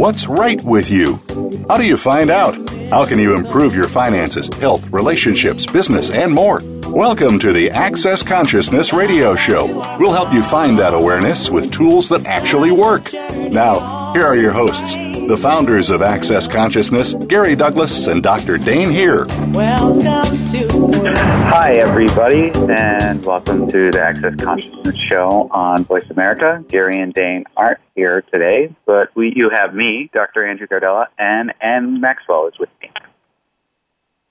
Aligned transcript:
What's 0.00 0.26
right 0.26 0.62
with 0.62 0.90
you? 0.90 1.20
How 1.68 1.76
do 1.76 1.84
you 1.84 1.98
find 1.98 2.30
out? 2.30 2.56
How 2.88 3.04
can 3.04 3.18
you 3.18 3.34
improve 3.34 3.74
your 3.74 3.86
finances, 3.86 4.48
health, 4.54 4.90
relationships, 4.90 5.66
business, 5.66 6.08
and 6.08 6.32
more? 6.32 6.62
Welcome 6.88 7.38
to 7.40 7.52
the 7.52 7.70
Access 7.70 8.22
Consciousness 8.22 8.94
Radio 8.94 9.36
Show. 9.36 9.66
We'll 9.98 10.14
help 10.14 10.32
you 10.32 10.42
find 10.42 10.78
that 10.78 10.94
awareness 10.94 11.50
with 11.50 11.70
tools 11.70 12.08
that 12.08 12.24
actually 12.24 12.70
work. 12.70 13.12
Now, 13.12 14.14
here 14.14 14.24
are 14.24 14.36
your 14.36 14.52
hosts, 14.52 14.94
the 15.30 15.36
founders 15.36 15.90
of 15.90 16.02
Access 16.02 16.48
Consciousness, 16.48 17.14
Gary 17.14 17.54
Douglas 17.54 18.08
and 18.08 18.20
Dr. 18.20 18.58
Dain 18.58 18.90
Heer. 18.90 19.26
Welcome 19.52 20.44
to. 20.46 21.14
Hi, 21.46 21.74
everybody, 21.74 22.50
and 22.68 23.24
welcome 23.24 23.70
to 23.70 23.92
the 23.92 24.02
Access 24.02 24.34
Consciousness 24.34 24.98
Show 25.06 25.48
on 25.52 25.84
Voice 25.84 26.10
America. 26.10 26.64
Gary 26.66 26.98
and 26.98 27.14
Dane 27.14 27.44
aren't 27.56 27.78
here 27.94 28.22
today, 28.22 28.74
but 28.86 29.14
we, 29.14 29.32
you 29.36 29.50
have 29.54 29.72
me, 29.72 30.10
Dr. 30.12 30.44
Andrew 30.44 30.66
Gardella, 30.66 31.06
and 31.16 31.54
Ann 31.60 32.00
Maxwell 32.00 32.48
is 32.48 32.58
with 32.58 32.70
me. 32.82 32.90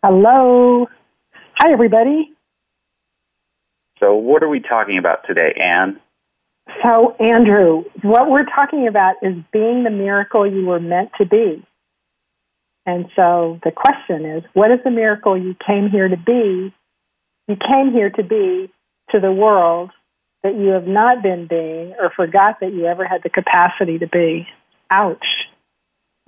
Hello. 0.04 0.90
Hi, 1.60 1.72
everybody. 1.72 2.34
So, 4.02 4.16
what 4.16 4.44
are 4.44 4.50
we 4.50 4.60
talking 4.60 4.98
about 4.98 5.26
today, 5.26 5.54
Ann? 5.64 6.02
So, 6.84 7.16
Andrew, 7.20 7.84
what 8.04 8.30
we're 8.30 8.46
talking 8.46 8.88
about 8.88 9.16
is 9.22 9.36
being 9.52 9.84
the 9.84 9.90
miracle 9.90 10.50
you 10.50 10.66
were 10.66 10.80
meant 10.80 11.12
to 11.18 11.26
be. 11.26 11.66
And 12.86 13.06
so 13.16 13.60
the 13.64 13.72
question 13.72 14.26
is 14.26 14.44
what 14.54 14.72
is 14.72 14.80
the 14.84 14.92
miracle 14.92 15.38
you 15.38 15.56
came 15.66 15.90
here 15.90 16.08
to 16.08 16.18
be? 16.18 16.74
You 17.48 17.56
came 17.56 17.92
here 17.92 18.10
to 18.10 18.24
be 18.24 18.72
to 19.12 19.20
the 19.20 19.32
world 19.32 19.92
that 20.44 20.56
you 20.56 20.70
have 20.70 20.88
not 20.88 21.22
been 21.22 21.48
being 21.48 21.94
or 22.00 22.12
forgot 22.16 22.62
that 22.62 22.74
you 22.74 22.86
ever 22.86 23.06
had 23.06 23.22
the 23.24 23.30
capacity 23.30 24.00
to 24.00 24.08
be. 24.08 24.48
Ouch. 24.90 25.26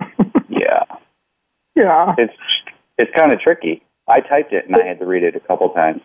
yeah. 0.48 0.84
Yeah. 1.74 2.14
It's 2.18 2.34
it's 2.98 3.10
kind 3.18 3.32
of 3.32 3.40
tricky. 3.40 3.82
I 4.06 4.20
typed 4.20 4.52
it 4.52 4.66
and 4.66 4.76
I 4.76 4.84
had 4.84 4.98
to 4.98 5.06
read 5.06 5.22
it 5.22 5.34
a 5.34 5.40
couple 5.40 5.68
times. 5.70 6.02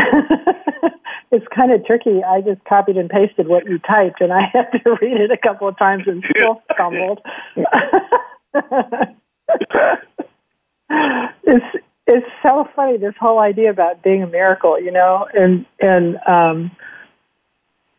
it's 1.30 1.46
kind 1.54 1.72
of 1.72 1.84
tricky. 1.84 2.22
I 2.22 2.40
just 2.40 2.64
copied 2.64 2.96
and 2.96 3.08
pasted 3.08 3.48
what 3.48 3.66
you 3.66 3.78
typed, 3.78 4.20
and 4.20 4.32
I 4.32 4.42
had 4.52 4.70
to 4.72 4.96
read 5.00 5.20
it 5.20 5.30
a 5.30 5.36
couple 5.36 5.68
of 5.68 5.78
times 5.78 6.04
and 6.06 6.24
still 6.30 6.62
stumbled. 6.74 7.20
it's 11.44 11.66
it's 12.06 12.26
so 12.42 12.68
funny 12.74 12.96
this 12.96 13.14
whole 13.20 13.38
idea 13.38 13.70
about 13.70 14.02
being 14.02 14.22
a 14.22 14.26
miracle, 14.26 14.80
you 14.80 14.90
know, 14.90 15.26
and 15.32 15.66
and 15.80 16.18
um, 16.26 16.70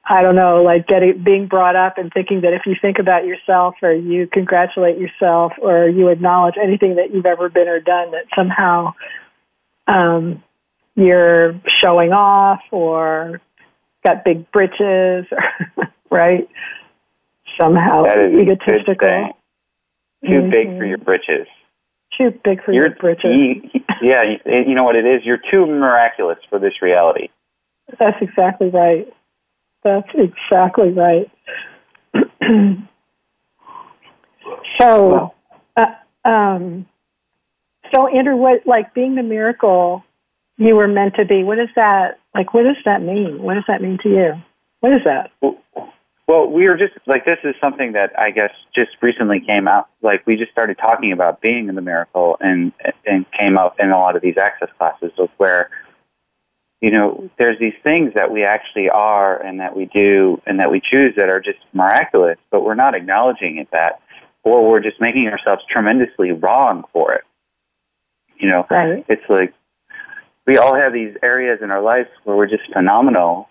I 0.04 0.22
don't 0.22 0.36
know, 0.36 0.64
like 0.64 0.88
getting 0.88 1.24
being 1.24 1.48
brought 1.48 1.76
up 1.76 1.98
and 1.98 2.12
thinking 2.12 2.42
that 2.42 2.54
if 2.54 2.64
you 2.66 2.76
think 2.82 3.00
about 3.00 3.26
yourself 3.26 3.76
or 3.82 3.94
you 3.94 4.28
congratulate 4.28 4.98
yourself 4.98 5.54
or 5.62 5.88
you 5.88 6.10
acknowledge 6.10 6.56
anything 6.62 6.96
that 6.96 7.14
you've 7.14 7.26
ever 7.26 7.50
been 7.50 7.68
or 7.68 7.80
done, 7.80 8.12
that 8.12 8.26
somehow 8.36 8.94
um, 9.88 10.44
you're 10.95 11.59
showing 11.81 12.11
off 12.11 12.61
or 12.72 13.42
got 14.06 14.23
big 14.23 14.52
britches, 14.52 15.25
right? 16.11 16.47
Somehow 17.59 18.06
egotistical. 18.06 19.34
Too 20.23 20.30
mm-hmm. 20.30 20.50
big 20.50 20.78
for 20.78 20.86
your 20.86 20.97
britches. 20.97 21.47
Too 22.17 22.31
big 22.44 22.64
for 22.64 22.73
you're, 22.73 22.88
your 22.88 22.95
britches. 22.95 23.31
You, 23.34 23.81
yeah, 24.02 24.23
you 24.45 24.75
know 24.75 24.84
what 24.84 24.95
it 24.95 25.06
is? 25.06 25.22
You're 25.23 25.42
too 25.52 25.66
miraculous 25.66 26.38
for 26.50 26.59
this 26.59 26.81
reality. 26.81 27.30
That's 28.00 28.17
exactly 28.22 28.69
right. 28.69 29.08
That's 29.84 30.08
exactly 30.14 30.92
right. 30.92 31.31
so, 34.80 35.34
uh, 35.75 35.86
um, 36.28 36.85
so 37.94 38.07
Andrew, 38.07 38.35
what 38.35 38.68
like 38.68 38.94
being 38.94 39.16
the 39.16 39.24
miracle 39.24 40.03
you 40.57 40.75
were 40.75 40.88
meant 40.88 41.16
to 41.16 41.25
be? 41.25 41.44
What 41.44 41.56
does 41.57 41.69
that 41.75 42.19
like? 42.35 42.53
What 42.53 42.63
does 42.63 42.78
that 42.85 43.01
mean? 43.01 43.41
What 43.41 43.56
does 43.56 43.63
that 43.67 43.81
mean 43.81 43.97
to 44.03 44.09
you? 44.09 44.34
What 44.79 44.94
is 44.94 45.01
that? 45.06 45.31
Well, 45.41 45.57
well, 46.28 46.47
we 46.47 46.67
were 46.67 46.78
just 46.78 46.94
like 47.07 47.25
this 47.25 47.39
is 47.44 47.56
something 47.59 47.94
that 47.94 48.17
I 48.17 48.31
guess 48.31 48.51
just 48.75 48.91
recently 49.01 49.39
came 49.39 49.67
out. 49.67 49.89
Like 50.01 50.25
we 50.25 50.35
just 50.38 50.51
started 50.51 50.78
talking 50.78 51.12
about 51.12 51.41
being 51.41 51.67
in 51.67 51.75
the 51.75 51.81
miracle, 51.81 52.38
and 52.39 52.72
and 53.06 53.25
came 53.31 53.57
up 53.57 53.79
in 53.79 53.91
a 53.91 53.97
lot 53.97 54.16
of 54.16 54.22
these 54.22 54.38
access 54.38 54.69
classes 54.78 55.12
of 55.17 55.29
where 55.38 55.69
you 56.81 56.89
know, 56.89 57.29
there's 57.38 57.59
these 57.59 57.75
things 57.83 58.16
that 58.16 58.31
we 58.31 58.44
actually 58.44 58.89
are 58.89 59.39
and 59.41 59.59
that 59.59 59.75
we 59.75 59.85
do 59.85 60.41
and 60.47 60.59
that 60.59 60.72
we 60.72 60.81
choose 60.81 61.13
that 61.16 61.29
are 61.29 61.39
just 61.39 61.59
miraculous, 61.73 62.38
but 62.50 62.63
we're 62.63 62.75
not 62.75 62.95
acknowledging 62.95 63.57
it 63.57 63.69
that, 63.72 64.01
or 64.44 64.68
we're 64.68 64.79
just 64.79 65.00
making 65.00 65.28
ourselves 65.28 65.63
tremendously 65.69 66.31
wrong 66.31 66.83
for 66.91 67.13
it. 67.13 67.22
You 68.39 68.50
know, 68.50 68.66
right. 68.72 69.06
it's 69.07 69.22
like 69.29 69.53
we 70.46 70.57
all 70.57 70.75
have 70.75 70.94
these 70.94 71.16
areas 71.22 71.59
in 71.62 71.72
our 71.72 71.81
lives 71.81 72.09
where 72.24 72.35
we're 72.35 72.47
just 72.47 72.63
phenomenal 72.74 73.50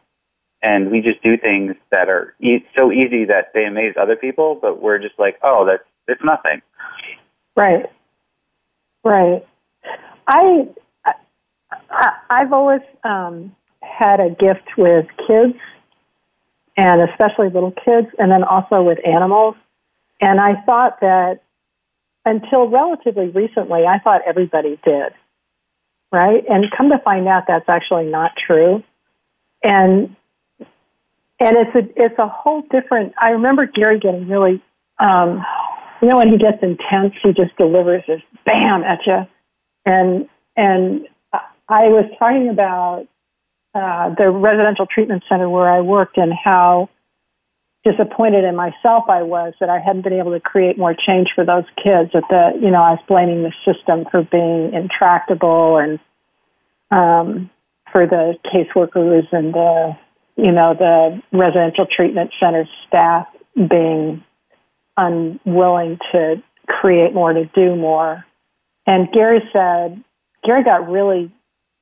and 0.62 0.90
we 0.90 1.00
just 1.00 1.22
do 1.22 1.36
things 1.36 1.74
that 1.90 2.08
are 2.08 2.34
e- 2.40 2.64
so 2.76 2.92
easy 2.92 3.24
that 3.24 3.52
they 3.54 3.64
amaze 3.64 3.94
other 3.98 4.16
people, 4.16 4.58
but 4.60 4.82
we're 4.82 4.98
just 4.98 5.18
like, 5.18 5.38
oh, 5.42 5.64
that's, 5.64 5.84
it's 6.08 6.22
nothing. 6.22 6.60
Right. 7.56 7.86
Right. 9.02 9.46
I 10.26 10.68
I've 12.28 12.52
always 12.52 12.82
um, 13.04 13.54
had 13.82 14.20
a 14.20 14.30
gift 14.30 14.76
with 14.76 15.06
kids, 15.26 15.58
and 16.76 17.02
especially 17.10 17.50
little 17.50 17.72
kids, 17.72 18.08
and 18.18 18.30
then 18.30 18.44
also 18.44 18.82
with 18.82 18.98
animals. 19.06 19.56
And 20.20 20.40
I 20.40 20.60
thought 20.62 21.00
that 21.00 21.42
until 22.24 22.68
relatively 22.68 23.28
recently, 23.28 23.86
I 23.86 23.98
thought 23.98 24.22
everybody 24.26 24.78
did, 24.84 25.12
right? 26.12 26.44
And 26.48 26.66
come 26.76 26.90
to 26.90 26.98
find 26.98 27.28
out, 27.28 27.44
that's 27.46 27.68
actually 27.68 28.06
not 28.06 28.32
true. 28.46 28.82
And 29.62 30.16
and 31.40 31.56
it's 31.56 31.74
a 31.74 32.02
it's 32.02 32.18
a 32.18 32.28
whole 32.28 32.62
different. 32.70 33.14
I 33.20 33.30
remember 33.30 33.66
Gary 33.66 33.98
getting 33.98 34.28
really, 34.28 34.62
um, 34.98 35.44
you 36.02 36.08
know, 36.08 36.18
when 36.18 36.28
he 36.28 36.38
gets 36.38 36.62
intense, 36.62 37.14
he 37.22 37.32
just 37.32 37.56
delivers 37.56 38.02
this 38.06 38.20
bam 38.44 38.82
at 38.82 39.00
you, 39.06 39.26
and 39.86 40.28
and 40.56 41.06
I 41.68 41.88
was 41.88 42.04
talking 42.18 42.48
about 42.50 43.06
uh, 43.74 44.14
the 44.16 44.28
residential 44.30 44.86
treatment 44.86 45.22
center 45.28 45.48
where 45.48 45.70
I 45.70 45.80
worked 45.80 46.18
and 46.18 46.32
how 46.32 46.90
disappointed 47.84 48.44
in 48.44 48.54
myself 48.56 49.04
I 49.08 49.22
was 49.22 49.54
that 49.60 49.70
I 49.70 49.78
hadn't 49.78 50.02
been 50.02 50.12
able 50.12 50.32
to 50.32 50.40
create 50.40 50.76
more 50.76 50.94
change 50.94 51.28
for 51.34 51.44
those 51.44 51.64
kids. 51.76 52.10
That 52.12 52.24
the 52.28 52.58
you 52.60 52.70
know 52.70 52.82
I 52.82 52.92
was 52.92 53.00
blaming 53.08 53.42
the 53.42 53.52
system 53.64 54.04
for 54.10 54.22
being 54.22 54.74
intractable 54.74 55.78
and 55.78 55.98
um, 56.90 57.50
for 57.90 58.06
the 58.06 58.34
caseworkers 58.44 59.32
and 59.32 59.54
the 59.54 59.96
you 60.36 60.52
know 60.52 60.74
the 60.74 61.22
residential 61.32 61.86
treatment 61.86 62.32
center 62.38 62.68
staff 62.86 63.26
being 63.54 64.22
unwilling 64.96 65.98
to 66.12 66.42
create 66.66 67.14
more 67.14 67.32
to 67.32 67.46
do 67.46 67.74
more. 67.76 68.24
And 68.86 69.10
Gary 69.12 69.40
said 69.52 70.02
Gary 70.44 70.64
got 70.64 70.88
really 70.88 71.32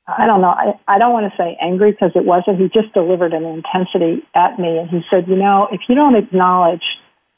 I 0.08 0.26
don't 0.26 0.40
know. 0.40 0.48
I, 0.48 0.72
I 0.88 0.98
don't 0.98 1.12
want 1.12 1.30
to 1.30 1.36
say 1.36 1.58
angry 1.60 1.92
because 1.92 2.12
it 2.14 2.24
wasn't. 2.24 2.58
He 2.58 2.68
just 2.68 2.94
delivered 2.94 3.34
an 3.34 3.44
intensity 3.44 4.26
at 4.34 4.58
me. 4.58 4.78
And 4.78 4.88
he 4.88 5.02
said, 5.10 5.28
you 5.28 5.36
know, 5.36 5.68
if 5.70 5.82
you 5.88 5.94
don't 5.94 6.16
acknowledge 6.16 6.82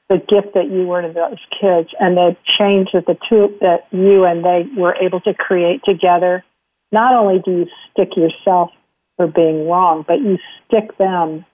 the 0.08 0.18
gift 0.18 0.54
that 0.54 0.70
you 0.70 0.86
were 0.86 1.02
to 1.02 1.12
those 1.12 1.38
kids 1.60 1.88
and 1.98 2.16
the 2.16 2.36
change 2.58 2.88
that 2.94 3.06
the 3.06 3.16
two, 3.28 3.56
that 3.60 3.86
you 3.90 4.24
and 4.24 4.44
they 4.44 4.68
were 4.80 4.94
able 4.94 5.20
to 5.22 5.34
create 5.34 5.82
together, 5.84 6.44
not 6.92 7.14
only 7.14 7.40
do 7.44 7.50
you 7.50 7.66
stick 7.90 8.16
yourself 8.16 8.70
for 9.16 9.26
being 9.26 9.68
wrong, 9.68 10.04
but 10.06 10.20
you 10.20 10.38
stick 10.66 10.96
them 10.96 11.44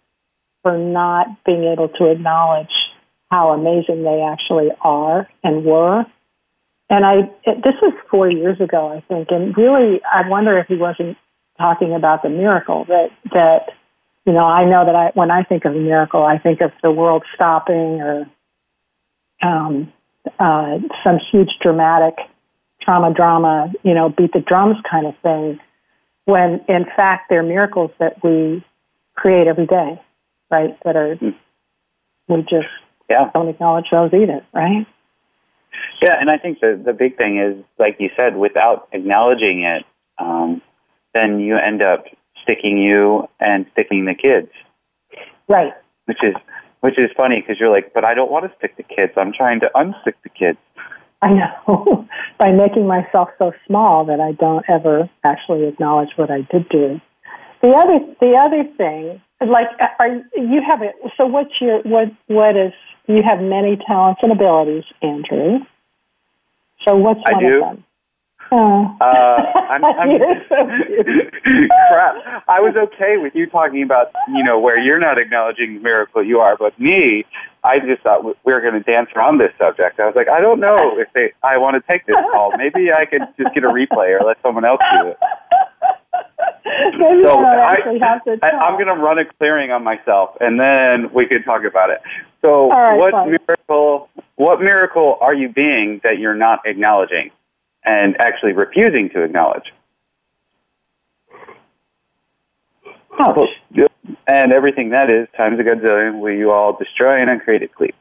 for 0.63 0.77
not 0.77 1.29
being 1.45 1.65
able 1.65 1.89
to 1.89 2.11
acknowledge 2.11 2.73
how 3.31 3.51
amazing 3.51 4.03
they 4.03 4.23
actually 4.23 4.69
are 4.83 5.29
and 5.43 5.65
were 5.65 6.05
and 6.89 7.05
I, 7.05 7.31
it, 7.45 7.65
this 7.65 7.75
was 7.83 7.93
four 8.11 8.31
years 8.31 8.61
ago, 8.61 8.93
I 8.93 9.01
think, 9.09 9.29
and 9.31 9.57
really, 9.57 10.01
I 10.05 10.29
wonder 10.29 10.59
if 10.59 10.69
he 10.69 10.77
wasn't 10.77 11.17
talking 11.59 11.95
about 11.95 12.23
the 12.23 12.29
miracle 12.29 12.85
that 12.87 13.09
that 13.33 13.71
you 14.25 14.33
know. 14.33 14.45
I 14.45 14.65
know 14.65 14.85
that 14.85 14.95
I, 14.95 15.11
when 15.15 15.31
I 15.31 15.43
think 15.43 15.65
of 15.65 15.75
a 15.75 15.79
miracle, 15.79 16.23
I 16.23 16.39
think 16.39 16.61
of 16.61 16.71
the 16.83 16.91
world 16.91 17.25
stopping 17.35 18.01
or 18.01 18.27
um, 19.43 19.93
uh, 20.39 20.79
some 21.03 21.19
huge 21.33 21.51
dramatic 21.61 22.15
trauma 22.81 23.13
drama, 23.13 23.73
you 23.83 23.95
know, 23.95 24.09
beat 24.09 24.33
the 24.33 24.41
drums 24.41 24.77
kind 24.89 25.07
of 25.07 25.15
thing. 25.23 25.59
When 26.25 26.65
in 26.69 26.85
fact, 26.97 27.29
they're 27.29 27.43
miracles 27.43 27.91
that 27.99 28.23
we 28.23 28.65
create 29.17 29.49
every 29.49 29.67
day, 29.67 30.01
right? 30.51 30.77
That 30.85 30.97
are 30.97 31.19
we 32.29 32.43
just 32.43 32.69
yeah. 33.11 33.31
don't 33.35 33.49
acknowledge 33.49 33.87
those 33.91 34.13
either, 34.13 34.45
right? 34.53 34.87
Yeah, 36.03 36.17
and 36.21 36.31
I 36.31 36.39
think 36.39 36.61
the 36.61 36.81
the 36.83 36.93
big 36.93 37.17
thing 37.17 37.39
is, 37.39 37.65
like 37.79 37.97
you 37.99 38.11
said, 38.17 38.37
without 38.37 38.89
acknowledging 38.93 39.63
it, 39.63 39.85
um, 40.19 40.63
then 41.15 41.41
you 41.41 41.57
end 41.57 41.83
up 41.83 42.05
sticking 42.43 42.79
you 42.79 43.29
and 43.41 43.67
sticking 43.73 44.05
the 44.05 44.15
kids. 44.15 44.51
Right. 45.49 45.73
Which 46.07 46.23
is 46.23 46.35
which 46.81 46.99
is 46.99 47.11
funny 47.17 47.41
because 47.41 47.59
you're 47.59 47.71
like, 47.71 47.93
but 47.95 48.05
I 48.05 48.15
don't 48.15 48.31
want 48.31 48.51
to 48.51 48.57
stick 48.59 48.77
the 48.77 48.83
kids. 48.83 49.13
I'm 49.17 49.33
trying 49.33 49.61
to 49.61 49.71
unstick 49.75 50.15
the 50.23 50.29
kids. 50.29 50.59
I 51.23 51.33
know 51.33 52.07
by 52.39 52.53
making 52.53 52.87
myself 52.87 53.31
so 53.39 53.53
small 53.67 54.05
that 54.07 54.21
I 54.21 54.33
don't 54.33 54.65
ever 54.69 55.09
actually 55.25 55.67
acknowledge 55.67 56.11
what 56.17 56.31
I 56.31 56.47
did 56.53 56.69
do. 56.69 57.01
The 57.63 57.71
other, 57.71 57.99
the 58.21 58.37
other 58.37 58.65
thing, 58.77 59.21
like, 59.41 59.69
are 59.99 60.09
you 60.37 60.61
have 60.67 60.83
it? 60.83 60.95
So, 61.17 61.27
what's 61.27 61.53
your 61.61 61.81
what? 61.83 62.09
What 62.27 62.57
is? 62.57 62.73
You 63.07 63.23
have 63.23 63.41
many 63.41 63.77
talents 63.87 64.21
and 64.23 64.33
abilities, 64.33 64.85
Andrew. 65.03 65.61
So, 66.87 66.97
what's 66.97 67.21
I 67.27 67.33
one 67.33 67.43
do. 67.43 67.55
of 67.57 67.61
them? 67.77 67.85
Oh. 68.53 68.97
Uh, 69.01 69.05
I'm, 69.71 69.85
I'm 69.85 70.19
so 70.49 70.57
crap. 71.89 72.45
I 72.49 72.61
was 72.61 72.75
okay 72.77 73.17
with 73.17 73.35
you 73.35 73.47
talking 73.49 73.83
about, 73.83 74.13
you 74.29 74.43
know, 74.43 74.59
where 74.59 74.79
you're 74.79 74.99
not 74.99 75.19
acknowledging 75.19 75.75
the 75.75 75.81
miracle 75.81 76.25
you 76.25 76.41
are, 76.41 76.57
but 76.57 76.79
me, 76.79 77.25
I 77.65 77.81
just 77.81 78.03
thought 78.03 78.25
we 78.25 78.53
were 78.53 78.61
going 78.61 78.75
to 78.75 78.81
dance 78.81 79.11
around 79.17 79.39
this 79.39 79.53
subject. 79.59 79.99
I 79.99 80.07
was 80.07 80.15
like, 80.15 80.29
I 80.29 80.41
don't 80.41 80.61
know 80.61 80.99
if 80.99 81.13
they, 81.13 81.33
I 81.43 81.59
want 81.59 81.75
to 81.75 81.93
take 81.93 82.07
this 82.07 82.17
call. 82.33 82.57
Maybe 82.57 82.93
I 82.93 83.07
could 83.07 83.23
just 83.37 83.55
get 83.55 83.65
a 83.65 83.69
replay 83.69 84.19
or 84.19 84.25
let 84.25 84.41
someone 84.43 84.65
else 84.65 84.81
do 85.01 85.09
it. 85.09 85.19
Maybe 86.99 87.23
So 87.23 87.39
I 87.39 87.55
I, 87.55 87.71
actually 87.73 87.99
have 88.01 88.25
to 88.25 88.39
I, 88.43 88.51
talk. 88.51 88.63
I'm 88.63 88.75
going 88.75 88.87
to 88.87 89.03
run 89.03 89.19
a 89.19 89.25
clearing 89.25 89.71
on 89.71 89.85
myself, 89.85 90.31
and 90.41 90.59
then 90.59 91.13
we 91.13 91.27
could 91.27 91.45
talk 91.45 91.65
about 91.65 91.91
it. 91.91 92.01
So, 92.45 92.71
right, 92.71 92.97
what 92.97 93.13
fine. 93.13 93.31
miracle? 93.31 94.09
What 94.37 94.61
miracle 94.61 95.19
are 95.21 95.35
you 95.35 95.49
being 95.49 96.01
that 96.03 96.19
you're 96.19 96.35
not 96.35 96.61
acknowledging, 96.67 97.31
and 97.85 98.17
actually 98.21 98.53
refusing 98.53 99.11
to 99.11 99.23
acknowledge? 99.23 99.73
And 104.27 104.53
everything 104.53 104.91
that 104.91 105.11
is 105.11 105.29
times 105.37 105.59
a 105.61 105.63
gazillion 105.63 106.21
will 106.21 106.35
you 106.35 106.51
all 106.51 106.77
destroy 106.77 107.21
and 107.21 107.31
uncreate 107.31 107.63
it, 107.63 107.71
please. 107.77 107.95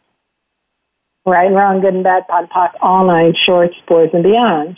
Right 1.26 1.48
and 1.48 1.56
wrong, 1.56 1.82
good 1.82 1.94
and 1.94 2.04
bad, 2.04 2.28
pod, 2.28 2.50
poc, 2.50 2.72
all 2.82 3.06
nine 3.08 3.34
shorts, 3.46 3.76
boys 3.88 4.10
and 4.14 4.26
beyonds. 4.26 4.78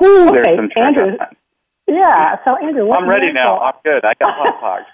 There's 0.00 0.30
Okay, 0.30 0.68
Andrew. 0.76 1.16
Yeah. 1.86 2.36
So 2.44 2.56
Andrew, 2.56 2.90
I'm 2.92 3.08
ready 3.08 3.32
now. 3.32 3.58
I'm 3.58 3.74
good. 3.84 4.04
I 4.04 4.14
got 4.14 4.34
hot 4.34 4.60
pogs. 4.62 4.86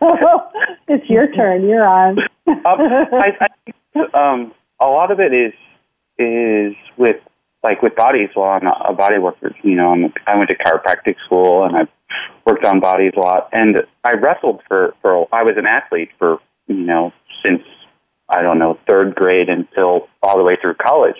so 0.00 0.60
it's 0.88 1.08
your 1.08 1.32
turn. 1.32 1.68
You're 1.68 1.86
on. 1.86 2.18
um, 2.18 2.58
I, 2.66 3.32
I 3.40 3.48
think 3.64 4.14
um, 4.14 4.52
a 4.80 4.86
lot 4.86 5.10
of 5.10 5.20
it 5.20 5.32
is 5.32 5.52
is 6.18 6.74
with 6.96 7.16
like 7.62 7.82
with 7.82 7.94
bodies. 7.96 8.30
Well, 8.34 8.48
I'm 8.48 8.66
a 8.66 8.92
body 8.94 9.18
worker. 9.18 9.54
You 9.62 9.76
know, 9.76 9.92
I'm, 9.92 10.12
I 10.26 10.36
went 10.36 10.50
to 10.50 10.56
chiropractic 10.56 11.16
school 11.24 11.64
and 11.64 11.76
I 11.76 11.88
worked 12.46 12.64
on 12.64 12.80
bodies 12.80 13.12
a 13.16 13.20
lot. 13.20 13.48
And 13.52 13.84
I 14.04 14.14
wrestled 14.14 14.62
for 14.68 14.94
for. 15.02 15.28
I 15.32 15.42
was 15.42 15.56
an 15.56 15.66
athlete 15.66 16.10
for 16.18 16.38
you 16.66 16.74
know 16.74 17.12
since 17.44 17.62
I 18.28 18.42
don't 18.42 18.58
know 18.58 18.78
third 18.88 19.14
grade 19.14 19.48
until 19.48 20.08
all 20.22 20.36
the 20.36 20.44
way 20.44 20.56
through 20.60 20.74
college. 20.74 21.16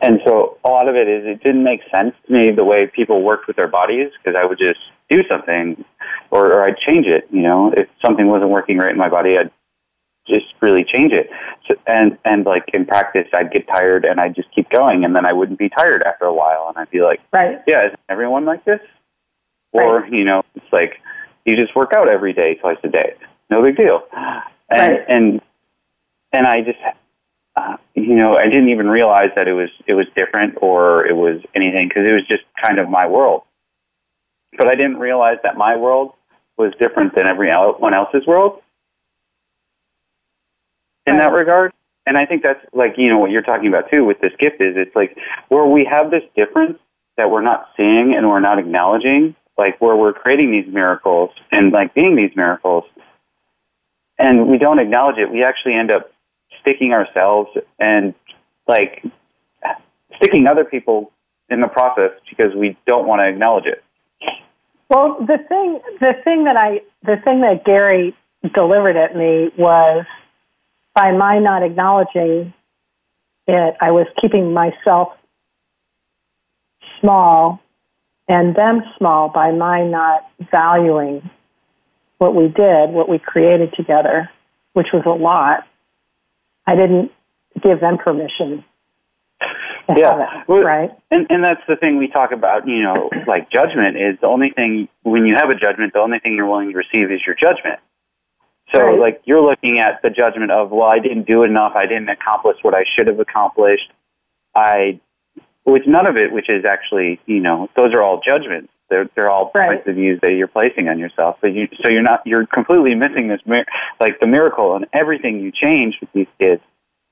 And 0.00 0.20
so 0.24 0.58
a 0.64 0.68
lot 0.68 0.88
of 0.88 0.94
it 0.94 1.08
is 1.08 1.26
it 1.26 1.42
didn't 1.42 1.64
make 1.64 1.80
sense 1.90 2.14
to 2.26 2.32
me 2.32 2.50
the 2.50 2.64
way 2.64 2.86
people 2.86 3.22
worked 3.22 3.46
with 3.46 3.56
their 3.56 3.68
bodies 3.68 4.10
because 4.22 4.38
I 4.38 4.44
would 4.44 4.58
just 4.58 4.80
do 5.10 5.22
something 5.28 5.84
or, 6.30 6.52
or 6.52 6.64
I'd 6.64 6.78
change 6.78 7.06
it. 7.06 7.26
You 7.30 7.42
know, 7.42 7.72
if 7.76 7.88
something 8.04 8.28
wasn't 8.28 8.50
working 8.50 8.78
right 8.78 8.92
in 8.92 8.98
my 8.98 9.08
body, 9.08 9.38
I'd 9.38 9.50
just 10.26 10.46
really 10.60 10.84
change 10.84 11.12
it. 11.12 11.30
So, 11.66 11.74
and 11.86 12.16
and 12.24 12.44
like 12.44 12.64
in 12.72 12.84
practice, 12.86 13.26
I'd 13.34 13.50
get 13.50 13.66
tired 13.66 14.04
and 14.04 14.20
I'd 14.20 14.34
just 14.34 14.54
keep 14.54 14.68
going, 14.70 15.04
and 15.04 15.16
then 15.16 15.24
I 15.24 15.32
wouldn't 15.32 15.58
be 15.58 15.68
tired 15.68 16.02
after 16.02 16.26
a 16.26 16.34
while, 16.34 16.66
and 16.68 16.76
I'd 16.78 16.90
be 16.90 17.00
like, 17.00 17.20
Right. 17.32 17.60
"Yeah, 17.66 17.86
isn't 17.86 18.00
everyone 18.08 18.44
like 18.44 18.64
this?" 18.64 18.80
Or 19.72 20.06
you 20.06 20.24
know, 20.24 20.42
it's 20.54 20.72
like 20.72 21.00
you 21.44 21.56
just 21.56 21.74
work 21.74 21.92
out 21.94 22.08
every 22.08 22.32
day, 22.32 22.54
twice 22.56 22.78
a 22.84 22.88
day, 22.88 23.14
no 23.50 23.62
big 23.62 23.76
deal. 23.76 24.02
And 24.70 24.92
Right. 24.92 25.04
and 25.08 25.40
and 26.32 26.46
I 26.46 26.60
just. 26.60 26.78
Uh, 27.58 27.76
you 27.94 28.14
know, 28.14 28.36
I 28.36 28.44
didn't 28.44 28.68
even 28.68 28.88
realize 28.88 29.30
that 29.34 29.48
it 29.48 29.52
was 29.52 29.70
it 29.86 29.94
was 29.94 30.06
different 30.14 30.58
or 30.62 31.04
it 31.06 31.16
was 31.16 31.40
anything 31.54 31.88
because 31.88 32.06
it 32.06 32.12
was 32.12 32.24
just 32.26 32.44
kind 32.62 32.78
of 32.78 32.88
my 32.88 33.06
world. 33.06 33.42
But 34.56 34.68
I 34.68 34.76
didn't 34.76 34.98
realize 34.98 35.38
that 35.42 35.56
my 35.56 35.76
world 35.76 36.12
was 36.56 36.72
different 36.78 37.16
than 37.16 37.26
everyone 37.26 37.94
else's 37.94 38.26
world 38.26 38.62
in 41.06 41.18
that 41.18 41.32
regard. 41.32 41.72
And 42.06 42.16
I 42.16 42.26
think 42.26 42.42
that's 42.42 42.64
like, 42.72 42.94
you 42.96 43.08
know, 43.08 43.18
what 43.18 43.32
you're 43.32 43.42
talking 43.42 43.66
about 43.66 43.90
too 43.90 44.04
with 44.04 44.20
this 44.20 44.32
gift 44.38 44.60
is 44.60 44.76
it's 44.76 44.94
like 44.94 45.18
where 45.48 45.66
we 45.66 45.84
have 45.84 46.10
this 46.12 46.22
difference 46.36 46.78
that 47.16 47.30
we're 47.30 47.42
not 47.42 47.70
seeing 47.76 48.14
and 48.14 48.28
we're 48.28 48.40
not 48.40 48.60
acknowledging, 48.60 49.34
like 49.56 49.80
where 49.80 49.96
we're 49.96 50.12
creating 50.12 50.52
these 50.52 50.72
miracles 50.72 51.30
and 51.50 51.72
like 51.72 51.92
being 51.92 52.14
these 52.14 52.34
miracles 52.36 52.84
and 54.16 54.48
we 54.48 54.58
don't 54.58 54.78
acknowledge 54.78 55.18
it, 55.18 55.30
we 55.30 55.42
actually 55.42 55.74
end 55.74 55.90
up 55.90 56.12
sticking 56.60 56.92
ourselves 56.92 57.50
and 57.78 58.14
like 58.66 59.04
sticking 60.16 60.46
other 60.46 60.64
people 60.64 61.12
in 61.48 61.60
the 61.60 61.68
process 61.68 62.10
because 62.28 62.54
we 62.54 62.76
don't 62.86 63.06
want 63.06 63.20
to 63.20 63.28
acknowledge 63.28 63.66
it. 63.66 63.82
Well, 64.88 65.16
the 65.20 65.38
thing, 65.48 65.80
the 66.00 66.14
thing 66.24 66.44
that 66.44 66.56
I, 66.56 66.80
the 67.02 67.16
thing 67.22 67.40
that 67.42 67.64
Gary 67.64 68.14
delivered 68.54 68.96
at 68.96 69.16
me 69.16 69.50
was 69.56 70.06
by 70.94 71.12
my 71.12 71.38
not 71.38 71.62
acknowledging 71.62 72.52
it, 73.46 73.76
I 73.80 73.90
was 73.90 74.06
keeping 74.20 74.52
myself 74.52 75.08
small 77.00 77.60
and 78.28 78.54
them 78.54 78.82
small 78.96 79.28
by 79.28 79.52
my 79.52 79.84
not 79.84 80.26
valuing 80.52 81.30
what 82.18 82.34
we 82.34 82.48
did, 82.48 82.90
what 82.90 83.08
we 83.08 83.18
created 83.18 83.72
together, 83.74 84.30
which 84.72 84.88
was 84.92 85.04
a 85.06 85.10
lot. 85.10 85.66
I 86.68 86.76
didn't 86.76 87.10
give 87.62 87.80
them 87.80 87.96
permission. 87.96 88.62
Yeah. 89.96 90.42
it, 90.46 90.52
right. 90.52 90.90
And, 91.10 91.26
and 91.30 91.42
that's 91.42 91.62
the 91.66 91.76
thing 91.76 91.96
we 91.96 92.08
talk 92.08 92.30
about, 92.30 92.68
you 92.68 92.82
know, 92.82 93.08
like 93.26 93.50
judgment 93.50 93.96
is 93.96 94.20
the 94.20 94.26
only 94.26 94.50
thing, 94.50 94.88
when 95.02 95.24
you 95.24 95.34
have 95.34 95.48
a 95.48 95.54
judgment, 95.54 95.94
the 95.94 96.00
only 96.00 96.18
thing 96.18 96.34
you're 96.34 96.46
willing 96.46 96.70
to 96.70 96.76
receive 96.76 97.10
is 97.10 97.20
your 97.26 97.34
judgment. 97.34 97.80
So, 98.74 98.80
Right. 98.80 98.98
like, 98.98 99.22
you're 99.24 99.40
looking 99.40 99.78
at 99.78 100.02
the 100.02 100.10
judgment 100.10 100.50
of, 100.50 100.70
well, 100.70 100.88
I 100.88 100.98
didn't 100.98 101.26
do 101.26 101.42
enough, 101.42 101.72
I 101.74 101.86
didn't 101.86 102.10
accomplish 102.10 102.58
what 102.60 102.74
I 102.74 102.84
should 102.94 103.06
have 103.06 103.18
accomplished. 103.18 103.90
I, 104.54 105.00
with 105.64 105.86
none 105.86 106.06
of 106.06 106.18
it, 106.18 106.32
which 106.32 106.50
is 106.50 106.66
actually, 106.66 107.18
you 107.24 107.40
know, 107.40 107.70
those 107.76 107.94
are 107.94 108.02
all 108.02 108.20
judgments. 108.20 108.70
They're, 108.90 109.08
they're 109.14 109.30
all 109.30 109.50
Right. 109.54 109.68
points 109.68 109.88
of 109.88 109.96
views 109.96 110.18
that 110.22 110.32
you're 110.32 110.46
placing 110.48 110.88
on 110.88 110.98
yourself. 110.98 111.36
But 111.40 111.52
you, 111.52 111.68
so 111.82 111.90
you're 111.90 112.02
not, 112.02 112.22
you're 112.26 112.46
completely 112.46 112.94
missing 112.94 113.28
this, 113.28 113.40
like, 114.00 114.20
the 114.20 114.26
miracle 114.26 114.74
and 114.76 114.86
everything 114.92 115.40
you 115.40 115.52
change 115.52 115.96
with 116.00 116.10
these 116.12 116.26
kids. 116.38 116.62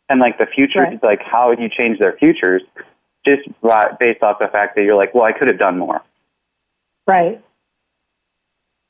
And, 0.09 0.21
like, 0.21 0.39
the 0.39 0.47
future, 0.47 0.83
Right. 0.83 1.03
like, 1.03 1.23
how 1.23 1.51
you 1.51 1.69
change 1.69 1.99
their 1.99 2.13
futures 2.13 2.63
just 3.27 3.43
by- 3.61 3.91
based 3.99 4.23
off 4.23 4.39
the 4.39 4.49
fact 4.49 4.77
that 4.77 4.85
you're 4.85 4.97
like, 4.97 5.15
well, 5.15 5.25
I 5.25 5.33
could 5.33 5.49
have 5.49 5.59
done 5.59 5.79
more. 5.79 6.03
Right. 7.07 7.41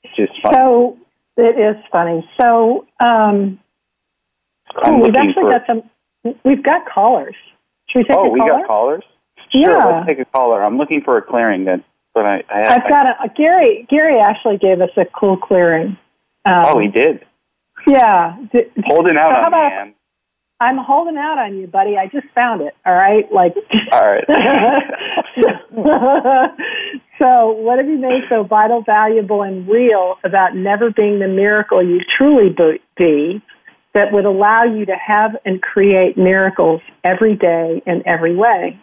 It's 0.05 0.15
just 0.17 0.41
fun. 0.43 0.55
So 0.55 0.99
it 1.37 1.59
is 1.59 1.83
funny. 1.91 2.29
So 2.41 2.87
um, 3.01 3.59
cool. 4.85 5.01
We've 5.03 5.15
actually 5.15 5.35
for- 5.35 5.51
got 5.51 5.67
some. 5.67 5.83
We've 6.45 6.63
got 6.63 6.87
callers. 6.89 7.35
Should 7.89 7.99
we 7.99 8.05
take 8.05 8.17
oh, 8.17 8.27
a 8.27 8.31
we 8.31 8.41
got 8.41 8.67
callers. 8.67 9.05
Sure, 9.51 9.61
Yeah. 9.63 9.85
let's 9.85 10.07
take 10.07 10.19
a 10.19 10.25
caller. 10.25 10.63
I'm 10.65 10.77
looking 10.77 11.03
for 11.03 11.17
a 11.17 11.23
clearing 11.23 11.67
that, 11.67 11.83
but 12.17 12.25
I, 12.25 12.43
I 12.49 12.75
I've 12.75 12.89
got 12.89 13.05
a 13.07 13.29
Gary. 13.37 13.87
Gary 13.91 14.19
actually 14.19 14.57
gave 14.57 14.81
us 14.81 14.89
a 14.97 15.05
cool 15.05 15.37
clearing. 15.37 15.99
Um, 16.47 16.65
Oh, 16.69 16.79
he 16.81 16.89
did. 16.89 17.23
Yeah. 17.87 18.35
D- 18.51 18.65
Holding 18.87 19.19
out 19.19 19.35
so 19.35 19.41
how 19.41 19.43
on 19.43 19.49
about- 19.49 19.73
Ann. 19.73 19.95
I'm 20.59 20.79
holding 20.79 21.19
out 21.19 21.39
on 21.39 21.59
you, 21.59 21.67
buddy. 21.67 21.99
I 21.99 22.07
just 22.07 22.29
found 22.35 22.63
it. 22.63 22.75
All 22.87 22.95
right. 22.95 23.31
Like. 23.31 23.55
All 23.93 24.11
right. 24.11 24.25
so, 27.19 27.51
what 27.51 27.77
have 27.77 27.87
you 27.87 27.99
made 27.99 28.23
so 28.31 28.43
vital, 28.45 28.81
valuable, 28.81 29.43
and 29.43 29.69
real 29.69 30.17
about 30.25 30.57
never 30.57 30.91
being 30.91 31.19
the 31.19 31.29
miracle 31.29 31.83
you 31.87 32.01
truly 32.17 32.57
be 32.97 33.43
that 33.93 34.11
would 34.13 34.25
allow 34.25 34.65
you 34.65 34.87
to 34.87 34.97
have 34.97 35.37
and 35.45 35.61
create 35.61 36.17
miracles 36.17 36.81
every 37.05 37.37
day 37.37 37.83
in 37.87 38.03
every 38.07 38.35
way? 38.35 38.81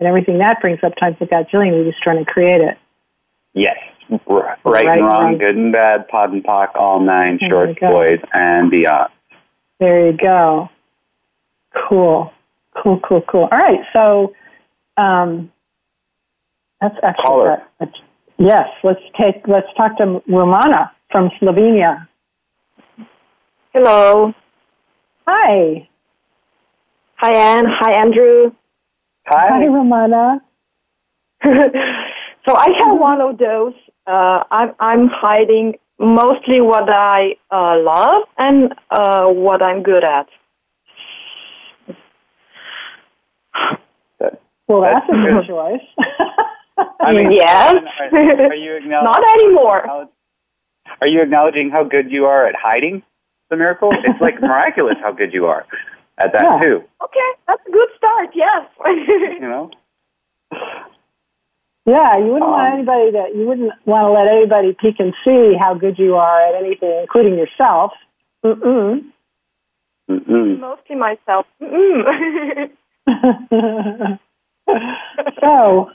And 0.00 0.08
everything 0.08 0.38
that 0.38 0.60
brings 0.60 0.82
up 0.82 0.96
times 0.96 1.16
a 1.20 1.26
gajillion, 1.26 1.72
we're 1.72 1.84
just 1.90 2.02
trying 2.02 2.24
to 2.24 2.30
create 2.30 2.60
it. 2.62 2.76
yes. 3.54 3.76
R- 4.28 4.58
Right, 4.64 4.86
Right 4.86 4.86
and 4.88 4.98
and 4.98 5.06
wrong, 5.06 5.22
wrong. 5.22 5.38
good 5.38 5.54
and 5.56 5.72
bad, 5.72 6.08
pod 6.08 6.32
and 6.32 6.42
pock, 6.42 6.72
all 6.74 6.98
nine, 6.98 7.38
There 7.40 7.48
shorts, 7.48 7.78
boys, 7.78 8.18
and 8.34 8.68
beyond. 8.68 9.12
There 9.78 10.06
you 10.08 10.12
go. 10.16 10.68
Cool. 11.88 12.32
Cool, 12.82 12.98
cool, 13.06 13.20
cool. 13.22 13.48
All 13.52 13.58
right. 13.58 13.78
So, 13.92 14.34
um, 14.96 15.52
that's 16.80 16.96
actually 17.04 17.22
Caller. 17.24 17.62
that- 17.78 17.92
yes. 18.38 18.68
Let's 18.82 19.00
take. 19.16 19.46
Let's 19.46 19.72
talk 19.76 19.96
to 19.98 20.20
Romana 20.26 20.90
from 21.12 21.30
Slovenia. 21.40 22.08
Hello. 23.72 24.34
Hi. 25.28 25.88
Hi, 27.16 27.32
Anne. 27.32 27.66
Hi, 27.68 27.92
Andrew. 27.92 28.50
Hi, 29.32 29.64
Romana. 29.66 30.42
so 31.44 32.56
I 32.56 32.66
have 32.82 32.98
one 32.98 33.20
of 33.20 33.38
those. 33.38 33.74
Uh, 34.04 34.42
I'm, 34.50 34.72
I'm 34.80 35.06
hiding 35.08 35.74
mostly 36.00 36.60
what 36.60 36.88
I 36.92 37.36
uh, 37.52 37.78
love 37.80 38.24
and 38.38 38.74
uh, 38.90 39.26
what 39.26 39.62
I'm 39.62 39.84
good 39.84 40.02
at. 40.02 40.26
Well, 44.66 44.82
that's, 44.82 45.06
That's 45.08 45.10
a 45.10 45.22
good 45.22 45.46
good. 45.46 45.46
choice. 45.46 46.06
I 47.00 47.12
mean, 47.12 47.30
Yes. 47.32 47.76
Are, 48.12 48.18
are 48.18 48.54
you 48.54 48.74
acknowledging? 48.76 49.04
Not 49.04 49.30
anymore. 49.40 50.08
Are 51.00 51.06
you 51.06 51.22
acknowledging 51.22 51.70
how 51.70 51.84
good 51.84 52.10
you 52.10 52.24
are 52.26 52.46
at 52.48 52.56
hiding 52.56 53.02
the 53.48 53.56
miracle? 53.56 53.90
It's 53.92 54.20
like 54.20 54.40
miraculous 54.40 54.96
how 55.00 55.12
good 55.12 55.32
you 55.32 55.46
are 55.46 55.66
at 56.20 56.32
that 56.32 56.42
Yeah. 56.42 56.58
too. 56.60 56.84
Okay, 57.02 57.28
that's 57.48 57.62
a 57.66 57.70
good 57.70 57.88
start. 57.96 58.30
Yes. 58.34 58.68
You 59.40 59.48
know. 59.48 59.70
yeah, 61.86 62.18
you 62.18 62.26
wouldn't 62.32 62.50
want 62.50 62.68
Um, 62.68 62.74
anybody 62.74 63.10
to. 63.12 63.28
You 63.34 63.46
wouldn't 63.46 63.72
want 63.86 64.04
to 64.04 64.10
let 64.12 64.28
anybody 64.28 64.76
peek 64.78 65.00
and 65.00 65.14
see 65.24 65.54
how 65.58 65.74
good 65.74 65.98
you 65.98 66.16
are 66.16 66.40
at 66.48 66.54
anything, 66.62 67.00
including 67.00 67.34
yourself. 67.38 67.92
Mm-mm. 68.44 69.04
Mm-mm. 70.10 70.58
mostly 70.60 70.96
myself. 70.96 71.46
Mm. 71.62 72.68
so, 75.40 75.90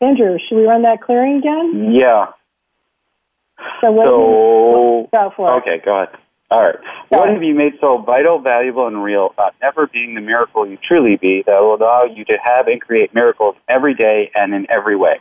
Andrew, 0.00 0.38
should 0.38 0.56
we 0.56 0.64
run 0.64 0.82
that 0.82 1.02
clearing 1.02 1.38
again? 1.38 1.92
Yeah. 1.92 2.26
So 3.80 3.90
what? 3.92 4.06
So 4.06 5.08
go 5.12 5.32
for 5.36 5.52
it. 5.54 5.60
okay, 5.60 5.80
go 5.84 5.96
ahead. 6.02 6.16
All 6.52 6.60
right. 6.60 6.76
What 7.08 7.30
have 7.30 7.42
you 7.42 7.54
made 7.54 7.78
so 7.80 7.96
vital, 7.96 8.38
valuable, 8.38 8.86
and 8.86 9.02
real 9.02 9.30
about 9.32 9.54
never 9.62 9.86
being 9.86 10.14
the 10.14 10.20
miracle 10.20 10.66
you 10.66 10.76
truly 10.86 11.16
be 11.16 11.42
that 11.46 11.58
will 11.60 11.76
allow 11.76 12.04
you 12.04 12.26
to 12.26 12.36
have 12.44 12.66
and 12.66 12.78
create 12.78 13.14
miracles 13.14 13.56
every 13.68 13.94
day 13.94 14.30
and 14.34 14.52
in 14.52 14.70
every 14.70 14.94
way? 14.94 15.18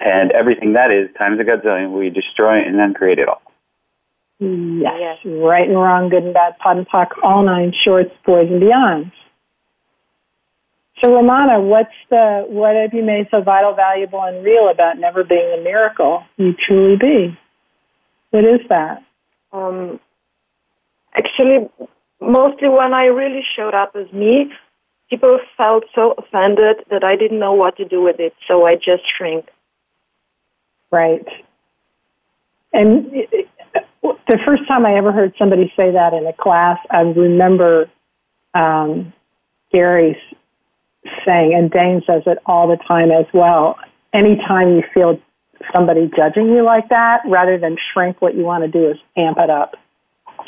And 0.00 0.32
everything 0.32 0.72
that 0.72 0.92
is 0.92 1.10
times 1.16 1.38
a 1.38 1.44
gazillion, 1.44 1.96
we 1.96 2.10
destroy 2.10 2.60
and 2.60 2.76
then 2.76 2.92
create 2.92 3.20
it 3.20 3.28
all. 3.28 3.42
Yes. 4.40 4.94
Yes. 4.98 5.18
Right 5.24 5.68
and 5.68 5.78
wrong, 5.78 6.08
good 6.08 6.24
and 6.24 6.34
bad, 6.34 6.58
pot 6.58 6.76
and 6.76 6.88
pock, 6.88 7.12
all 7.22 7.44
nine 7.44 7.72
shorts, 7.84 8.10
boys 8.26 8.48
and 8.50 8.60
beyonds. 8.60 9.12
So, 11.04 11.14
Romana, 11.14 11.60
what's 11.60 11.94
the 12.10 12.46
what 12.48 12.74
have 12.74 12.92
you 12.94 13.04
made 13.04 13.28
so 13.30 13.42
vital, 13.42 13.74
valuable, 13.74 14.22
and 14.24 14.44
real 14.44 14.68
about 14.68 14.98
never 14.98 15.22
being 15.22 15.48
the 15.56 15.62
miracle 15.62 16.24
you 16.36 16.52
truly 16.66 16.96
be? 16.96 17.38
What 18.30 18.44
is 18.44 18.60
that? 18.68 19.04
Um, 19.54 20.00
actually, 21.14 21.70
mostly 22.20 22.68
when 22.68 22.92
I 22.92 23.04
really 23.04 23.42
showed 23.56 23.74
up 23.74 23.94
as 23.94 24.12
me, 24.12 24.52
people 25.08 25.38
felt 25.56 25.84
so 25.94 26.14
offended 26.18 26.84
that 26.90 27.04
I 27.04 27.14
didn't 27.16 27.38
know 27.38 27.54
what 27.54 27.76
to 27.76 27.84
do 27.84 28.02
with 28.02 28.18
it, 28.18 28.34
so 28.48 28.66
I 28.66 28.74
just 28.74 29.04
shrink. 29.16 29.46
Right. 30.90 31.26
And 32.72 33.08
it- 33.14 33.48
the 34.02 34.38
first 34.44 34.66
time 34.66 34.84
I 34.84 34.94
ever 34.96 35.12
heard 35.12 35.34
somebody 35.38 35.72
say 35.76 35.90
that 35.92 36.12
in 36.12 36.26
a 36.26 36.32
class, 36.32 36.78
I 36.90 37.00
remember 37.00 37.88
um, 38.54 39.12
Gary 39.72 40.20
saying, 41.24 41.54
and 41.54 41.70
Dain 41.70 42.02
says 42.06 42.22
it 42.26 42.38
all 42.46 42.68
the 42.68 42.76
time 42.76 43.10
as 43.10 43.26
well. 43.32 43.78
Anytime 44.12 44.76
you 44.76 44.82
feel 44.92 45.20
somebody 45.74 46.10
judging 46.16 46.46
you 46.46 46.64
like 46.64 46.88
that, 46.88 47.22
rather 47.26 47.58
than 47.58 47.76
shrink, 47.92 48.20
what 48.20 48.34
you 48.34 48.42
want 48.44 48.64
to 48.64 48.70
do 48.70 48.90
is 48.90 48.96
amp 49.16 49.38
it 49.38 49.50
up. 49.50 49.74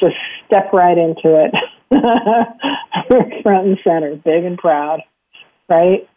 Just 0.00 0.16
step 0.46 0.73
right 0.73 0.96
into 0.96 1.44
it, 1.44 1.54
front 3.42 3.66
and 3.66 3.78
center, 3.85 4.16
big 4.16 4.44
and 4.44 4.58
proud, 4.58 5.00
right? 5.68 6.08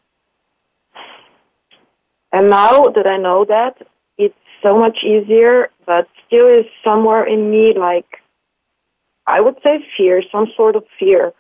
And 2.32 2.50
now 2.50 2.84
that 2.84 3.08
I 3.08 3.18
know 3.18 3.46
that, 3.46 3.78
it's 4.18 4.36
so 4.62 4.78
much 4.78 4.98
easier, 5.04 5.70
but 5.86 6.08
still 6.28 6.48
is 6.48 6.66
somewhere 6.84 7.26
in 7.26 7.50
me 7.50 7.74
like, 7.78 8.06
I 9.26 9.42
would 9.42 9.56
say 9.64 9.86
fear, 9.98 10.22
some 10.32 10.48
sort 10.56 10.76
of 10.76 10.84
fear. 11.00 11.34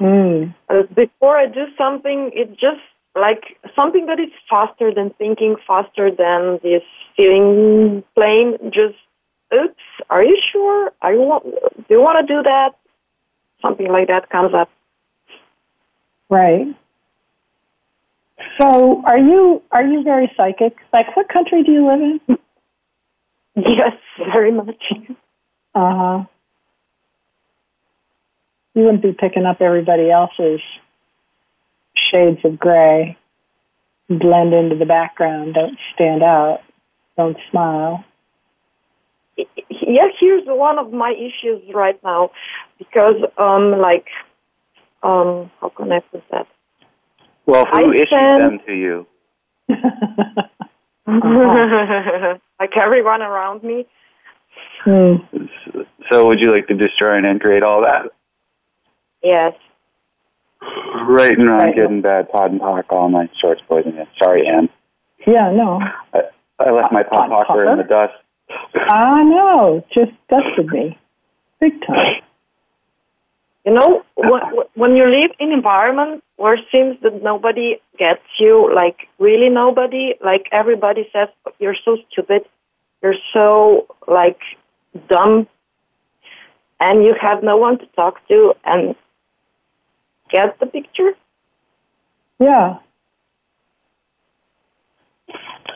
Mm. 0.00 0.54
Uh, 0.68 0.82
before 0.94 1.36
I 1.36 1.46
do 1.46 1.66
something, 1.76 2.30
it 2.34 2.52
just 2.52 2.80
like 3.20 3.58
something 3.74 4.06
that 4.06 4.18
is 4.20 4.30
faster 4.48 4.92
than 4.94 5.10
thinking, 5.10 5.56
faster 5.66 6.10
than 6.10 6.60
this 6.62 6.82
feeling 7.16 8.02
plain. 8.14 8.56
Just, 8.72 8.96
oops, 9.54 9.82
are 10.10 10.22
you 10.22 10.38
sure? 10.52 10.92
Are 11.02 11.12
you 11.12 11.20
want, 11.20 11.44
do 11.44 11.94
you 11.94 12.00
want 12.00 12.26
to 12.26 12.34
do 12.34 12.42
that? 12.42 12.76
Something 13.62 13.88
like 13.88 14.08
that 14.08 14.30
comes 14.30 14.54
up. 14.54 14.70
Right. 16.30 16.74
So, 18.60 19.02
are 19.04 19.18
you 19.18 19.62
are 19.72 19.84
you 19.84 20.02
very 20.02 20.30
psychic? 20.36 20.76
Like, 20.92 21.16
what 21.16 21.28
country 21.28 21.62
do 21.64 21.72
you 21.72 21.86
live 21.86 22.00
in? 22.00 22.38
Yes, 23.56 23.96
very 24.32 24.52
much. 24.52 24.84
Uh 25.74 25.94
huh. 25.96 26.24
You 28.74 28.84
wouldn't 28.84 29.02
be 29.02 29.12
picking 29.12 29.46
up 29.46 29.60
everybody 29.60 30.12
else's 30.12 30.60
shades 32.10 32.40
of 32.44 32.58
gray. 32.58 33.16
Blend 34.08 34.54
into 34.54 34.76
the 34.76 34.86
background. 34.86 35.54
Don't 35.54 35.78
stand 35.94 36.22
out. 36.22 36.60
Don't 37.16 37.36
smile. 37.50 38.04
yeah, 39.36 40.08
here's 40.18 40.44
one 40.46 40.78
of 40.78 40.92
my 40.92 41.12
issues 41.12 41.62
right 41.74 42.02
now 42.02 42.30
because, 42.78 43.16
um, 43.36 43.78
like, 43.78 44.06
um, 45.02 45.50
how 45.60 45.68
can 45.76 45.92
I 45.92 46.00
put 46.00 46.22
that? 46.30 46.46
Well, 47.46 47.66
who 47.66 47.92
I 47.92 47.94
issued 47.94 48.08
can- 48.08 48.40
them 48.40 48.60
to 48.66 48.72
you? 48.74 49.06
like 52.60 52.76
everyone 52.76 53.22
around 53.22 53.62
me. 53.62 53.86
Hmm. 54.84 55.14
So, 56.10 56.26
would 56.26 56.40
you 56.40 56.50
like 56.52 56.66
to 56.68 56.74
destroy 56.74 57.16
and 57.16 57.24
then 57.24 57.38
create 57.38 57.62
all 57.62 57.82
that? 57.82 58.06
Yes. 59.22 59.54
Right 60.60 61.32
and 61.38 61.46
wrong, 61.48 61.60
Right. 61.60 61.74
good 61.74 61.90
and 61.90 62.02
bad, 62.02 62.28
pod 62.30 62.50
and 62.50 62.60
pock, 62.60 62.86
all 62.90 63.08
nine 63.08 63.30
shorts, 63.40 63.62
boys 63.68 63.84
and 63.86 63.94
men. 63.96 64.06
Sorry, 64.18 64.46
Ann. 64.46 64.68
Yeah. 65.26 65.50
No. 65.52 65.80
I, 66.12 66.20
I 66.58 66.70
left 66.70 66.92
my 66.92 67.02
Pod 67.02 67.30
pod 67.30 67.46
pocker 67.46 67.70
in 67.70 67.78
the 67.78 67.84
dust. 67.84 68.14
I 68.74 69.22
know. 69.24 69.84
Just 69.92 70.12
dusted 70.28 70.66
me. 70.68 70.98
Big 71.60 71.72
time. 71.86 72.22
You 73.64 73.74
know, 73.74 74.02
when, 74.16 74.40
when 74.74 74.96
you 74.96 75.04
live 75.06 75.30
in 75.38 75.52
environment 75.52 76.24
where 76.36 76.54
it 76.54 76.64
seems 76.72 76.96
that 77.02 77.22
nobody 77.22 77.76
gets 77.98 78.22
you, 78.38 78.72
like 78.74 79.08
really 79.18 79.48
nobody, 79.50 80.14
like 80.24 80.46
everybody 80.52 81.08
says, 81.12 81.28
you're 81.58 81.76
so 81.84 81.98
stupid, 82.10 82.42
you're 83.02 83.16
so 83.32 83.86
like 84.06 84.40
dumb, 85.08 85.46
and 86.80 87.04
you 87.04 87.14
have 87.20 87.42
no 87.42 87.56
one 87.56 87.78
to 87.78 87.86
talk 87.94 88.26
to 88.28 88.54
and 88.64 88.94
get 90.30 90.58
the 90.60 90.66
picture. 90.66 91.12
Yeah. 92.38 92.78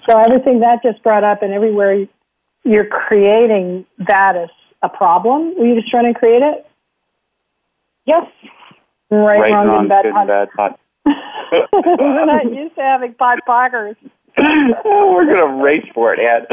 So 0.09 0.19
everything 0.19 0.61
that 0.61 0.83
just 0.83 1.03
brought 1.03 1.25
up 1.25 1.43
and 1.43 1.53
everywhere 1.53 2.07
you're 2.65 2.87
creating 2.87 3.87
that 3.99 4.37
as 4.37 4.49
a 4.83 4.89
problem, 4.89 5.55
were 5.59 5.67
you 5.67 5.75
just 5.81 5.91
trying 5.91 6.13
to 6.13 6.19
create 6.19 6.43
it? 6.43 6.67
Yes. 8.05 8.27
Right, 9.11 9.41
right 9.41 9.53
wrong, 9.53 9.61
and 9.63 9.69
wrong, 9.69 9.81
and 9.81 9.89
bad. 9.89 10.03
good 10.05 10.15
and 10.15 10.29
bad, 10.29 10.49
pod. 10.57 10.75
We're 11.73 12.27
not 12.27 12.53
used 12.53 12.75
to 12.77 12.81
having 12.81 13.15
pod 13.15 13.41
pockers. 13.47 13.97
We're 14.39 15.27
gonna 15.27 15.63
race 15.63 15.87
for 15.95 16.15
it, 16.15 16.21
Ed. 16.21 16.47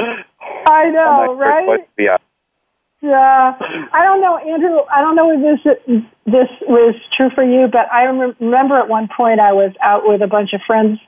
I 0.67 0.89
know, 0.89 1.33
right? 1.35 1.65
what 1.65 1.77
to 1.77 1.87
be 1.95 2.09
on. 2.09 2.18
Yeah, 3.01 3.55
I 3.93 4.03
don't 4.03 4.19
know, 4.19 4.37
Andrew. 4.37 4.79
I 4.91 5.01
don't 5.01 5.15
know 5.15 5.31
if 5.31 5.63
this 5.63 6.03
this 6.25 6.49
was 6.67 6.95
true 7.15 7.29
for 7.33 7.43
you, 7.43 7.67
but 7.71 7.91
I 7.93 8.03
remember 8.03 8.77
at 8.77 8.89
one 8.89 9.07
point 9.15 9.39
I 9.39 9.53
was 9.53 9.71
out 9.81 10.01
with 10.05 10.21
a 10.21 10.27
bunch 10.27 10.51
of 10.53 10.61
friends 10.67 10.99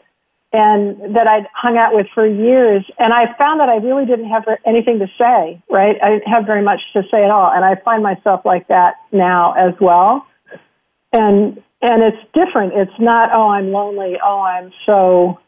and 0.54 1.16
that 1.16 1.28
I'd 1.28 1.48
hung 1.54 1.78
out 1.78 1.94
with 1.94 2.08
for 2.14 2.26
years, 2.26 2.86
and 2.98 3.14
I 3.14 3.34
found 3.38 3.60
that 3.62 3.70
I 3.70 3.78
really 3.78 4.06
didn't 4.06 4.30
have 4.30 4.46
anything 4.66 5.00
to 5.00 5.08
say. 5.18 5.62
Right, 5.70 5.98
I 6.02 6.10
didn't 6.12 6.28
have 6.28 6.46
very 6.46 6.62
much 6.62 6.80
to 6.94 7.04
say 7.12 7.24
at 7.26 7.30
all, 7.32 7.52
and 7.52 7.66
I 7.66 7.76
find 7.76 8.02
myself 8.04 8.46
like 8.46 8.68
that 8.70 8.96
now 9.12 9.54
as 9.54 9.74
well. 9.82 10.26
And 11.12 11.62
and 11.82 12.04
it's 12.04 12.18
different. 12.34 12.74
It's 12.74 13.00
not 13.00 13.32
oh 13.34 13.50
I'm 13.50 13.72
lonely. 13.72 14.18
Oh 14.24 14.40
I'm 14.40 14.72
so 14.86 15.40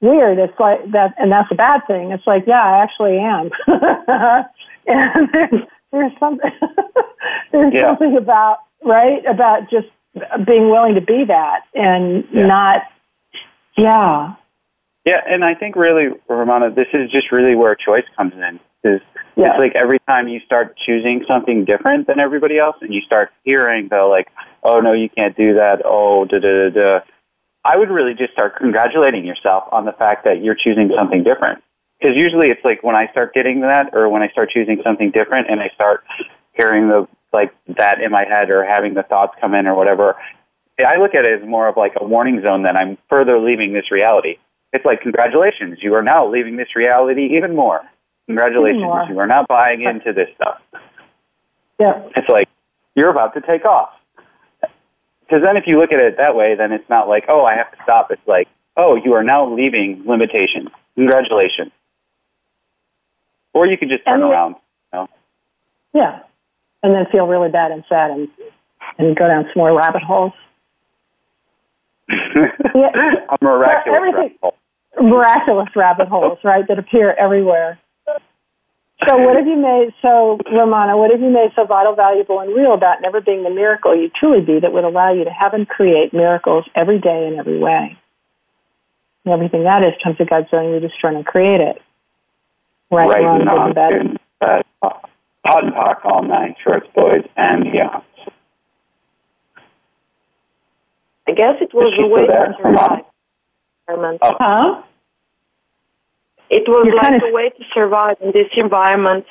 weird. 0.00 0.38
It's 0.38 0.58
like 0.58 0.92
that, 0.92 1.14
and 1.18 1.30
that's 1.30 1.50
a 1.50 1.56
bad 1.56 1.82
thing. 1.86 2.10
It's 2.12 2.26
like 2.26 2.44
yeah, 2.46 2.62
I 2.62 2.82
actually 2.82 3.18
am. 3.18 3.50
and 4.86 5.28
there's, 5.32 5.62
there's 5.92 6.12
something 6.18 6.50
there's 7.52 7.74
Yeah. 7.74 7.82
something 7.88 8.16
about 8.16 8.58
right 8.84 9.24
about 9.26 9.70
just 9.70 9.88
being 10.46 10.70
willing 10.70 10.94
to 10.94 11.00
be 11.00 11.24
that 11.26 11.60
and 11.74 12.24
Yeah. 12.32 12.46
not 12.46 12.82
yeah 13.76 14.34
Yeah, 15.04 15.20
and 15.26 15.44
I 15.44 15.54
think 15.54 15.74
really, 15.74 16.08
Romana, 16.28 16.70
this 16.70 16.86
is 16.92 17.10
just 17.10 17.32
really 17.32 17.54
where 17.56 17.74
choice 17.74 18.04
comes 18.16 18.34
in. 18.34 18.60
Is 18.84 19.00
yeah 19.36 19.50
it's 19.50 19.58
like 19.58 19.74
every 19.74 19.98
time 20.08 20.28
you 20.28 20.40
start 20.40 20.76
choosing 20.84 21.24
something 21.26 21.64
different 21.64 22.06
than 22.06 22.18
everybody 22.20 22.58
else, 22.58 22.76
and 22.80 22.92
you 22.92 23.00
start 23.00 23.30
hearing 23.44 23.88
the 23.88 24.02
like, 24.04 24.28
"Oh 24.62 24.80
no, 24.80 24.92
you 24.92 25.08
can't 25.08 25.36
do 25.36 25.54
that." 25.54 25.82
Oh, 25.84 26.24
da 26.24 26.38
da 26.38 26.68
da 26.68 26.70
da. 26.70 27.00
I 27.64 27.76
would 27.76 27.90
really 27.90 28.14
just 28.14 28.32
start 28.32 28.56
congratulating 28.56 29.24
yourself 29.24 29.64
on 29.72 29.84
the 29.84 29.92
fact 29.92 30.24
that 30.24 30.42
you're 30.42 30.56
choosing 30.56 30.90
something 30.96 31.22
different, 31.22 31.62
because 32.02 32.16
usually 32.16 32.50
it's 32.50 32.64
like 32.64 32.82
when 32.82 32.96
I 32.96 33.08
start 33.12 33.32
getting 33.34 33.60
that, 33.60 33.90
or 33.92 34.08
when 34.08 34.22
I 34.22 34.28
start 34.28 34.50
choosing 34.50 34.80
something 34.82 35.10
different, 35.10 35.48
and 35.50 35.60
I 35.60 35.68
start 35.74 36.04
hearing 36.52 36.88
the 36.88 37.06
like 37.32 37.54
that 37.78 38.00
in 38.02 38.10
my 38.10 38.24
head, 38.24 38.50
or 38.50 38.64
having 38.64 38.94
the 38.94 39.02
thoughts 39.04 39.34
come 39.40 39.54
in, 39.54 39.66
or 39.66 39.74
whatever. 39.74 40.16
I 40.84 40.96
look 40.96 41.14
at 41.14 41.24
it 41.24 41.40
as 41.40 41.48
more 41.48 41.68
of 41.68 41.76
like 41.76 41.92
a 42.00 42.04
warning 42.04 42.42
zone 42.42 42.62
that 42.64 42.76
I'm 42.76 42.98
further 43.08 43.38
leaving 43.38 43.72
this 43.72 43.90
reality. 43.90 44.38
It's 44.72 44.84
like 44.84 45.02
congratulations, 45.02 45.78
you 45.82 45.94
are 45.94 46.02
now 46.02 46.26
leaving 46.26 46.56
this 46.56 46.74
reality 46.74 47.36
even 47.36 47.54
more. 47.54 47.82
Congratulations, 48.26 48.78
Even 48.78 48.88
more. 48.88 49.04
you 49.08 49.18
are 49.18 49.26
not 49.26 49.46
buying 49.48 49.82
into 49.82 50.12
this 50.12 50.28
stuff. 50.34 50.60
Yeah. 51.78 52.02
It's 52.16 52.28
like 52.28 52.48
you're 52.94 53.10
about 53.10 53.34
to 53.34 53.40
take 53.40 53.64
off. 53.64 53.90
Because 54.60 55.42
then, 55.42 55.56
if 55.56 55.64
you 55.66 55.78
look 55.78 55.92
at 55.92 56.00
it 56.00 56.18
that 56.18 56.36
way, 56.36 56.54
then 56.54 56.72
it's 56.72 56.88
not 56.90 57.08
like, 57.08 57.24
oh, 57.28 57.44
I 57.44 57.54
have 57.54 57.70
to 57.72 57.78
stop. 57.82 58.10
It's 58.10 58.26
like, 58.26 58.48
oh, 58.76 58.96
you 58.96 59.14
are 59.14 59.22
now 59.24 59.50
leaving 59.50 60.02
limitations. 60.06 60.68
Congratulations. 60.94 61.72
Or 63.54 63.66
you 63.66 63.76
could 63.76 63.88
just 63.88 64.04
turn 64.04 64.22
And 64.22 64.30
around. 64.30 64.56
You 64.92 64.98
know? 64.98 65.08
Yeah. 65.94 66.20
And 66.82 66.94
then 66.94 67.06
feel 67.12 67.26
really 67.26 67.50
bad 67.50 67.70
and 67.70 67.84
sad 67.88 68.10
and, 68.10 68.28
and 68.98 69.16
go 69.16 69.28
down 69.28 69.44
some 69.44 69.52
more 69.56 69.76
rabbit 69.76 70.02
holes. 70.02 70.32
yeah. 72.08 72.90
a 73.28 73.38
miraculous 73.40 74.00
rabbit 74.14 74.32
hole. 74.40 74.56
Miraculous 75.00 75.68
rabbit 75.74 76.08
holes, 76.08 76.38
right, 76.44 76.66
that 76.68 76.78
appear 76.78 77.14
everywhere. 77.14 77.78
So 79.08 79.16
what 79.16 79.36
have 79.36 79.46
you 79.46 79.56
made 79.56 79.92
so 80.00 80.38
Romana, 80.52 80.96
what 80.96 81.10
have 81.10 81.20
you 81.20 81.30
made 81.30 81.50
so 81.56 81.64
vital, 81.64 81.94
valuable, 81.94 82.38
and 82.38 82.54
real 82.54 82.72
about 82.72 83.02
never 83.02 83.20
being 83.20 83.42
the 83.42 83.50
miracle 83.50 83.96
you 83.96 84.10
truly 84.10 84.40
be 84.40 84.60
that 84.60 84.72
would 84.72 84.84
allow 84.84 85.12
you 85.12 85.24
to 85.24 85.30
have 85.30 85.54
and 85.54 85.68
create 85.68 86.12
miracles 86.12 86.66
every 86.76 87.00
day 87.00 87.26
in 87.26 87.38
every 87.38 87.58
way? 87.58 87.96
And 89.24 89.34
everything 89.34 89.64
that 89.64 89.82
is 89.82 89.94
comes 90.02 90.18
to 90.18 90.24
God's 90.24 90.48
you're 90.52 90.80
just 90.80 91.00
trying 91.00 91.16
to 91.16 91.28
create 91.28 91.60
it. 91.60 91.82
Right, 92.92 93.08
right 93.08 93.44
now, 93.44 93.66
and 93.66 93.74
bad. 93.74 93.92
and, 93.94 94.18
uh, 94.42 94.62
hot 95.46 95.64
and 95.64 95.72
pock 95.74 96.02
all 96.04 96.22
night, 96.22 96.56
shorts, 96.62 96.86
boys, 96.94 97.24
and 97.36 97.72
beyond. 97.72 98.02
I 101.26 101.32
guess 101.32 101.54
it 101.62 101.72
was 101.72 101.94
Is 101.94 102.04
a 102.04 102.06
way 102.06 102.26
to 102.26 102.54
survive. 102.60 103.04
environment. 103.88 104.18
Oh. 104.22 104.36
Huh? 104.38 104.82
It 106.50 106.68
was 106.68 106.84
You're 106.84 106.96
like 106.96 107.02
kind 107.02 107.14
of- 107.22 107.28
a 107.28 107.32
way 107.32 107.48
to 107.48 107.64
survive 107.72 108.16
in 108.20 108.32
this 108.32 108.48
environment. 108.56 109.24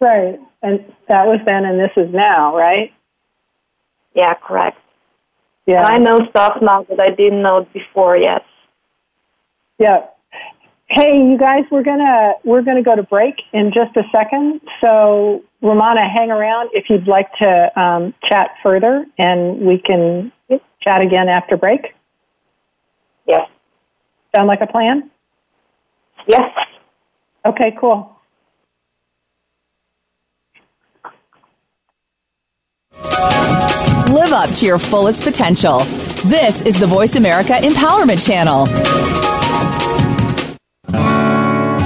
Right. 0.00 0.38
And 0.62 0.92
that 1.08 1.26
was 1.26 1.40
then 1.46 1.64
and 1.64 1.78
this 1.80 1.92
is 1.96 2.12
now, 2.12 2.54
right? 2.56 2.92
Yeah, 4.14 4.34
correct. 4.34 4.76
Yeah. 5.66 5.82
I 5.84 5.98
know 5.98 6.18
stuff 6.28 6.58
now 6.60 6.82
that 6.90 7.00
I 7.00 7.10
didn't 7.10 7.40
know 7.42 7.66
before 7.72 8.16
Yes. 8.16 8.42
Yeah. 9.78 10.06
Hey, 10.92 11.18
you 11.18 11.38
guys, 11.38 11.62
we're 11.70 11.84
gonna 11.84 12.32
we're 12.42 12.62
gonna 12.62 12.82
go 12.82 12.96
to 12.96 13.04
break 13.04 13.36
in 13.52 13.72
just 13.72 13.96
a 13.96 14.02
second. 14.10 14.60
So, 14.82 15.44
Romana, 15.62 16.08
hang 16.08 16.32
around 16.32 16.70
if 16.72 16.90
you'd 16.90 17.06
like 17.06 17.32
to 17.34 17.80
um, 17.80 18.12
chat 18.28 18.56
further, 18.60 19.06
and 19.16 19.60
we 19.60 19.78
can 19.78 20.32
chat 20.82 21.00
again 21.00 21.28
after 21.28 21.56
break. 21.56 21.94
Yes. 23.24 23.48
Sound 24.34 24.48
like 24.48 24.62
a 24.62 24.66
plan? 24.66 25.08
Yes. 26.26 26.50
Okay, 27.46 27.76
cool. 27.80 28.16
Live 34.12 34.32
up 34.32 34.50
to 34.50 34.66
your 34.66 34.80
fullest 34.80 35.22
potential. 35.22 35.80
This 36.26 36.62
is 36.62 36.80
the 36.80 36.86
Voice 36.86 37.14
America 37.14 37.52
Empowerment 37.52 38.26
Channel. 38.26 39.29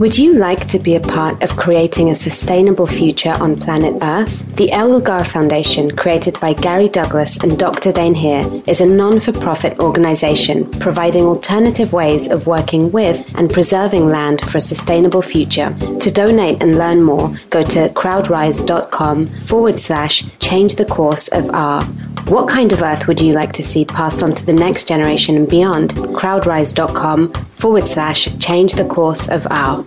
Would 0.00 0.16
you 0.16 0.32
like 0.32 0.66
to 0.68 0.78
be 0.78 0.94
a 0.94 1.00
part 1.00 1.42
of 1.42 1.58
creating 1.58 2.08
a 2.08 2.16
sustainable 2.16 2.86
future 2.86 3.34
on 3.38 3.54
planet 3.54 3.98
Earth? 4.00 4.56
The 4.56 4.72
El 4.72 4.88
Lugar 4.88 5.22
Foundation, 5.24 5.94
created 5.94 6.40
by 6.40 6.54
Gary 6.54 6.88
Douglas 6.88 7.36
and 7.36 7.58
Dr. 7.58 7.92
Dain 7.92 8.14
Heer, 8.14 8.62
is 8.66 8.80
a 8.80 8.86
non 8.86 9.20
for 9.20 9.32
profit 9.32 9.78
organization 9.78 10.70
providing 10.80 11.26
alternative 11.26 11.92
ways 11.92 12.30
of 12.30 12.46
working 12.46 12.90
with 12.90 13.30
and 13.34 13.52
preserving 13.52 14.08
land 14.08 14.40
for 14.40 14.56
a 14.56 14.62
sustainable 14.62 15.20
future. 15.20 15.76
To 15.78 16.10
donate 16.10 16.62
and 16.62 16.78
learn 16.78 17.02
more, 17.02 17.36
go 17.50 17.62
to 17.62 17.90
crowdrise.com 17.90 19.26
forward 19.26 19.78
slash 19.78 20.24
change 20.38 20.76
the 20.76 20.86
course 20.86 21.28
of 21.28 21.50
R. 21.50 21.86
What 22.30 22.48
kind 22.48 22.72
of 22.72 22.80
Earth 22.80 23.08
would 23.08 23.20
you 23.20 23.32
like 23.32 23.52
to 23.54 23.62
see 23.64 23.84
passed 23.84 24.22
on 24.22 24.32
to 24.36 24.46
the 24.46 24.52
next 24.52 24.86
generation 24.86 25.34
and 25.34 25.48
beyond? 25.48 25.94
Crowdrise.com 25.94 27.32
forward 27.32 27.88
slash 27.88 28.38
change 28.38 28.74
the 28.74 28.84
course 28.84 29.28
of 29.28 29.48
our. 29.50 29.84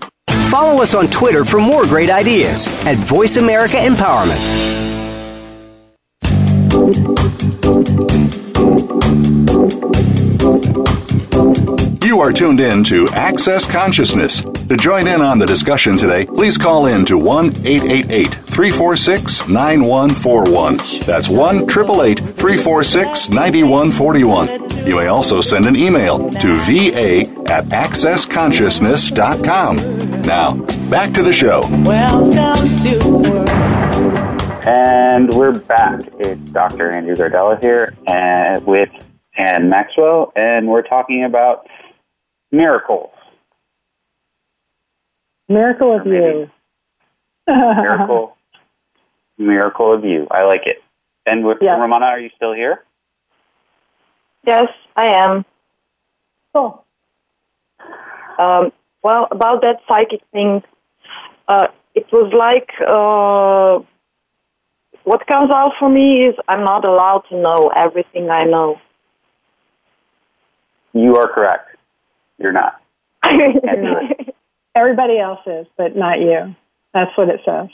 Follow 0.49 0.83
us 0.83 0.93
on 0.93 1.07
Twitter 1.07 1.45
for 1.45 1.61
more 1.61 1.85
great 1.85 2.09
ideas 2.09 2.67
at 2.85 2.97
Voice 2.97 3.37
America 3.37 3.77
Empowerment. 3.77 4.92
You 12.13 12.19
are 12.19 12.31
tuned 12.31 12.59
in 12.59 12.83
to 12.83 13.09
Access 13.13 13.65
Consciousness. 13.65 14.43
To 14.43 14.77
join 14.77 15.07
in 15.07 15.19
on 15.19 15.39
the 15.39 15.47
discussion 15.47 15.97
today, 15.97 16.27
please 16.27 16.59
call 16.59 16.85
in 16.85 17.05
to 17.05 17.17
1 17.17 17.47
888 17.65 18.27
346 18.27 19.47
9141. 19.47 20.77
That's 21.07 21.27
1 21.27 21.63
888 21.63 22.19
346 22.19 23.31
9141. 23.31 24.85
You 24.85 24.97
may 24.97 25.07
also 25.07 25.41
send 25.41 25.65
an 25.65 25.75
email 25.75 26.29
to 26.29 26.53
va 26.53 27.21
at 27.51 27.65
accessconsciousness.com. 27.69 30.21
Now, 30.21 30.53
back 30.91 31.13
to 31.13 31.23
the 31.23 31.33
show. 31.33 31.61
Welcome 31.83 32.75
to 32.83 32.99
And 34.69 35.33
we're 35.33 35.57
back. 35.57 36.01
It's 36.19 36.51
Dr. 36.51 36.91
Andrew 36.91 37.15
Gardella 37.15 37.59
here 37.59 37.95
and 38.05 38.63
with 38.67 38.91
Ann 39.35 39.67
Maxwell, 39.67 40.31
and 40.35 40.67
we're 40.67 40.83
talking 40.83 41.23
about 41.23 41.67
miracles. 42.53 43.09
Miracle 45.49 45.99
of 45.99 46.05
you. 46.07 46.49
Miracle, 47.47 48.37
miracle 49.37 49.93
of 49.93 50.05
you. 50.05 50.27
I 50.31 50.43
like 50.43 50.61
it. 50.65 50.81
And 51.25 51.45
with 51.45 51.57
Yeah. 51.61 51.77
Romana, 51.77 52.05
are 52.05 52.19
you 52.19 52.29
still 52.35 52.53
here? 52.53 52.83
Yes, 54.45 54.67
I 54.95 55.07
am. 55.07 55.45
cool. 56.53 56.85
Um, 58.39 58.71
well, 59.03 59.27
about 59.31 59.61
that 59.61 59.79
psychic 59.87 60.21
thing, 60.31 60.63
uh, 61.47 61.67
it 61.95 62.05
was 62.11 62.31
like 62.33 62.69
uh, 62.87 63.83
what 65.03 65.25
comes 65.27 65.51
out 65.51 65.73
for 65.79 65.89
me 65.89 66.25
is 66.25 66.35
I'm 66.47 66.63
not 66.63 66.85
allowed 66.85 67.23
to 67.29 67.35
know 67.37 67.71
everything 67.75 68.29
I 68.29 68.45
know. 68.45 68.79
You 70.93 71.15
are 71.17 71.27
correct. 71.27 71.72
You're 72.37 72.51
not. 72.51 72.81
Not. 73.23 74.33
Everybody 74.75 75.19
else 75.19 75.39
is, 75.45 75.67
but 75.77 75.95
not 75.95 76.19
you. 76.19 76.55
That's 76.93 77.15
what 77.17 77.29
it 77.29 77.41
says. 77.45 77.69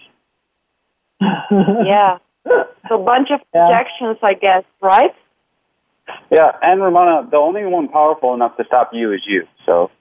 yeah. 1.22 2.18
So 2.46 3.02
a 3.02 3.04
bunch 3.04 3.30
of 3.32 3.40
Yeah. 3.54 3.84
I 4.22 4.34
guess, 4.34 4.64
right? 4.82 5.16
Yeah, 6.32 6.52
and 6.62 6.82
Ramona, 6.82 7.28
the 7.30 7.38
only 7.38 7.66
one 7.66 7.88
powerful 7.88 8.34
enough 8.34 8.58
to 8.58 8.66
stop 8.66 8.92
you 8.94 9.14
is 9.14 9.22
you. 9.26 9.48
So 9.66 9.92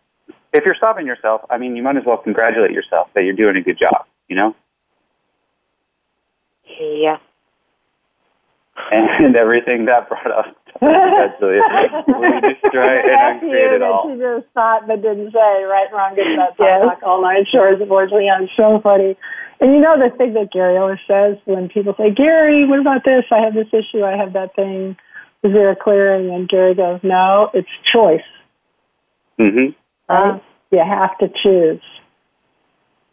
if 0.53 0.65
you're 0.65 0.75
stopping 0.75 1.07
yourself, 1.07 1.43
I 1.51 1.59
mean, 1.59 1.77
you 1.77 1.83
might 1.83 1.97
as 1.97 2.05
well 2.05 2.17
congratulate 2.17 2.73
yourself 2.73 3.09
that 3.15 3.25
you're 3.25 3.35
doing 3.35 3.57
a 3.57 3.63
good 3.63 3.79
job, 3.79 4.07
you 4.29 4.37
know? 4.37 4.55
Yeah. 6.81 7.19
And 8.91 9.37
everything 9.37 9.85
that 9.87 10.09
brought 10.09 10.31
up. 10.31 10.57
Congratulate. 10.79 11.63
we 12.07 12.55
destroy 12.55 13.01
and 13.03 13.37
uncreate 13.43 13.73
it 13.73 13.83
all. 13.83 14.09
you 14.09 14.17
just 14.19 14.53
thought 14.55 14.87
but 14.87 15.03
didn't 15.03 15.33
say. 15.33 15.65
Right, 15.65 15.89
wrong, 15.93 16.15
good, 16.15 16.37
bad, 16.37 16.55
Yes. 16.59 16.83
talk, 16.85 17.03
all 17.03 17.21
nine 17.23 17.45
shores 17.53 17.81
of. 17.81 17.89
Leon, 17.91 18.49
so 18.57 18.81
funny. 18.83 19.17
And 19.61 19.73
you 19.75 19.81
know 19.81 19.97
the 19.99 20.17
thing 20.17 20.35
that 20.35 20.53
Gary 20.53 20.77
always 20.77 21.01
says 21.09 21.37
when 21.45 21.69
people 21.69 21.95
say, 21.99 22.11
Gary, 22.13 22.65
what 22.65 22.79
about 22.79 23.05
this? 23.05 23.25
I 23.33 23.41
have 23.41 23.55
this 23.55 23.67
issue. 23.73 24.05
I 24.05 24.17
have 24.17 24.33
that 24.35 24.55
thing. 24.55 24.97
Is 25.43 25.53
there 25.53 25.71
a 25.71 25.77
clearing? 25.77 26.31
And 26.33 26.49
Gary 26.49 26.75
goes, 26.75 27.01
no, 27.03 27.51
it's 27.55 27.69
choice. 27.85 28.21
hmm 29.39 29.71
Right? 30.09 30.41
You 30.71 30.79
have 30.79 31.19
to 31.19 31.29
choose. 31.43 31.83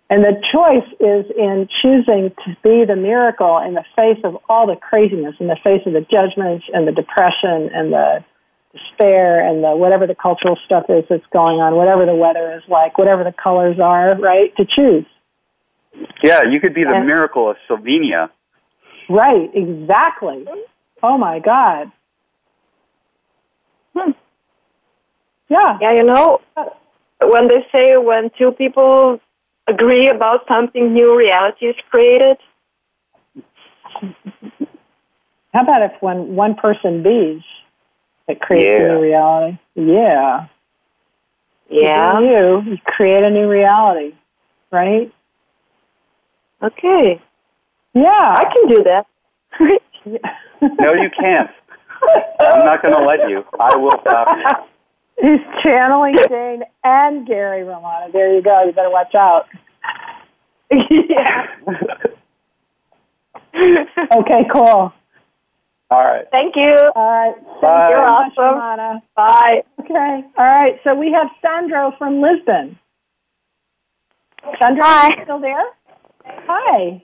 And 0.10 0.24
the 0.24 0.38
choice 0.54 0.88
is 1.00 1.26
in 1.36 1.68
choosing 1.82 2.30
to 2.46 2.58
be 2.62 2.86
the 2.86 2.96
miracle 2.96 3.58
in 3.58 3.74
the 3.74 3.84
face 3.96 4.20
of 4.24 4.38
all 4.48 4.68
the 4.68 4.76
craziness, 4.76 5.36
in 5.40 5.48
the 5.48 5.58
face 5.64 5.82
of 5.88 5.94
the 5.94 6.06
judgments 6.12 6.66
and 6.72 6.88
the 6.88 6.92
depression 6.92 7.70
and 7.74 7.92
the 7.92 8.24
despair 8.72 9.48
and 9.48 9.64
the 9.64 9.76
whatever 9.76 10.06
the 10.06 10.14
cultural 10.14 10.60
stuff 10.66 10.86
is 10.90 11.06
that's 11.10 11.26
going 11.34 11.58
on, 11.58 11.76
whatever 11.76 12.06
the 12.06 12.14
weather 12.14 12.54
is 12.56 12.62
like, 12.68 12.98
whatever 12.98 13.24
the 13.24 13.34
colors 13.34 13.80
are, 13.80 14.16
right? 14.20 14.56
To 14.58 14.66
choose. 14.66 15.06
Yeah, 16.24 16.44
you 16.44 16.60
could 16.60 16.74
be 16.76 16.84
the 16.84 16.92
Yeah. 16.92 17.04
miracle 17.04 17.50
of 17.50 17.58
Slovenia. 17.68 18.30
Right, 19.10 19.50
exactly. 19.54 20.46
Oh 21.02 21.18
my 21.18 21.40
God. 21.40 21.92
Hmm. 23.96 24.12
Yeah. 25.48 25.78
Yeah, 25.82 25.92
you 25.94 26.04
know, 26.04 26.42
when 27.22 27.48
they 27.48 27.66
say 27.72 27.98
when 27.98 28.30
two 28.38 28.52
people 28.52 29.20
agree 29.68 30.10
about 30.10 30.48
something, 30.48 30.94
new 30.94 31.18
reality 31.18 31.68
is 31.68 31.76
created. 31.90 32.38
How 35.54 35.62
about 35.64 35.82
if 35.84 35.94
when 36.02 36.36
one 36.36 36.56
person 36.56 37.02
bees, 37.02 37.42
it 38.28 38.42
creates 38.42 38.82
Yeah. 38.82 38.86
a 38.86 38.94
new 38.94 39.02
reality? 39.02 39.58
Yeah. 39.76 40.48
Yeah. 41.70 42.20
You, 42.20 42.62
you 42.62 42.78
create 42.86 43.24
a 43.24 43.30
new 43.30 43.50
reality, 43.50 44.14
right? 44.72 45.12
Okay. 46.62 47.22
Yeah. 47.94 48.36
I 48.38 48.46
can 48.54 48.68
do 48.68 48.84
that. 48.84 49.08
No, 50.62 50.94
you 50.94 51.10
can't. 51.20 51.50
I'm 52.40 52.66
not 52.66 52.82
going 52.82 52.94
to 52.94 53.04
let 53.06 53.30
you. 53.30 53.44
I 53.60 53.76
will 53.76 53.92
stop 54.02 54.28
you. 54.36 54.66
He's 55.22 55.40
channeling 55.64 56.18
Jane 56.30 56.64
and 56.84 57.26
Gary 57.26 57.64
Romano. 57.64 58.12
There 58.12 58.34
you 58.34 58.42
go. 58.42 58.64
You 58.66 58.72
better 58.74 58.90
watch 58.90 59.16
out. 59.16 59.48
yeah. 60.72 61.48
Okay, 63.58 64.46
cool. 64.52 64.92
All 65.92 66.04
right. 66.04 66.26
Thank 66.32 66.56
you. 66.56 66.92
All 66.96 67.10
right. 67.10 67.36
Thank 67.36 67.62
Bye. 67.62 67.90
you 67.90 67.96
You're 67.96 68.06
much, 68.06 68.34
awesome. 68.38 68.60
Romana. 68.60 69.04
Bye. 69.16 69.64
Okay. 69.80 70.24
All 70.38 70.46
right. 70.46 70.80
So 70.84 70.94
we 70.96 71.12
have 71.12 71.28
Sandro 71.42 71.94
from 71.98 72.22
Lisbon. 72.22 72.78
Sandro, 74.62 74.84
Hi. 74.84 75.08
are 75.08 75.12
you 75.18 75.24
still 75.24 75.40
there? 75.40 75.66
Hi. 76.26 77.04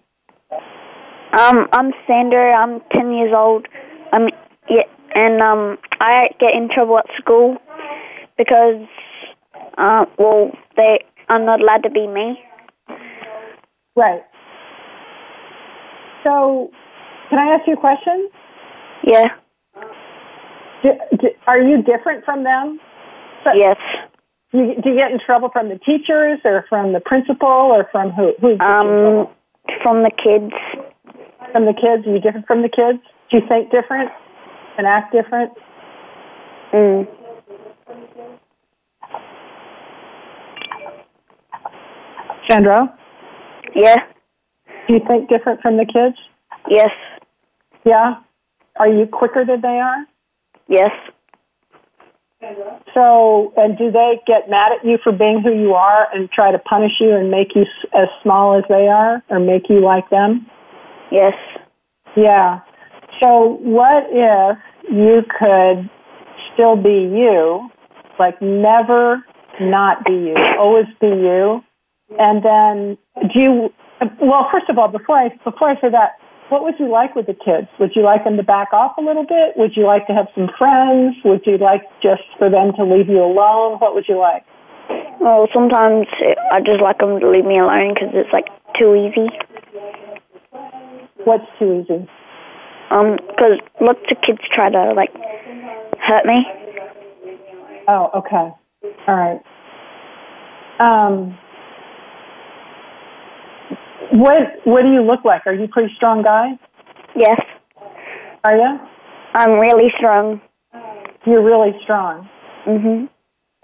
Um, 1.31 1.67
I'm 1.71 1.93
Sander. 2.05 2.51
I'm 2.51 2.81
10 2.93 3.13
years 3.13 3.33
old. 3.35 3.67
Um, 4.11 4.27
yeah, 4.69 4.83
and 5.15 5.41
um, 5.41 5.77
I 6.01 6.29
get 6.39 6.53
in 6.53 6.69
trouble 6.69 6.97
at 6.97 7.05
school 7.17 7.57
because, 8.41 8.81
uh, 9.77 10.05
well, 10.17 10.49
they 10.75 10.99
I'm 11.29 11.45
not 11.45 11.61
allowed 11.61 11.83
to 11.83 11.89
be 11.91 12.07
me. 12.07 12.39
Right. 13.95 14.23
So, 16.23 16.71
can 17.29 17.37
I 17.39 17.53
ask 17.55 17.67
you 17.67 17.73
a 17.73 17.77
question? 17.77 18.29
Yeah. 19.03 19.25
Do, 20.83 20.89
do, 21.19 21.27
are 21.47 21.61
you 21.61 21.83
different 21.83 22.25
from 22.25 22.43
them? 22.43 22.79
So- 23.43 23.51
Yes. 23.53 23.77
You, 24.53 24.75
do 24.83 24.89
you 24.89 24.95
get 24.97 25.11
in 25.11 25.19
trouble 25.25 25.49
from 25.53 25.69
the 25.69 25.77
teachers 25.79 26.39
or 26.43 26.65
from 26.67 26.91
the 26.91 26.99
principal 26.99 27.47
or 27.47 27.87
from 27.91 28.09
who? 28.11 28.33
Who? 28.41 28.57
gets 28.57 28.59
you 28.59 28.65
in 28.65 29.19
Um, 29.21 29.27
from 29.83 30.03
the 30.03 30.11
kids. 30.11 30.51
from 31.53 31.65
the 31.65 31.73
kids? 31.73 32.05
Are 32.05 32.11
you 32.11 32.19
different 32.19 32.47
from 32.47 32.61
the 32.61 32.69
kids? 32.69 32.99
Do 33.29 33.37
you 33.37 33.43
think 33.47 33.71
different 33.71 34.09
and 34.77 34.85
act 34.87 35.13
different? 35.13 35.53
Mm. 36.73 37.07
Sandro, 42.49 42.89
Yeah. 43.75 43.95
do 44.87 44.93
you 44.93 44.99
think 45.07 45.29
different 45.29 45.61
from 45.61 45.77
the 45.77 45.85
kids? 45.85 46.17
Yes. 46.67 46.91
Yeah. 47.83 48.15
Are 48.77 48.87
you 48.87 49.05
quicker 49.07 49.45
than 49.45 49.61
they 49.61 49.79
are? 49.79 50.05
Yes. 50.67 50.91
So, 52.93 53.53
and 53.55 53.77
do 53.77 53.91
they 53.91 54.19
get 54.25 54.49
mad 54.49 54.71
at 54.71 54.83
you 54.83 54.97
for 55.03 55.11
being 55.11 55.41
who 55.41 55.53
you 55.53 55.73
are 55.73 56.07
and 56.13 56.29
try 56.31 56.51
to 56.51 56.57
punish 56.59 56.93
you 56.99 57.15
and 57.15 57.29
make 57.29 57.55
you 57.55 57.65
as 57.93 58.07
small 58.23 58.57
as 58.57 58.63
they 58.67 58.87
are 58.87 59.21
or 59.29 59.39
make 59.39 59.69
you 59.69 59.79
like 59.79 60.09
them? 60.09 60.47
Yes. 61.11 61.33
Yeah. 62.15 62.61
So, 63.21 63.59
what 63.61 64.05
if 64.09 64.57
you 64.91 65.21
could 65.39 65.89
still 66.53 66.75
be 66.75 67.09
you, 67.13 67.69
like 68.17 68.41
never 68.41 69.23
not 69.59 70.03
be 70.03 70.13
you, 70.13 70.35
always 70.57 70.87
be 70.99 71.07
you, 71.07 71.63
and 72.19 72.43
then 72.43 72.97
do 73.33 73.39
you? 73.39 73.73
Well, 74.19 74.49
first 74.51 74.69
of 74.69 74.77
all, 74.77 74.87
before 74.87 75.17
I 75.17 75.29
before 75.43 75.69
I 75.69 75.79
say 75.79 75.89
that, 75.89 76.17
what 76.49 76.63
would 76.63 76.75
you 76.79 76.89
like 76.89 77.15
with 77.15 77.27
the 77.27 77.33
kids? 77.33 77.67
Would 77.79 77.95
you 77.95 78.03
like 78.03 78.23
them 78.23 78.35
to 78.37 78.43
back 78.43 78.73
off 78.73 78.97
a 78.97 79.01
little 79.01 79.25
bit? 79.25 79.55
Would 79.55 79.77
you 79.77 79.85
like 79.85 80.07
to 80.07 80.13
have 80.13 80.27
some 80.35 80.49
friends? 80.57 81.15
Would 81.23 81.45
you 81.45 81.57
like 81.57 81.83
just 82.01 82.23
for 82.37 82.49
them 82.49 82.73
to 82.77 82.83
leave 82.83 83.07
you 83.07 83.23
alone? 83.23 83.79
What 83.79 83.95
would 83.95 84.05
you 84.09 84.17
like? 84.17 84.43
Well, 85.21 85.47
sometimes 85.53 86.07
I 86.51 86.59
just 86.59 86.81
like 86.81 86.97
them 86.97 87.19
to 87.19 87.29
leave 87.29 87.45
me 87.45 87.59
alone 87.59 87.93
because 87.93 88.09
it's 88.13 88.33
like 88.33 88.47
too 88.77 88.95
easy. 88.95 89.29
What's 91.23 91.45
too 91.59 91.85
easy? 91.85 92.09
Um, 92.89 93.17
because 93.27 93.59
lots 93.79 93.99
of 94.11 94.17
kids 94.21 94.39
try 94.51 94.69
to 94.69 94.93
like 94.93 95.13
hurt 96.01 96.25
me. 96.25 96.45
Oh, 97.87 98.09
okay. 98.15 98.51
All 99.07 99.15
right. 99.15 99.39
Um, 100.79 101.37
what 104.11 104.37
What 104.65 104.81
do 104.83 104.91
you 104.91 105.01
look 105.01 105.23
like? 105.25 105.45
Are 105.45 105.53
you 105.53 105.65
a 105.65 105.67
pretty 105.67 105.93
strong 105.95 106.23
guy? 106.23 106.57
Yes. 107.15 107.39
Are 108.43 108.55
you? 108.55 108.79
I'm 109.33 109.59
really 109.59 109.91
strong. 109.97 110.41
You're 111.25 111.43
really 111.43 111.77
strong, 111.83 112.27
Mhm. 112.65 113.09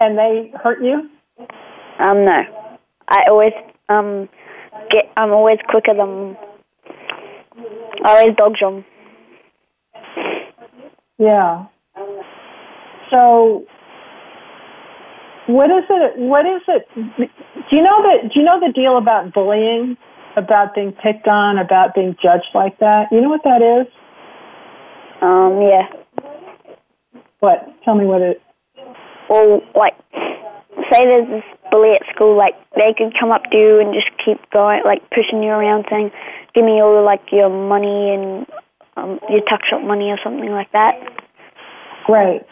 and 0.00 0.18
they 0.18 0.52
hurt 0.62 0.80
you. 0.82 1.10
Um, 1.98 2.24
no. 2.24 2.44
I 3.08 3.24
always 3.28 3.52
um 3.88 4.28
get. 4.90 5.10
I'm 5.16 5.32
always 5.32 5.58
quicker 5.68 5.94
than. 5.94 6.36
I 8.04 8.18
always 8.20 8.36
dodge 8.36 8.60
them. 8.60 8.84
Yeah. 11.18 11.64
So, 13.10 13.64
what 15.46 15.70
is 15.70 15.84
it? 15.90 16.18
What 16.18 16.46
is 16.46 16.62
it? 16.68 16.88
Do 16.94 17.76
you 17.76 17.82
know 17.82 18.02
that? 18.02 18.30
Do 18.32 18.38
you 18.40 18.44
know 18.46 18.60
the 18.60 18.72
deal 18.72 18.96
about 18.96 19.32
bullying? 19.32 19.96
About 20.38 20.74
being 20.74 20.92
picked 20.92 21.26
on? 21.26 21.58
About 21.58 21.94
being 21.94 22.16
judged 22.22 22.54
like 22.54 22.78
that? 22.78 23.08
You 23.10 23.20
know 23.20 23.28
what 23.28 23.42
that 23.42 23.60
is? 23.60 23.86
Um, 25.20 25.60
yeah. 25.62 25.88
What? 27.40 27.66
Tell 27.84 27.94
me 27.96 28.04
what 28.04 28.22
it. 28.22 28.40
Well, 29.28 29.60
like, 29.74 29.94
say 30.92 31.04
there's 31.04 31.28
this 31.28 31.42
bully 31.70 31.90
at 31.92 32.02
school, 32.14 32.36
like 32.36 32.54
they 32.76 32.94
could 32.96 33.12
come 33.18 33.30
up 33.30 33.42
to 33.50 33.58
you 33.58 33.80
and 33.80 33.92
just 33.92 34.08
keep 34.24 34.38
going, 34.50 34.82
like 34.84 35.02
pushing 35.10 35.42
you 35.42 35.50
around, 35.50 35.86
saying, 35.90 36.10
"Give 36.54 36.64
me 36.64 36.80
all 36.80 37.04
like 37.04 37.22
your 37.32 37.50
money 37.50 38.14
and 38.14 38.46
um, 38.96 39.20
your 39.28 39.42
tuck 39.50 39.60
shop 39.68 39.82
money 39.82 40.10
or 40.10 40.18
something 40.22 40.50
like 40.50 40.70
that." 40.72 40.94
Right. 42.08 42.46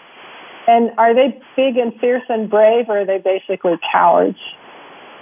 And 0.67 0.91
are 0.99 1.15
they 1.15 1.41
big 1.57 1.77
and 1.77 1.95
fierce 2.01 2.25
and 2.29 2.51
brave, 2.51 2.87
or 2.89 3.01
are 3.01 3.07
they 3.07 3.19
basically 3.19 3.79
cowards? 3.93 4.39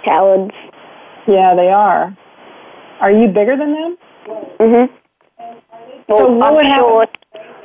Cowards. 0.03 0.53
Yeah, 1.27 1.55
they 1.55 1.69
are. 1.69 2.17
Are 3.01 3.11
you 3.11 3.27
bigger 3.27 3.55
than 3.57 3.73
them? 3.73 3.97
Mhm. 4.59 4.89
Well, 6.07 6.17
So 6.17 6.31
what 6.31 6.53
I'm 6.63 6.65
happen- 6.65 6.83
sure. 6.89 7.07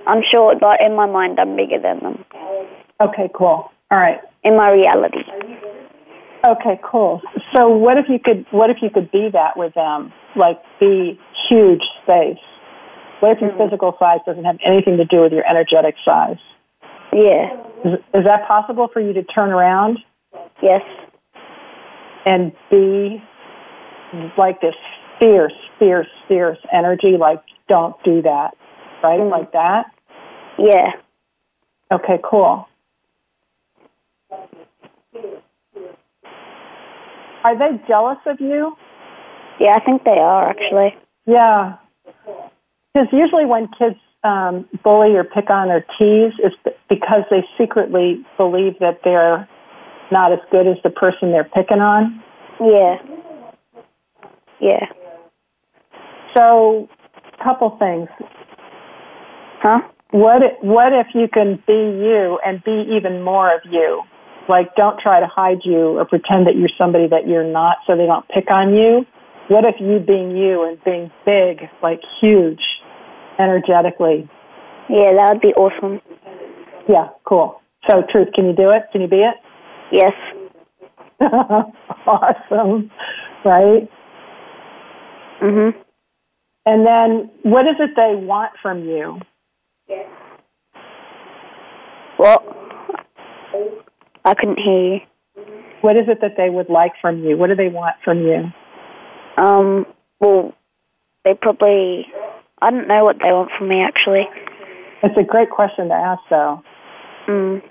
I'm 0.07 0.23
sure, 0.23 0.55
but 0.57 0.81
in 0.81 0.95
my 0.95 1.07
mind, 1.07 1.38
I'm 1.38 1.55
bigger 1.57 1.79
than 1.79 1.99
them. 2.01 2.25
Okay, 3.01 3.31
cool. 3.35 3.71
All 3.90 3.99
right. 3.99 4.21
In 4.45 4.57
my 4.57 4.71
reality. 4.71 5.25
Okay, 6.47 6.81
cool. 6.83 7.21
So 7.55 7.69
what 7.69 7.99
if 7.99 8.09
you 8.09 8.19
could 8.19 8.47
what 8.51 8.71
if 8.71 8.81
you 8.83 8.88
could 8.90 9.11
be 9.11 9.29
that 9.31 9.57
with 9.57 9.75
them? 9.75 10.12
Like 10.37 10.59
be 10.79 11.19
huge 11.49 11.83
space. 12.03 12.38
What 13.21 13.33
if 13.33 13.40
your 13.43 13.53
physical 13.53 13.95
size 13.99 14.21
doesn't 14.25 14.45
have 14.45 14.59
anything 14.64 14.97
to 14.97 15.05
do 15.05 15.21
with 15.21 15.33
your 15.33 15.47
energetic 15.47 15.97
size? 16.05 16.38
Yeah. 17.12 17.51
Is, 17.85 17.99
is 18.14 18.25
that 18.25 18.47
possible 18.49 18.88
for 18.88 19.01
you 19.01 19.12
to 19.12 19.23
turn 19.23 19.51
around 19.51 19.99
Yes. 20.62 20.83
and 22.25 22.53
be 22.71 23.23
like 24.38 24.61
this 24.61 24.75
fierce, 25.20 25.52
fierce, 25.78 26.09
fierce 26.26 26.59
energy? 26.72 27.16
Like, 27.18 27.42
don't 27.68 27.94
do 28.04 28.22
that, 28.22 28.50
right? 29.02 29.20
Like 29.20 29.52
that? 29.52 29.85
Yeah. 30.59 30.92
Okay, 31.92 32.18
cool. 32.28 32.66
Are 37.44 37.59
they 37.59 37.80
jealous 37.87 38.18
of 38.26 38.40
you? 38.40 38.76
Yeah, 39.59 39.72
I 39.76 39.80
think 39.85 40.04
they 40.04 40.18
are 40.18 40.48
actually. 40.50 40.96
Yeah. 41.26 41.76
Because 42.92 43.09
usually 43.12 43.46
when 43.46 43.68
kids 43.78 43.96
um, 44.24 44.68
bully 44.83 45.16
or 45.16 45.24
pick 45.24 45.48
on 45.50 45.70
or 45.70 45.80
tease, 45.98 46.33
it's 46.38 46.56
because 46.88 47.22
they 47.30 47.44
secretly 47.59 48.24
believe 48.37 48.78
that 48.80 49.00
they're 49.04 49.48
not 50.11 50.33
as 50.33 50.40
good 50.50 50.66
as 50.66 50.76
the 50.83 50.90
person 50.90 51.30
they're 51.30 51.44
picking 51.44 51.80
on. 51.80 52.22
Yeah. 52.61 52.96
Yeah. 54.61 54.87
So, 56.37 56.88
couple 57.43 57.77
things. 57.79 58.09
Huh? 59.62 59.81
What 60.11 60.43
if, 60.43 60.53
what 60.62 60.93
if 60.93 61.09
you 61.14 61.29
can 61.33 61.62
be 61.66 61.73
you 61.73 62.38
and 62.45 62.62
be 62.64 62.85
even 62.97 63.23
more 63.23 63.55
of 63.55 63.61
you? 63.71 64.03
Like, 64.49 64.75
don't 64.75 64.99
try 64.99 65.21
to 65.21 65.27
hide 65.27 65.61
you 65.64 65.99
or 65.99 66.05
pretend 66.05 66.47
that 66.47 66.57
you're 66.57 66.71
somebody 66.77 67.07
that 67.09 67.29
you're 67.29 67.45
not, 67.45 67.79
so 67.87 67.97
they 67.97 68.07
don't 68.07 68.27
pick 68.29 68.53
on 68.53 68.75
you. 68.75 69.07
What 69.49 69.64
if 69.64 69.77
you 69.81 69.99
being 70.01 70.37
you 70.37 70.64
and 70.64 70.83
being 70.85 71.11
big, 71.25 71.69
like 71.83 72.01
huge, 72.21 72.61
energetically? 73.38 74.29
Yeah, 74.88 75.12
that 75.19 75.35
would 75.35 75.40
be 75.40 75.55
awesome. 75.55 76.01
Yeah, 76.88 77.09
cool. 77.25 77.61
So, 77.88 78.03
truth, 78.11 78.29
can 78.35 78.47
you 78.47 78.55
do 78.55 78.71
it? 78.71 78.83
Can 78.93 79.01
you 79.03 79.09
be 79.09 79.23
it? 79.23 79.35
Yes. 79.93 80.12
awesome, 82.07 82.90
right? 83.45 83.88
Mhm. 85.43 85.75
And 86.66 86.87
then, 86.87 87.31
what 87.42 87.66
is 87.66 87.77
it 87.79 87.90
they 87.96 88.14
want 88.14 88.53
from 88.61 88.85
you? 88.85 89.20
What? 92.16 92.42
I 94.25 94.35
couldn't 94.35 94.59
hear 94.59 94.94
you. 94.94 95.01
What 95.81 95.96
is 95.96 96.05
it 96.09 96.20
that 96.20 96.37
they 96.37 96.51
would 96.51 96.68
like 96.68 96.92
from 97.01 97.25
you? 97.25 97.37
What 97.38 97.49
do 97.49 97.57
they 97.57 97.68
want 97.68 97.96
from 98.05 98.18
you? 98.18 98.53
Um. 99.37 99.87
Well, 100.20 100.53
they 101.25 101.35
probably. 101.35 102.07
I 102.61 102.70
don't 102.70 102.88
know 102.88 103.05
what 103.05 103.16
they 103.18 103.33
want 103.33 103.51
from 103.57 103.68
me 103.68 103.81
actually. 103.83 104.29
It's 105.03 105.16
a 105.16 105.25
great 105.25 105.49
question 105.49 105.88
to 105.88 105.94
ask, 105.94 106.20
though. 106.29 106.62
Mm. 107.27 107.62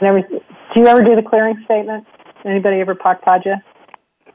And 0.00 0.08
every, 0.08 0.24
do 0.74 0.80
you 0.80 0.86
ever 0.86 1.02
do 1.04 1.14
the 1.16 1.22
clearing 1.22 1.60
statement? 1.64 2.06
Anybody 2.44 2.80
ever 2.80 2.94
pak 2.94 3.22
paja? 3.22 3.62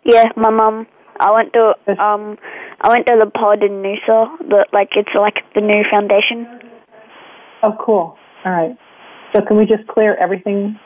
Yeah, 0.04 0.30
my 0.36 0.50
mom. 0.50 0.88
I 1.20 1.32
went 1.32 1.54
to 1.54 1.74
um. 2.02 2.38
I 2.80 2.90
went 2.90 3.08
to 3.08 3.16
the 3.20 3.30
pod 3.30 3.64
in 3.64 3.82
Noosa. 3.82 4.38
The 4.48 4.66
like 4.72 4.90
it's 4.96 5.10
like 5.16 5.38
the 5.56 5.62
new 5.62 5.84
foundation. 5.90 6.48
Oh, 7.64 7.74
cool. 7.84 8.16
All 8.46 8.52
right. 8.52 8.78
So 9.36 9.42
can 9.46 9.58
we 9.58 9.66
just 9.66 9.88
clear 9.88 10.16
everything? 10.16 10.80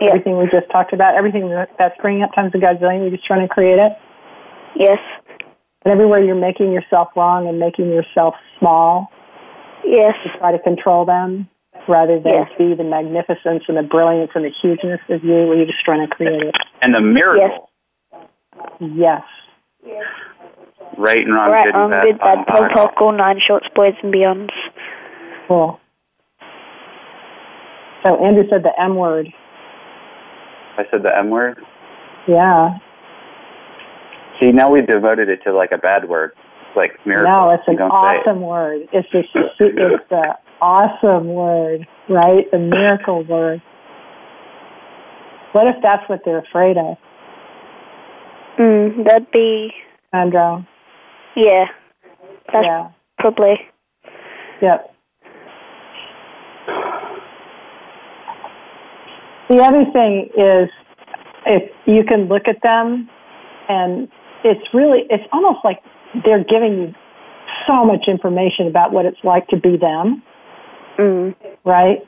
Yeah. 0.00 0.08
Everything 0.08 0.36
we 0.36 0.44
just 0.44 0.70
talked 0.70 0.92
about, 0.92 1.14
everything 1.14 1.48
that- 1.48 1.70
that's 1.78 1.96
bringing 2.02 2.22
up 2.22 2.34
times 2.34 2.52
a 2.54 2.58
gazillion. 2.58 3.00
We're 3.00 3.10
just 3.10 3.24
trying 3.24 3.40
to 3.40 3.52
create 3.52 3.78
it. 3.78 3.92
Yes. 4.74 4.98
And 5.84 5.92
everywhere 5.92 6.22
you're 6.22 6.34
making 6.34 6.70
yourself 6.72 7.08
wrong 7.16 7.48
and 7.48 7.58
making 7.58 7.88
yourself 7.90 8.34
small, 8.58 9.10
Yes. 9.84 10.14
to 10.22 10.38
try 10.38 10.52
to 10.52 10.58
control 10.58 11.06
them 11.06 11.48
rather 11.88 12.18
than 12.18 12.32
Yes. 12.32 12.50
be 12.58 12.74
the 12.74 12.84
magnificence 12.84 13.64
and 13.68 13.76
the 13.76 13.82
brilliance 13.82 14.30
and 14.34 14.44
the 14.44 14.50
hugeness 14.62 15.00
of 15.08 15.22
you. 15.24 15.46
We're 15.46 15.64
just 15.66 15.84
trying 15.84 16.06
to 16.08 16.14
create 16.14 16.42
it. 16.42 16.54
And 16.82 16.94
the 16.94 17.00
miracle. 17.00 17.70
Yes. 18.80 19.22
Right 20.98 21.18
and 21.18 21.34
wrong, 21.34 21.50
right. 21.50 21.64
good 21.64 21.74
Um. 21.74 21.92
and 21.92 22.02
Good. 22.02 22.18
bad, 22.18 22.36
Bad. 22.36 22.46
bottom, 22.46 22.68
Pog. 22.70 22.74
bottom. 22.74 22.92
All 22.98 23.12
nine 23.12 23.40
shorts. 23.40 23.66
Boys 23.74 23.94
and 24.02 24.12
beyonds. 24.12 24.50
Cool. 25.48 25.78
So 28.04 28.16
Andrew 28.24 28.44
said 28.48 28.62
the 28.62 28.72
M 28.80 28.96
word. 28.96 29.28
I 30.78 30.84
said 30.90 31.02
the 31.02 31.16
M 31.16 31.30
word. 31.30 31.58
Yeah. 32.28 32.78
See, 34.40 34.52
now 34.52 34.70
we've 34.70 34.86
devoted 34.86 35.28
it 35.28 35.42
to 35.44 35.52
like 35.52 35.72
a 35.72 35.78
bad 35.78 36.08
word, 36.08 36.32
like 36.76 36.98
miracle. 37.06 37.32
No, 37.32 37.50
it's 37.50 37.62
an 37.66 37.76
don't 37.76 37.90
say 37.90 37.94
it. 37.94 38.26
awesome 38.26 38.40
word. 38.42 38.88
It's 38.92 39.08
just 39.10 39.28
it's 39.34 39.58
the 40.10 40.34
awesome 40.60 41.28
word, 41.28 41.86
right? 42.08 42.50
The 42.50 42.58
miracle 42.58 43.24
word. 43.24 43.62
What 45.52 45.66
if 45.68 45.76
that's 45.82 46.08
what 46.08 46.20
they're 46.24 46.38
afraid 46.40 46.76
of, 46.76 46.96
Mm. 48.58 49.04
That'd 49.04 49.30
be. 49.30 49.70
Andrew? 50.12 50.64
Yeah. 51.34 51.66
That's 52.52 52.64
Yeah. 52.64 52.88
probably. 53.18 53.60
Yep. 54.62 54.94
The 59.48 59.62
other 59.62 59.84
thing 59.92 60.30
is 60.36 60.70
if 61.46 61.70
you 61.84 62.02
can 62.04 62.28
look 62.28 62.48
at 62.48 62.62
them 62.62 63.08
and 63.68 64.08
it's 64.42 64.72
really, 64.74 65.06
it's 65.10 65.24
almost 65.32 65.58
like 65.64 65.82
they're 66.24 66.44
giving 66.44 66.78
you 66.78 66.94
so 67.66 67.84
much 67.84 68.08
information 68.08 68.66
about 68.66 68.92
what 68.92 69.04
it's 69.04 69.22
like 69.22 69.46
to 69.48 69.56
be 69.56 69.76
them, 69.76 70.22
Mm. 70.98 71.34
right? 71.64 72.06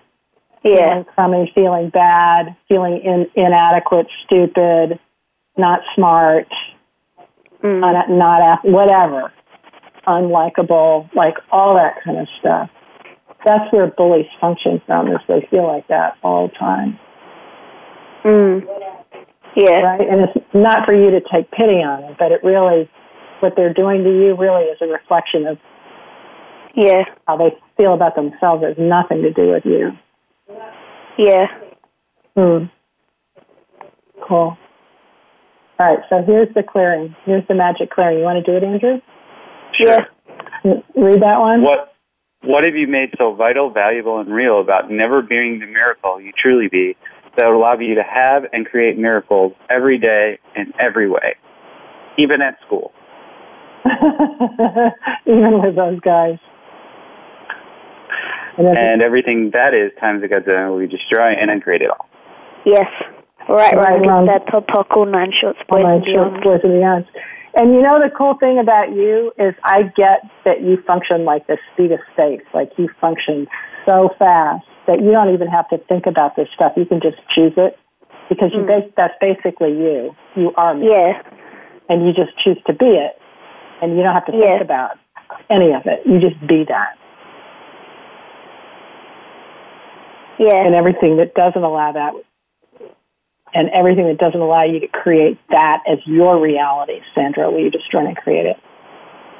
Yeah. 0.64 0.76
Feeling 0.76 1.04
crummy, 1.04 1.52
feeling 1.54 1.90
bad, 1.90 2.56
feeling 2.68 3.00
in, 3.04 3.26
inadequate, 3.34 4.06
stupid, 4.24 4.98
not 5.56 5.80
smart, 5.94 6.48
Mm. 7.62 7.80
not, 7.80 8.08
not 8.08 8.64
whatever, 8.64 9.32
unlikable, 10.06 11.12
like 11.14 11.34
all 11.50 11.74
that 11.74 12.02
kind 12.04 12.18
of 12.18 12.28
stuff. 12.38 12.70
That's 13.44 13.72
where 13.72 13.88
bullies 13.88 14.26
function 14.40 14.80
from, 14.86 15.08
is 15.08 15.18
they 15.26 15.46
feel 15.50 15.66
like 15.66 15.86
that 15.88 16.16
all 16.22 16.48
the 16.48 16.54
time, 16.54 16.98
Mm. 18.24 18.66
Yeah. 19.54 19.80
right? 19.80 20.08
And 20.08 20.20
it's 20.20 20.46
not 20.54 20.84
for 20.86 20.94
you 20.94 21.10
to 21.10 21.20
take 21.20 21.50
pity 21.50 21.82
on 21.82 22.04
it, 22.04 22.16
but 22.18 22.30
it 22.30 22.44
really, 22.44 22.88
what 23.40 23.54
they're 23.56 23.74
doing 23.74 24.04
to 24.04 24.10
you 24.10 24.36
really 24.36 24.64
is 24.64 24.78
a 24.80 24.86
reflection 24.86 25.46
of 25.46 25.58
Yeah. 26.76 27.04
how 27.26 27.36
they 27.36 27.56
feel 27.76 27.94
about 27.94 28.14
themselves. 28.16 28.62
Has 28.64 28.76
nothing 28.78 29.22
to 29.22 29.32
do 29.32 29.48
with 29.50 29.64
you. 29.64 29.90
Yeah. 31.18 31.46
Hmm. 32.36 32.64
Cool. 34.26 34.56
All 35.80 35.86
right, 35.94 35.98
so 36.08 36.22
here's 36.26 36.52
the 36.54 36.62
clearing. 36.62 37.14
Here's 37.24 37.46
the 37.46 37.54
magic 37.54 37.90
clearing. 37.90 38.18
You 38.18 38.24
want 38.24 38.44
to 38.44 38.50
do 38.50 38.56
it, 38.56 38.64
Andrew? 38.64 39.00
Yeah. 39.78 40.06
Read 40.96 41.22
that 41.22 41.38
one. 41.38 41.62
What 41.62 41.94
What 42.42 42.64
have 42.64 42.74
you 42.74 42.88
made 42.88 43.14
so 43.16 43.34
vital, 43.34 43.70
valuable, 43.70 44.18
and 44.18 44.32
real 44.32 44.60
about 44.60 44.90
never 44.90 45.22
being 45.22 45.60
the 45.60 45.66
miracle 45.66 46.20
you 46.20 46.32
truly 46.36 46.68
be 46.68 46.96
that 47.36 47.46
would 47.46 47.54
allow 47.56 47.78
you 47.78 47.94
to 47.94 48.02
have 48.02 48.44
and 48.52 48.66
create 48.66 48.98
miracles 48.98 49.52
every 49.70 49.98
day 49.98 50.38
in 50.56 50.72
every 50.80 51.08
way, 51.08 51.36
even 52.16 52.42
at 52.42 52.58
school? 52.66 52.92
Even 55.26 55.62
with 55.62 55.76
those 55.76 56.00
guys. 56.00 56.38
And 58.58 58.78
And 58.78 59.02
everything 59.02 59.50
that 59.54 59.72
is 59.74 59.92
times 60.00 60.22
a 60.22 60.28
godzillion 60.28 60.70
will 60.70 60.80
be 60.80 60.86
destroy 60.86 61.32
and 61.32 61.48
then 61.50 61.60
create 61.60 61.82
it 61.82 61.90
all. 61.90 62.08
Yes. 62.66 62.86
Right. 63.48 63.72
Right, 63.72 63.74
Right. 63.76 64.06
wrong. 64.06 64.26
That 64.26 64.46
Pog. 64.46 64.66
Pog. 64.66 64.94
All 64.96 65.06
nine 65.06 65.32
shorts. 65.32 65.58
all 65.70 65.78
Boys 65.78 65.84
my 65.84 65.94
and 65.94 66.04
short 66.06 66.42
boys 66.42 66.60
and 66.64 66.72
beyonds. 66.74 67.06
And 67.56 67.74
you 67.74 67.80
know 67.80 67.98
the 67.98 68.10
cool 68.10 68.34
thing 68.34 68.58
about 68.58 68.92
you 68.92 69.32
is 69.38 69.54
I 69.64 69.84
get 69.96 70.20
that 70.44 70.60
you 70.60 70.76
function 70.86 71.24
like 71.24 71.46
the 71.46 71.56
speed 71.72 71.92
of 71.92 72.00
space. 72.12 72.42
Like 72.52 72.70
you 72.76 72.88
function 73.00 73.46
so 73.86 74.10
fast 74.18 74.66
that 74.86 75.00
you 75.00 75.10
don't 75.12 75.32
even 75.32 75.48
have 75.48 75.68
to 75.70 75.78
think 75.88 76.06
about 76.06 76.36
this 76.36 76.48
stuff. 76.54 76.72
You 76.76 76.84
can 76.84 77.00
just 77.00 77.16
choose 77.34 77.54
it 77.56 77.78
because 78.28 78.50
you 78.52 78.60
mm. 78.60 78.66
bas- 78.66 78.92
that's 78.96 79.14
basically 79.20 79.70
you. 79.72 80.14
You 80.36 80.52
are 80.56 80.74
me. 80.74 80.90
Yeah. 80.90 81.22
and 81.88 82.04
you 82.06 82.12
just 82.12 82.36
choose 82.44 82.58
to 82.66 82.74
be 82.74 82.84
it, 82.84 83.16
and 83.80 83.96
you 83.96 84.02
don't 84.02 84.12
have 84.14 84.26
to 84.26 84.32
think 84.32 84.60
about 84.60 84.98
any 85.48 85.72
of 85.72 85.82
it. 85.86 86.04
You 86.04 86.20
just 86.20 86.38
be 86.46 86.64
that, 86.68 86.98
Yeah. 90.38 90.64
and 90.64 90.74
everything 90.74 91.16
that 91.16 91.34
doesn't 91.34 91.62
allow 91.62 91.92
that 91.92 92.12
and 93.54 93.70
everything 93.70 94.06
that 94.06 94.18
doesn't 94.18 94.40
allow 94.40 94.64
you 94.64 94.80
to 94.80 94.88
create 94.88 95.38
that 95.50 95.82
as 95.90 95.98
your 96.06 96.40
reality, 96.40 97.00
Sandra, 97.14 97.50
will 97.50 97.60
you 97.60 97.70
destroy 97.70 98.06
and 98.06 98.16
create 98.16 98.46
it? 98.46 98.56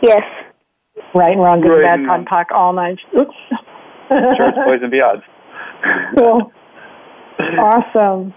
Yes. 0.02 0.22
Right 1.14 1.32
and 1.32 1.40
wrong, 1.40 1.60
good 1.60 1.82
Right 1.82 1.98
and 1.98 2.06
bad, 2.06 2.18
and 2.18 2.26
POD, 2.26 2.46
POC, 2.48 2.54
all 2.56 2.72
nine. 2.72 2.98
Oops. 3.16 3.34
Shorts, 4.08 4.56
boys, 4.64 4.80
and 4.82 4.90
beyond. 4.90 5.22
cool. 6.16 6.52
Awesome. 7.38 8.34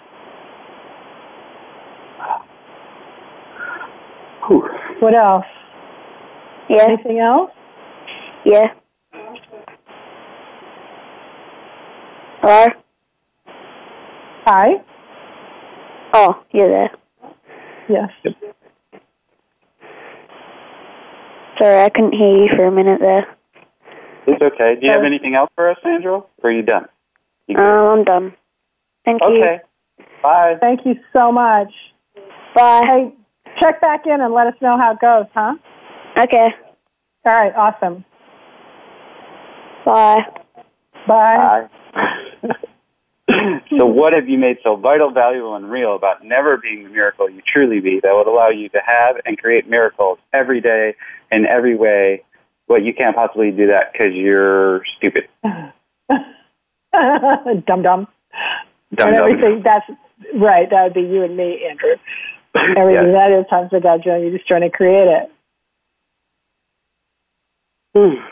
Whew. 4.47 4.67
What 4.99 5.15
else? 5.15 5.45
Yeah. 6.69 6.85
Anything 6.87 7.19
else? 7.19 7.51
Yeah. 8.45 8.73
Hello? 12.41 12.65
Hi. 14.45 14.83
Oh, 16.15 16.43
you're 16.51 16.69
there. 16.69 16.89
Yes. 17.87 18.09
Sorry, 21.59 21.83
I 21.83 21.89
couldn't 21.89 22.13
hear 22.13 22.35
you 22.35 22.49
for 22.55 22.65
a 22.65 22.71
minute 22.71 22.99
there. 22.99 23.27
It's 24.25 24.41
okay. 24.41 24.75
Do 24.79 24.87
you 24.87 24.91
have 24.91 25.03
anything 25.03 25.35
else 25.35 25.51
for 25.55 25.69
us, 25.69 25.77
Sandra? 25.83 26.13
Or 26.13 26.25
are 26.43 26.51
you 26.51 26.63
done? 26.63 26.85
You? 27.45 27.57
Um, 27.57 27.99
I'm 27.99 28.03
done. 28.05 28.33
Thank 29.05 29.21
you. 29.21 29.43
okay. 29.43 29.59
Bye. 30.23 30.55
Thank 30.59 30.79
you 30.83 30.95
so 31.13 31.31
much. 31.31 31.71
Bye. 32.55 32.81
Hey, 32.83 33.13
check 33.61 33.81
back 33.81 34.07
in 34.07 34.19
and 34.19 34.33
let 34.33 34.47
us 34.47 34.55
know 34.63 34.79
how 34.79 34.93
it 34.93 34.99
goes, 34.99 35.27
huh? 35.35 35.53
Okay. 36.17 36.47
All 37.23 37.33
right. 37.33 37.53
Awesome. 37.55 38.03
Bye. 39.85 40.21
Bye. 41.07 41.37
Bye. 41.37 41.69
So, 43.77 43.85
what 43.85 44.13
have 44.13 44.27
you 44.27 44.37
made 44.37 44.57
so 44.63 44.75
vital, 44.75 45.11
valuable, 45.11 45.55
and 45.55 45.69
real 45.69 45.95
about 45.95 46.23
never 46.23 46.57
being 46.57 46.83
the 46.83 46.89
miracle 46.89 47.29
you 47.29 47.41
truly 47.45 47.79
be 47.79 47.99
that 48.01 48.13
would 48.13 48.27
allow 48.27 48.49
you 48.49 48.69
to 48.69 48.79
have 48.85 49.15
and 49.25 49.37
create 49.37 49.67
miracles 49.69 50.19
every 50.33 50.61
day 50.61 50.95
in 51.31 51.45
every 51.45 51.75
way? 51.75 52.23
Well, 52.67 52.81
you 52.81 52.93
can't 52.93 53.15
possibly 53.15 53.51
do 53.51 53.67
that 53.67 53.91
because 53.91 54.13
you're 54.13 54.83
stupid. 54.97 55.27
dum 55.43 55.73
dum. 57.81 57.83
Dumb 57.83 58.07
and 59.07 59.17
dumb. 59.17 59.31
everything. 59.31 59.61
That's 59.63 59.85
right. 60.35 60.69
That 60.69 60.83
would 60.83 60.93
be 60.93 61.01
you 61.01 61.23
and 61.23 61.35
me, 61.37 61.65
Andrew. 61.69 61.95
Everything 62.77 63.11
Yes. 63.11 63.15
that 63.15 63.31
is 63.39 63.45
times 63.49 63.69
without 63.71 64.03
Joe. 64.03 64.17
You're 64.21 64.31
just 64.35 64.47
trying 64.47 64.61
to 64.61 64.69
create 64.69 65.07
it. 65.07 65.31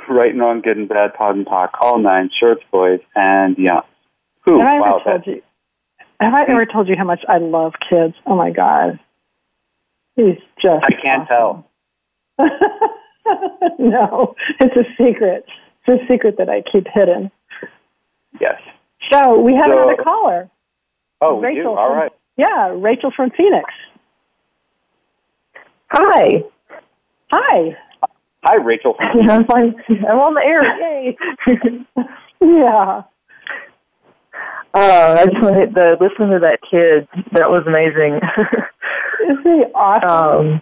right 0.09 0.31
and 0.31 0.39
wrong, 0.39 0.61
good 0.61 0.77
and 0.77 0.87
bad, 0.89 1.13
pod 1.13 1.35
and 1.35 1.45
talk, 1.45 1.77
all 1.81 1.99
nine, 1.99 2.29
shorts, 2.39 2.63
boys, 2.71 2.99
and 3.15 3.57
young. 3.57 3.83
Whew, 4.45 4.59
Have 4.59 4.67
I 4.67 4.75
ever 4.75 4.81
wow, 4.81 4.99
told 5.03 5.21
that, 5.21 5.27
you? 5.27 5.41
Have 6.19 6.33
I 6.33 6.43
ever 6.43 6.65
told 6.65 6.87
you 6.87 6.95
how 6.97 7.05
much 7.05 7.21
I 7.27 7.37
love 7.37 7.73
kids? 7.89 8.15
Oh 8.25 8.35
my 8.35 8.51
God. 8.51 8.99
He's 10.15 10.35
just. 10.61 10.83
I 10.83 10.91
can't 11.01 11.27
tell. 11.27 11.65
no, 13.79 14.35
it's 14.59 14.75
a 14.75 14.83
secret. 14.97 15.45
It's 15.87 16.03
a 16.03 16.07
secret 16.13 16.35
that 16.37 16.49
I 16.49 16.61
keep 16.71 16.87
hidden. 16.93 17.31
Yes. 18.39 18.59
So 19.11 19.39
we 19.39 19.53
have 19.55 19.67
So- 19.67 19.77
another 19.83 20.01
caller. 20.03 20.49
Oh, 21.21 21.35
we 21.35 21.47
Rachel 21.47 21.73
do. 21.73 21.79
All 21.79 21.89
from- 21.89 21.97
right. 21.97 22.11
Yeah, 22.37 22.69
Rachel 22.77 23.11
from 23.15 23.31
Phoenix. 23.31 23.65
Hi. 25.91 26.43
Hi. 27.33 27.77
Hi, 28.45 28.55
Rachel. 28.55 28.95
I'm 28.99 29.45
fine. 29.51 29.75
I'm 29.89 30.17
on 30.19 30.33
the 30.33 30.41
air. 30.43 30.63
Yay. 30.79 31.17
Yeah. 32.41 33.01
Uh, 34.73 35.15
I 35.17 35.25
just 35.25 35.41
wanted 35.41 35.73
to 35.75 35.97
listen 35.99 36.29
to 36.29 36.39
that 36.39 36.59
kid. 36.69 37.07
That 37.33 37.49
was 37.49 37.63
amazing. 37.67 38.19
Isn't 39.29 39.43
he 39.43 39.63
awesome? 39.73 40.61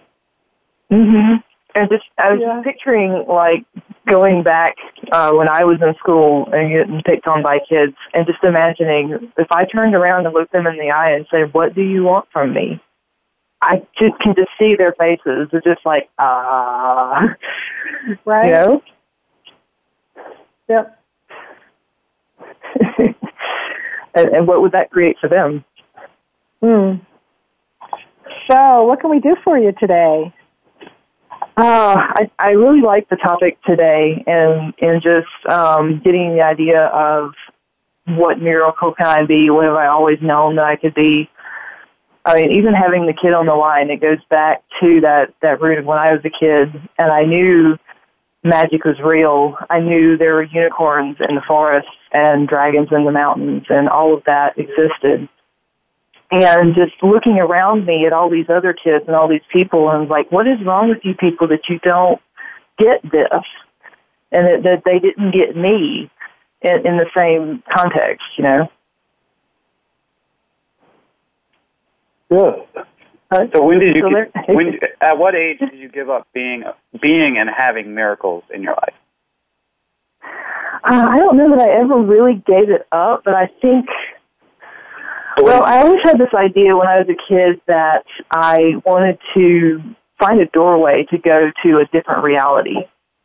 hmm 0.90 1.34
And 1.74 1.88
just, 1.90 2.04
I 2.16 2.32
was 2.32 2.40
Yeah. 2.40 2.54
just 2.54 2.64
picturing 2.64 3.24
like 3.28 3.64
going 4.06 4.42
back 4.42 4.76
uh, 5.12 5.32
when 5.32 5.48
I 5.48 5.64
was 5.64 5.80
in 5.82 5.94
school 5.96 6.48
and 6.52 6.72
getting 6.72 7.02
picked 7.02 7.28
on 7.28 7.42
by 7.42 7.58
kids, 7.68 7.94
and 8.14 8.26
just 8.26 8.42
imagining 8.42 9.30
if 9.36 9.46
I 9.52 9.64
turned 9.66 9.94
around 9.94 10.24
and 10.26 10.34
looked 10.34 10.52
them 10.52 10.66
in 10.66 10.78
the 10.78 10.90
eye 10.90 11.10
and 11.10 11.26
said, 11.30 11.52
"What 11.52 11.74
do 11.74 11.82
you 11.82 12.04
want 12.04 12.26
from 12.32 12.54
me?" 12.54 12.80
I 13.60 13.82
just 14.00 14.18
can 14.20 14.34
just 14.34 14.50
see 14.58 14.76
their 14.76 14.92
faces. 14.92 15.48
It's 15.52 15.64
just 15.64 15.84
like, 15.84 16.08
ah, 16.18 17.34
right? 18.24 18.46
you 18.46 18.54
know. 18.54 18.82
Yep. 20.68 20.98
and, 24.18 24.28
and 24.34 24.46
what 24.46 24.60
would 24.62 24.72
that 24.72 24.90
create 24.90 25.16
for 25.20 25.28
them? 25.28 25.64
Hmm. 26.60 26.96
So, 28.50 28.84
what 28.84 29.00
can 29.00 29.10
we 29.10 29.20
do 29.20 29.36
for 29.44 29.58
you 29.58 29.72
today? 29.78 30.32
Uh, 31.56 31.96
I, 31.96 32.30
I 32.38 32.50
really 32.50 32.80
like 32.80 33.08
the 33.08 33.16
topic 33.16 33.58
today 33.62 34.22
and, 34.26 34.72
and 34.80 35.02
just 35.02 35.26
um, 35.50 36.00
getting 36.04 36.34
the 36.34 36.42
idea 36.42 36.86
of 36.86 37.32
what 38.06 38.40
miracle 38.40 38.94
can 38.94 39.06
I 39.06 39.24
be? 39.26 39.50
What 39.50 39.64
have 39.64 39.74
I 39.74 39.88
always 39.88 40.18
known 40.22 40.56
that 40.56 40.64
I 40.64 40.76
could 40.76 40.94
be? 40.94 41.28
I 42.24 42.34
mean, 42.34 42.52
even 42.52 42.74
having 42.74 43.06
the 43.06 43.12
kid 43.12 43.32
on 43.32 43.46
the 43.46 43.54
line, 43.54 43.90
it 43.90 44.00
goes 44.00 44.18
back 44.30 44.62
to 44.80 45.00
that, 45.00 45.34
that 45.42 45.60
root 45.60 45.78
of 45.78 45.84
when 45.84 45.98
I 45.98 46.12
was 46.12 46.20
a 46.24 46.30
kid 46.30 46.70
and 46.98 47.10
I 47.10 47.24
knew 47.24 47.76
magic 48.44 48.84
was 48.84 48.98
real. 49.00 49.56
I 49.68 49.80
knew 49.80 50.16
there 50.16 50.34
were 50.34 50.44
unicorns 50.44 51.16
in 51.26 51.34
the 51.34 51.42
forest 51.46 51.88
and 52.12 52.48
dragons 52.48 52.88
in 52.90 53.04
the 53.04 53.12
mountains 53.12 53.64
and 53.68 53.88
all 53.88 54.14
of 54.14 54.24
that 54.24 54.58
existed. 54.58 55.28
And 56.30 56.74
just 56.74 56.92
looking 57.02 57.38
around 57.38 57.86
me 57.86 58.06
at 58.06 58.12
all 58.12 58.28
these 58.28 58.48
other 58.48 58.72
kids 58.72 59.04
and 59.06 59.16
all 59.16 59.28
these 59.28 59.46
people 59.52 59.90
and 59.90 60.08
like 60.08 60.30
what 60.30 60.46
is 60.46 60.58
wrong 60.64 60.88
with 60.88 60.98
you 61.02 61.14
people 61.14 61.48
that 61.48 61.68
you 61.68 61.78
don't 61.80 62.20
get 62.78 63.02
this? 63.02 63.44
And 64.30 64.46
that, 64.46 64.62
that 64.64 64.82
they 64.84 64.98
didn't 64.98 65.30
get 65.30 65.56
me 65.56 66.10
in, 66.60 66.86
in 66.86 66.96
the 66.98 67.06
same 67.16 67.62
context 67.74 68.24
you 68.36 68.44
know? 68.44 68.70
Good. 72.28 72.66
So 73.54 73.62
when 73.62 73.78
did 73.78 73.94
you 73.94 74.10
get, 74.10 74.48
when 74.54 74.78
at 75.00 75.18
what 75.18 75.34
age 75.34 75.58
did 75.58 75.78
you 75.78 75.88
give 75.88 76.08
up 76.08 76.26
being 76.32 76.64
being 77.00 77.36
and 77.38 77.48
having 77.50 77.94
miracles 77.94 78.44
in 78.52 78.62
your 78.62 78.74
life? 78.74 78.94
Uh, 80.84 81.06
i 81.08 81.16
don't 81.18 81.36
know 81.36 81.50
that 81.50 81.66
i 81.66 81.70
ever 81.80 82.00
really 82.00 82.42
gave 82.46 82.70
it 82.70 82.86
up 82.92 83.22
but 83.24 83.34
i 83.34 83.46
think 83.60 83.86
well 85.42 85.62
i 85.62 85.80
always 85.80 86.02
had 86.02 86.18
this 86.18 86.32
idea 86.34 86.76
when 86.76 86.86
i 86.86 86.98
was 86.98 87.08
a 87.08 87.32
kid 87.32 87.60
that 87.66 88.04
i 88.30 88.74
wanted 88.84 89.18
to 89.34 89.82
find 90.18 90.40
a 90.40 90.46
doorway 90.46 91.04
to 91.10 91.18
go 91.18 91.50
to 91.62 91.78
a 91.78 91.84
different 91.92 92.22
reality 92.24 92.76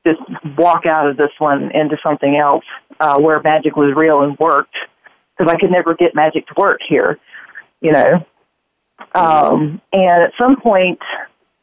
just 0.06 0.20
walk 0.58 0.86
out 0.86 1.08
of 1.08 1.18
this 1.18 1.32
one 1.40 1.72
into 1.72 1.98
something 2.04 2.36
else 2.36 2.66
uh, 3.00 3.20
where 3.20 3.42
magic 3.42 3.76
was 3.76 3.94
real 3.96 4.22
and 4.22 4.38
worked 4.38 4.76
because 5.38 5.52
I 5.52 5.60
could 5.60 5.72
never 5.72 5.96
get 5.96 6.14
magic 6.14 6.46
to 6.48 6.54
work 6.58 6.80
here, 6.88 7.20
you 7.82 7.92
know. 7.92 8.26
Um, 9.16 9.82
and 9.92 10.24
at 10.24 10.32
some 10.40 10.60
point, 10.60 11.00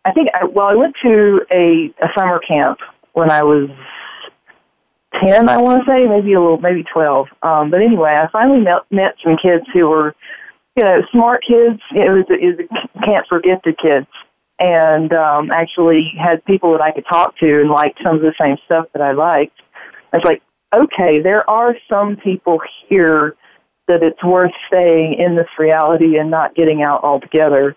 I 0.04 0.12
think, 0.12 0.28
I, 0.34 0.44
well, 0.46 0.66
I 0.66 0.74
went 0.74 0.94
to 1.02 1.40
a, 1.50 1.92
a 2.02 2.08
summer 2.16 2.40
camp 2.40 2.78
when 3.12 3.30
I 3.30 3.42
was 3.42 3.68
10, 5.24 5.48
I 5.48 5.56
want 5.58 5.84
to 5.84 5.90
say, 5.90 6.06
maybe 6.06 6.34
a 6.34 6.40
little, 6.40 6.58
maybe 6.58 6.84
12. 6.92 7.26
Um, 7.42 7.70
but 7.70 7.82
anyway, 7.82 8.16
I 8.16 8.28
finally 8.30 8.60
met, 8.60 8.82
met 8.90 9.16
some 9.24 9.36
kids 9.42 9.64
who 9.72 9.88
were, 9.88 10.14
you 10.76 10.84
know, 10.84 11.00
smart 11.10 11.42
kids. 11.46 11.80
It 11.92 12.10
was, 12.10 12.24
it 12.28 12.58
was 12.58 12.66
a 12.66 13.04
camp 13.04 13.26
for 13.28 13.40
gifted 13.40 13.76
kids 13.78 14.06
and 14.60 15.12
um, 15.14 15.50
actually 15.50 16.12
had 16.22 16.44
people 16.44 16.72
that 16.72 16.82
I 16.82 16.92
could 16.92 17.06
talk 17.10 17.36
to 17.38 17.60
and 17.60 17.70
liked 17.70 17.98
some 18.04 18.16
of 18.16 18.22
the 18.22 18.34
same 18.38 18.56
stuff 18.66 18.86
that 18.92 19.02
I 19.02 19.12
liked. 19.12 19.58
I 20.12 20.18
was 20.18 20.24
like, 20.24 20.42
okay, 20.74 21.20
there 21.20 21.48
are 21.48 21.74
some 21.88 22.16
people 22.16 22.60
here 22.88 23.36
that 23.88 24.02
it's 24.02 24.22
worth 24.22 24.52
staying 24.68 25.14
in 25.18 25.34
this 25.34 25.48
reality 25.58 26.18
and 26.18 26.30
not 26.30 26.54
getting 26.54 26.82
out 26.82 27.02
altogether. 27.02 27.74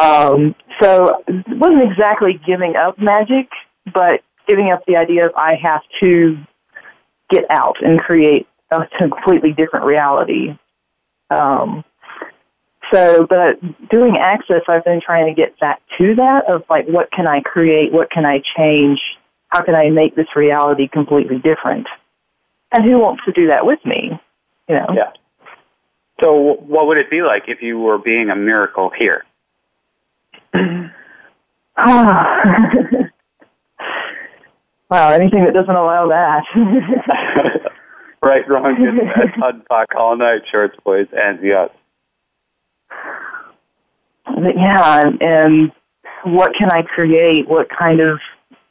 Um, 0.00 0.54
so 0.80 1.22
it 1.28 1.58
wasn't 1.58 1.82
exactly 1.90 2.40
giving 2.44 2.74
up 2.74 2.98
magic, 2.98 3.48
but 3.92 4.22
giving 4.46 4.70
up 4.70 4.84
the 4.86 4.96
idea 4.96 5.26
of 5.26 5.32
I 5.36 5.54
have 5.62 5.82
to 6.00 6.38
get 7.30 7.44
out 7.50 7.76
and 7.82 7.98
create 8.00 8.46
a 8.70 8.86
completely 8.98 9.52
different 9.52 9.86
reality. 9.86 10.56
Um, 11.30 11.84
so, 12.92 13.26
but 13.26 13.58
doing 13.88 14.18
access, 14.18 14.62
I've 14.68 14.84
been 14.84 15.00
trying 15.00 15.26
to 15.26 15.34
get 15.34 15.58
back 15.58 15.80
to 15.98 16.14
that 16.16 16.48
of 16.48 16.64
like, 16.68 16.86
what 16.86 17.10
can 17.10 17.26
I 17.26 17.40
create? 17.40 17.92
What 17.92 18.10
can 18.10 18.26
I 18.26 18.42
change? 18.56 19.00
How 19.48 19.62
can 19.62 19.74
I 19.74 19.90
make 19.90 20.14
this 20.14 20.26
reality 20.36 20.88
completely 20.88 21.38
different? 21.38 21.86
And 22.72 22.84
who 22.84 22.98
wants 22.98 23.24
to 23.24 23.32
do 23.32 23.48
that 23.48 23.64
with 23.64 23.84
me? 23.84 24.18
You 24.68 24.74
know? 24.74 24.86
Yeah. 24.94 25.12
So 26.20 26.34
what 26.34 26.86
would 26.86 26.98
it 26.98 27.10
be 27.10 27.22
like 27.22 27.44
if 27.48 27.62
you 27.62 27.78
were 27.78 27.98
being 27.98 28.30
a 28.30 28.36
miracle 28.36 28.90
here? 28.96 29.24
Ah. 31.74 32.36
wow, 34.92 35.10
anything 35.10 35.42
that 35.44 35.54
doesn't 35.54 35.74
allow 35.74 36.06
that. 36.08 36.44
right, 38.22 38.46
wrong, 38.46 38.76
good, 38.76 39.40
bad, 39.40 39.62
talk 39.66 39.88
all 39.96 40.16
night, 40.16 40.42
shorts, 40.50 40.76
boys, 40.84 41.06
and 41.12 41.38
yes. 41.42 41.70
yeah, 44.28 45.00
and, 45.00 45.22
and 45.22 45.72
what 46.24 46.52
can 46.58 46.70
I 46.70 46.82
create? 46.82 47.48
What 47.48 47.68
kind 47.70 48.00
of 48.00 48.20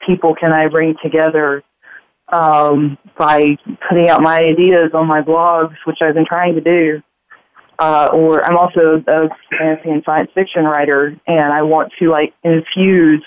people 0.05 0.35
can 0.35 0.53
I 0.53 0.67
bring 0.67 0.95
together 1.01 1.63
um, 2.31 2.99
by 3.17 3.57
putting 3.89 4.07
out 4.09 4.21
my 4.21 4.37
ideas 4.37 4.91
on 4.93 5.07
my 5.07 5.21
blogs, 5.21 5.75
which 5.85 5.97
I've 6.01 6.13
been 6.13 6.25
trying 6.25 6.53
to 6.53 6.61
do. 6.61 7.01
Uh, 7.79 8.09
or 8.13 8.45
I'm 8.45 8.57
also 8.57 9.03
a 9.07 9.29
fantasy 9.57 9.89
and 9.89 10.03
science 10.05 10.29
fiction 10.35 10.65
writer, 10.65 11.19
and 11.25 11.51
I 11.51 11.63
want 11.63 11.91
to 11.97 12.11
like 12.11 12.31
infuse 12.43 13.25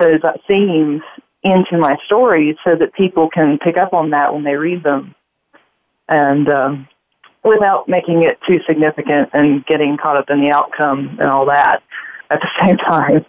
those 0.00 0.20
themes 0.46 1.02
into 1.44 1.78
my 1.78 1.96
stories 2.06 2.56
so 2.64 2.74
that 2.76 2.94
people 2.94 3.28
can 3.28 3.58
pick 3.58 3.76
up 3.76 3.92
on 3.92 4.10
that 4.10 4.32
when 4.32 4.44
they 4.44 4.56
read 4.56 4.82
them, 4.82 5.14
and 6.08 6.48
um, 6.48 6.88
without 7.44 7.88
making 7.88 8.22
it 8.22 8.38
too 8.48 8.58
significant 8.66 9.30
and 9.32 9.64
getting 9.66 9.96
caught 9.96 10.16
up 10.16 10.30
in 10.30 10.40
the 10.40 10.50
outcome 10.50 11.16
and 11.20 11.28
all 11.28 11.46
that 11.46 11.82
at 12.30 12.40
the 12.40 12.48
same 12.66 12.76
time. 12.78 13.24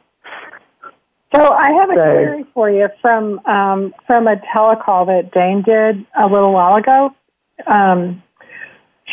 So 1.35 1.51
I 1.51 1.71
have 1.71 1.89
a 1.89 1.93
query 1.93 2.45
for 2.53 2.69
you 2.69 2.87
from 3.01 3.39
um, 3.45 3.93
from 4.07 4.27
a 4.27 4.37
telecall 4.55 5.05
that 5.07 5.31
Dain 5.33 5.63
did 5.63 6.05
a 6.17 6.27
little 6.27 6.53
while 6.53 6.75
ago. 6.75 7.13
Um, 7.67 8.23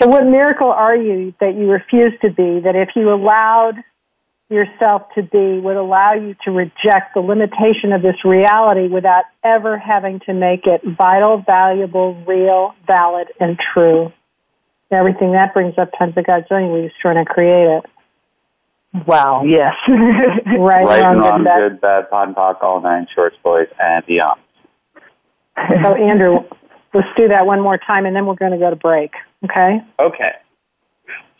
so, 0.00 0.08
what 0.08 0.24
miracle 0.24 0.70
are 0.70 0.96
you 0.96 1.34
that 1.40 1.54
you 1.56 1.70
refuse 1.70 2.12
to 2.22 2.30
be? 2.30 2.60
That 2.60 2.76
if 2.76 2.90
you 2.94 3.12
allowed 3.12 3.74
yourself 4.52 5.02
to 5.14 5.22
be, 5.22 5.58
would 5.58 5.76
allow 5.76 6.14
you 6.14 6.36
to 6.44 6.50
reject 6.50 7.14
the 7.14 7.20
limitation 7.20 7.92
of 7.92 8.02
this 8.02 8.24
reality 8.24 8.88
without 8.88 9.24
ever 9.42 9.78
having 9.78 10.20
to 10.20 10.34
make 10.34 10.66
it 10.66 10.82
vital, 10.84 11.42
valuable, 11.44 12.14
real, 12.26 12.74
valid, 12.86 13.28
and 13.40 13.58
true. 13.72 14.12
Everything 14.90 15.32
that 15.32 15.54
brings 15.54 15.78
up 15.78 15.90
tons 15.98 16.16
of 16.16 16.26
God's 16.26 16.48
doing. 16.48 16.70
We're 16.70 16.88
just 16.88 17.00
trying 17.00 17.24
to 17.24 17.30
create 17.30 17.66
it. 17.66 17.84
Wow, 19.06 19.42
yes. 19.44 19.74
right, 19.88 20.84
right 20.84 21.02
wrong, 21.02 21.18
wrong, 21.18 21.38
good, 21.38 21.44
bad. 21.44 21.58
good, 21.58 21.80
bad, 21.80 22.10
POD 22.10 22.34
POC, 22.34 22.62
all 22.62 22.80
nine 22.82 23.06
shorts, 23.14 23.36
boys, 23.42 23.68
and 23.80 24.04
beyond. 24.04 24.38
So, 25.56 25.94
Andrew, 25.94 26.40
let's 26.92 27.08
do 27.16 27.28
that 27.28 27.46
one 27.46 27.60
more 27.60 27.78
time 27.78 28.06
and 28.06 28.14
then 28.14 28.26
we're 28.26 28.34
going 28.34 28.52
to 28.52 28.58
go 28.58 28.70
to 28.70 28.76
break. 28.76 29.12
Okay? 29.44 29.80
Okay. 29.98 30.32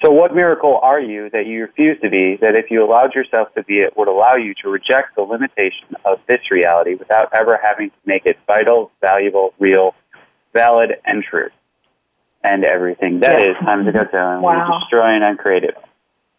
So, 0.03 0.11
what 0.11 0.35
miracle 0.35 0.79
are 0.83 1.01
you 1.01 1.31
that 1.31 1.47
you 1.47 1.63
refuse 1.63 2.01
to 2.01 2.11
be, 2.11 2.37
that 2.41 2.57
if 2.57 2.71
you 2.71 2.85
allowed 2.85 3.15
yourself 3.15 3.55
to 3.55 3.63
be 3.63 3.81
it, 3.81 3.97
would 3.97 4.09
allow 4.09 4.35
you 4.35 4.53
to 4.63 4.69
reject 4.69 5.15
the 5.15 5.23
limitation 5.23 5.95
of 6.05 6.19
this 6.27 6.51
reality 6.51 6.95
without 6.95 7.33
ever 7.33 7.59
having 7.63 7.91
to 7.91 7.97
make 8.05 8.27
it 8.27 8.37
vital, 8.47 8.91
valuable, 9.01 9.55
real, 9.61 9.95
valid, 10.53 10.97
and 11.07 11.23
true? 11.23 11.51
And 12.43 12.65
everything. 12.65 13.21
That 13.21 13.39
Yeah. 13.39 13.51
is 13.53 13.57
time 13.59 13.85
to 13.85 13.93
go 13.93 14.03
down. 14.05 14.43
Wow. 14.43 14.67
We 14.67 14.81
destroy 14.81 15.07
and 15.15 15.23
uncreate 15.23 15.63
it. 15.63 15.77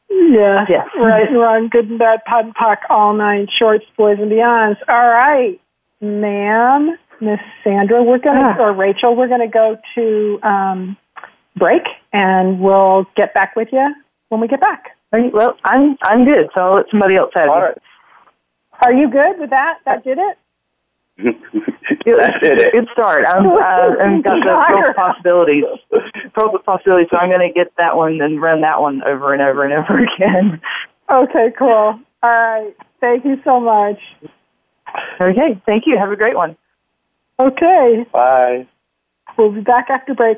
Yeah. 0.09 0.65
Yes. 0.67 0.87
Right 0.97 1.29
and 1.29 1.37
wrong, 1.37 1.69
good 1.69 1.89
and 1.89 1.97
bad, 1.97 2.25
POD 2.25 2.45
and 2.45 2.55
POC, 2.55 2.77
all 2.89 3.13
nine 3.13 3.47
shorts, 3.57 3.85
boys 3.97 4.19
and 4.19 4.29
beyonds. 4.29 4.77
All 4.89 5.07
right, 5.07 5.59
ma'am, 6.01 6.97
Miss 7.21 7.39
Sandra, 7.63 8.03
we're 8.03 8.17
going 8.17 8.35
to, 8.35 8.59
or 8.59 8.73
Rachel, 8.73 9.15
we're 9.15 9.29
going 9.29 9.39
to 9.39 9.47
go 9.47 9.77
to 9.95 10.39
um, 10.43 10.97
break 11.55 11.83
and 12.11 12.59
we'll 12.59 13.05
get 13.15 13.33
back 13.33 13.55
with 13.55 13.69
you 13.71 13.93
when 14.29 14.41
we 14.41 14.47
get 14.47 14.59
back. 14.61 14.97
Are 15.11 15.19
you, 15.19 15.31
well, 15.31 15.55
I'm 15.63 15.95
I'm 16.01 16.25
good, 16.25 16.49
so 16.53 16.61
I'll 16.61 16.75
let 16.75 16.85
somebody 16.89 17.15
else 17.15 17.31
have 17.35 17.49
All 17.49 17.57
it. 17.57 17.61
right. 17.61 17.77
Are 18.83 18.93
you 18.93 19.09
good 19.09 19.39
with 19.39 19.51
that? 19.51 19.79
That 19.85 20.03
did 20.03 20.17
it? 20.17 20.37
That's 22.05 22.37
it. 22.41 22.73
Good 22.73 22.87
start. 22.91 23.25
I'm, 23.27 23.45
uh, 23.47 23.51
I've 23.51 24.23
got 24.23 24.39
the 24.39 24.65
growth 24.67 24.95
possibilities, 24.95 25.63
growth 26.33 26.65
possibilities, 26.65 27.07
so 27.11 27.17
I'm 27.17 27.29
going 27.29 27.47
to 27.47 27.53
get 27.53 27.71
that 27.77 27.95
one 27.95 28.19
and 28.21 28.41
run 28.41 28.61
that 28.61 28.81
one 28.81 29.03
over 29.03 29.33
and 29.33 29.41
over 29.41 29.63
and 29.63 29.73
over 29.73 30.03
again. 30.15 30.59
Okay, 31.09 31.53
cool. 31.57 31.99
All 32.23 32.29
right. 32.29 32.73
Thank 32.99 33.25
you 33.25 33.39
so 33.43 33.59
much. 33.59 33.99
Okay, 35.21 35.61
thank 35.65 35.83
you. 35.85 35.97
Have 35.97 36.11
a 36.11 36.15
great 36.15 36.35
one. 36.35 36.57
Okay. 37.39 38.05
Bye. 38.11 38.67
We'll 39.37 39.51
be 39.51 39.61
back 39.61 39.89
after 39.89 40.13
break. 40.13 40.37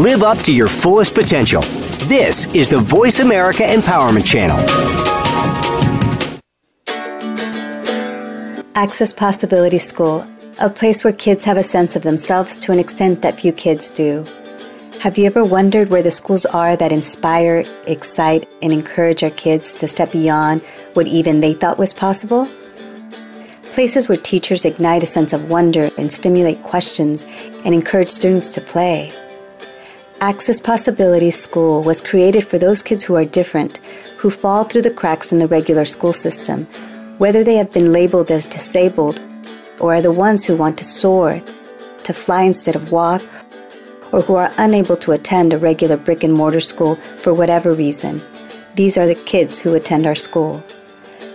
Live 0.00 0.22
up 0.22 0.38
to 0.44 0.54
your 0.54 0.68
fullest 0.68 1.14
potential. 1.14 1.62
This 2.08 2.46
is 2.54 2.68
the 2.68 2.78
Voice 2.78 3.20
America 3.20 3.62
Empowerment 3.62 4.26
Channel. 4.26 4.58
Access 8.74 9.12
Possibility 9.12 9.78
School, 9.78 10.26
a 10.60 10.68
place 10.68 11.04
where 11.04 11.12
kids 11.12 11.44
have 11.44 11.56
a 11.56 11.62
sense 11.62 11.96
of 11.96 12.02
themselves 12.02 12.58
to 12.58 12.72
an 12.72 12.78
extent 12.78 13.22
that 13.22 13.40
few 13.40 13.52
kids 13.52 13.90
do. 13.90 14.24
Have 15.00 15.16
you 15.16 15.26
ever 15.26 15.44
wondered 15.44 15.90
where 15.90 16.02
the 16.02 16.10
schools 16.10 16.46
are 16.46 16.76
that 16.76 16.92
inspire, 16.92 17.64
excite, 17.86 18.48
and 18.62 18.72
encourage 18.72 19.22
our 19.22 19.30
kids 19.30 19.76
to 19.76 19.86
step 19.86 20.12
beyond 20.12 20.62
what 20.94 21.06
even 21.06 21.40
they 21.40 21.52
thought 21.52 21.78
was 21.78 21.94
possible? 21.94 22.48
Places 23.74 24.08
where 24.08 24.16
teachers 24.16 24.64
ignite 24.64 25.02
a 25.02 25.06
sense 25.06 25.32
of 25.32 25.50
wonder 25.50 25.90
and 25.98 26.12
stimulate 26.12 26.62
questions 26.62 27.24
and 27.64 27.74
encourage 27.74 28.08
students 28.08 28.50
to 28.50 28.60
play. 28.60 29.10
Access 30.20 30.60
Possibilities 30.60 31.36
School 31.36 31.82
was 31.82 32.00
created 32.00 32.46
for 32.46 32.56
those 32.56 32.84
kids 32.84 33.02
who 33.02 33.16
are 33.16 33.24
different, 33.24 33.78
who 34.18 34.30
fall 34.30 34.62
through 34.62 34.82
the 34.82 34.92
cracks 34.92 35.32
in 35.32 35.40
the 35.40 35.48
regular 35.48 35.84
school 35.84 36.12
system, 36.12 36.66
whether 37.18 37.42
they 37.42 37.56
have 37.56 37.72
been 37.72 37.92
labeled 37.92 38.30
as 38.30 38.46
disabled 38.46 39.20
or 39.80 39.94
are 39.94 40.02
the 40.02 40.12
ones 40.12 40.44
who 40.44 40.54
want 40.54 40.78
to 40.78 40.84
soar, 40.84 41.40
to 42.04 42.12
fly 42.12 42.42
instead 42.42 42.76
of 42.76 42.92
walk, 42.92 43.24
or 44.12 44.20
who 44.20 44.36
are 44.36 44.52
unable 44.56 44.96
to 44.98 45.10
attend 45.10 45.52
a 45.52 45.58
regular 45.58 45.96
brick 45.96 46.22
and 46.22 46.32
mortar 46.32 46.60
school 46.60 46.94
for 46.94 47.34
whatever 47.34 47.74
reason. 47.74 48.22
These 48.76 48.96
are 48.96 49.08
the 49.08 49.16
kids 49.16 49.58
who 49.58 49.74
attend 49.74 50.06
our 50.06 50.14
school. 50.14 50.62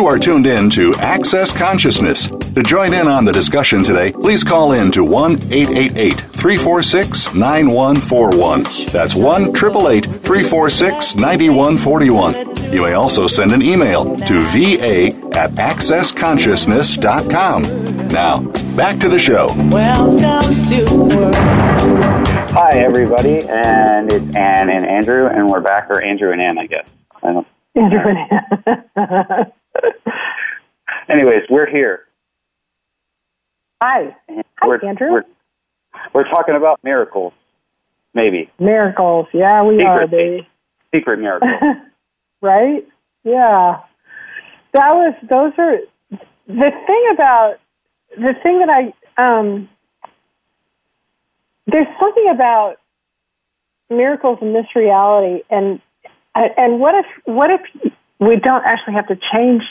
You 0.00 0.06
are 0.06 0.18
tuned 0.18 0.46
in 0.46 0.70
to 0.70 0.94
Access 0.94 1.52
Consciousness. 1.52 2.30
To 2.30 2.62
join 2.62 2.94
in 2.94 3.06
on 3.06 3.26
the 3.26 3.32
discussion 3.32 3.84
today, 3.84 4.12
please 4.12 4.42
call 4.42 4.72
in 4.72 4.90
to 4.92 5.04
1 5.04 5.32
888 5.52 6.18
346 6.18 7.34
9141. 7.34 8.62
That's 8.90 9.14
1 9.14 9.50
888 9.50 10.06
346 10.06 11.16
9141. 11.16 12.72
You 12.72 12.80
may 12.80 12.94
also 12.94 13.26
send 13.26 13.52
an 13.52 13.60
email 13.60 14.16
to 14.16 14.40
va 14.40 15.08
at 15.38 15.50
accessconsciousness.com. 15.50 18.08
Now, 18.08 18.40
back 18.74 18.98
to 19.00 19.10
the 19.10 19.18
show. 19.18 19.48
Welcome 19.70 20.16
to 20.16 21.30
Hi, 22.54 22.78
everybody, 22.78 23.46
and 23.46 24.10
it's 24.10 24.34
Ann 24.34 24.70
and 24.70 24.86
Andrew, 24.86 25.26
and 25.26 25.46
we're 25.46 25.60
back, 25.60 25.90
or 25.90 26.00
Andrew 26.00 26.32
and 26.32 26.40
Ann, 26.40 26.56
I 26.56 26.64
guess. 26.64 26.88
I 27.22 27.34
don't. 27.34 27.46
Andrew 27.76 28.00
and 28.96 29.52
Anyways, 31.08 31.42
we're 31.50 31.68
here. 31.68 32.06
Hi. 33.82 34.14
And 34.28 34.44
Hi, 34.58 34.66
we're, 34.66 34.84
Andrew. 34.86 35.10
We're, 35.12 35.24
we're 36.14 36.28
talking 36.28 36.54
about 36.54 36.80
miracles, 36.84 37.32
maybe 38.14 38.50
Miracles. 38.58 39.26
Yeah, 39.32 39.62
we 39.62 39.82
are, 39.82 40.02
Secret. 40.02 40.10
baby. 40.10 40.48
secret 40.94 41.18
miracles. 41.18 41.50
right? 42.40 42.86
Yeah. 43.24 43.80
That 44.72 44.94
was 44.94 45.14
those 45.28 45.52
are 45.58 45.78
the 46.46 46.70
thing 46.86 47.08
about 47.12 47.56
the 48.16 48.34
thing 48.42 48.60
that 48.60 48.68
I 48.70 48.92
um 49.16 49.68
there's 51.66 51.86
something 51.98 52.28
about 52.30 52.76
miracles 53.88 54.38
in 54.40 54.52
this 54.52 54.66
reality, 54.74 55.42
and 55.50 55.80
and 56.34 56.78
what 56.80 56.94
if 56.94 57.06
what 57.24 57.50
if 57.50 57.92
we 58.20 58.36
don't 58.36 58.64
actually 58.64 58.94
have 58.94 59.08
to 59.08 59.18
change 59.32 59.62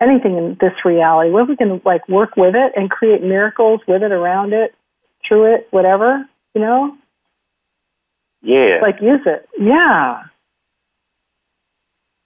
anything 0.00 0.36
in 0.36 0.56
this 0.60 0.74
reality? 0.84 1.30
What 1.30 1.44
if 1.44 1.48
we 1.48 1.56
can 1.56 1.80
like 1.84 2.08
work 2.08 2.36
with 2.36 2.54
it 2.54 2.72
and 2.76 2.90
create 2.90 3.22
miracles 3.22 3.80
with 3.88 4.02
it, 4.02 4.12
around 4.12 4.52
it, 4.52 4.74
through 5.26 5.54
it, 5.54 5.68
whatever 5.70 6.28
you 6.54 6.60
know? 6.60 6.96
Yeah. 8.42 8.78
Like 8.82 9.00
use 9.00 9.22
it, 9.26 9.48
yeah, 9.58 10.24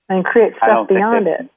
and 0.09 0.25
create 0.25 0.55
stuff 0.57 0.89
beyond 0.89 1.27
that- 1.27 1.41
it. 1.41 1.51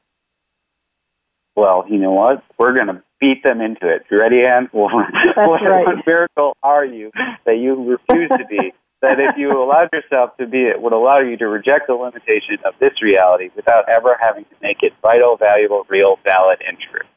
Well, 1.54 1.86
you 1.90 1.98
know 1.98 2.12
what? 2.12 2.44
We're 2.58 2.74
going 2.74 2.88
to 2.88 3.04
beat 3.20 3.44
them 3.44 3.60
into 3.60 3.86
it. 3.86 4.06
You 4.10 4.20
ready, 4.20 4.46
Ann? 4.46 4.70
What, 4.72 4.94
what, 5.36 5.62
right. 5.62 5.86
what 5.86 6.08
miracle 6.08 6.56
are 6.64 6.86
you 6.86 7.12
that 7.46 7.58
you 7.58 7.76
refuse 7.76 8.30
to 8.30 8.46
be? 8.50 8.74
That 9.02 9.20
if 9.20 9.38
you 9.38 9.52
allowed 9.52 9.90
yourself 9.92 10.38
to 10.38 10.48
be 10.48 10.64
it, 10.64 10.82
would 10.82 10.94
allow 10.94 11.20
you 11.20 11.36
to 11.38 11.48
reject 11.48 11.88
the 11.88 11.94
limitation 11.94 12.58
of 12.66 12.74
this 12.80 13.02
reality 13.02 13.50
without 13.56 13.90
ever 13.90 14.18
having 14.22 14.46
to 14.46 14.56
make 14.62 14.84
it 14.84 14.94
vital, 15.02 15.38
valuable, 15.38 15.86
real, 15.90 16.20
valid, 16.24 16.60
and 16.68 16.78
true. 16.78 17.08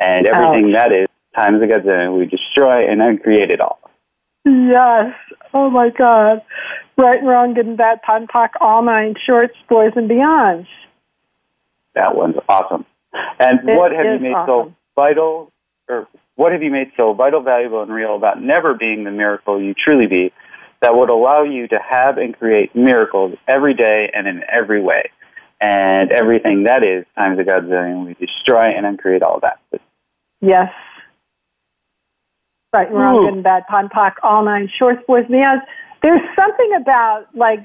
And 0.00 0.26
everything 0.26 0.72
that 0.72 0.92
is 0.92 1.06
times 1.36 1.62
a 1.62 1.66
gazillion, 1.66 2.18
we 2.18 2.26
destroy 2.26 2.90
and 2.90 3.00
then 3.00 3.18
create 3.18 3.50
it 3.50 3.60
all. 3.60 3.78
Yes. 4.44 5.14
Oh 5.52 5.70
my 5.70 5.90
God. 5.90 6.42
Right 6.96 7.18
and 7.18 7.28
wrong, 7.28 7.54
good 7.54 7.66
and 7.66 7.76
bad, 7.76 8.02
pun 8.02 8.26
pock, 8.26 8.52
all 8.60 8.82
nine 8.82 9.14
shorts, 9.26 9.54
boys 9.68 9.92
and 9.96 10.08
beyonds. 10.08 10.66
That 11.94 12.16
one's 12.16 12.36
awesome. 12.48 12.86
And 13.38 13.68
It 13.68 13.76
what 13.76 13.92
have 13.92 14.04
you 14.06 14.18
made 14.20 14.32
awesome. 14.32 14.70
so 14.70 14.74
vital, 14.96 15.52
or 15.88 16.08
what 16.36 16.52
have 16.52 16.62
you 16.62 16.70
made 16.70 16.92
so 16.96 17.12
vital, 17.14 17.40
valuable, 17.40 17.82
and 17.82 17.92
real 17.92 18.16
about 18.16 18.42
never 18.42 18.74
being 18.74 19.04
the 19.04 19.10
miracle 19.10 19.60
you 19.60 19.74
truly 19.74 20.06
be 20.06 20.32
that 20.84 20.94
would 20.94 21.08
allow 21.08 21.42
you 21.42 21.66
to 21.68 21.78
have 21.78 22.18
and 22.18 22.36
create 22.38 22.76
miracles 22.76 23.38
every 23.48 23.72
day 23.72 24.10
and 24.14 24.28
in 24.28 24.42
every 24.52 24.82
way? 24.82 25.10
And 25.58 26.12
everything 26.12 26.64
that 26.64 26.84
is 26.84 27.06
times 27.16 27.38
a 27.38 27.42
godzillion, 27.42 28.04
we 28.04 28.12
destroy 28.14 28.66
and 28.66 28.84
uncreate 28.84 29.22
all 29.22 29.40
that. 29.40 29.58
Yes. 30.42 30.70
Right 32.74 32.92
wrong, 32.92 33.16
Ooh. 33.16 33.26
good 33.28 33.34
and 33.34 33.42
bad, 33.42 33.66
pun 33.66 33.88
pock, 33.88 34.16
all 34.22 34.44
nine 34.44 34.68
shorts, 34.78 35.00
boys 35.06 35.24
beyonds. 35.24 35.62
There's 36.02 36.20
something 36.36 36.72
about 36.78 37.28
like 37.34 37.60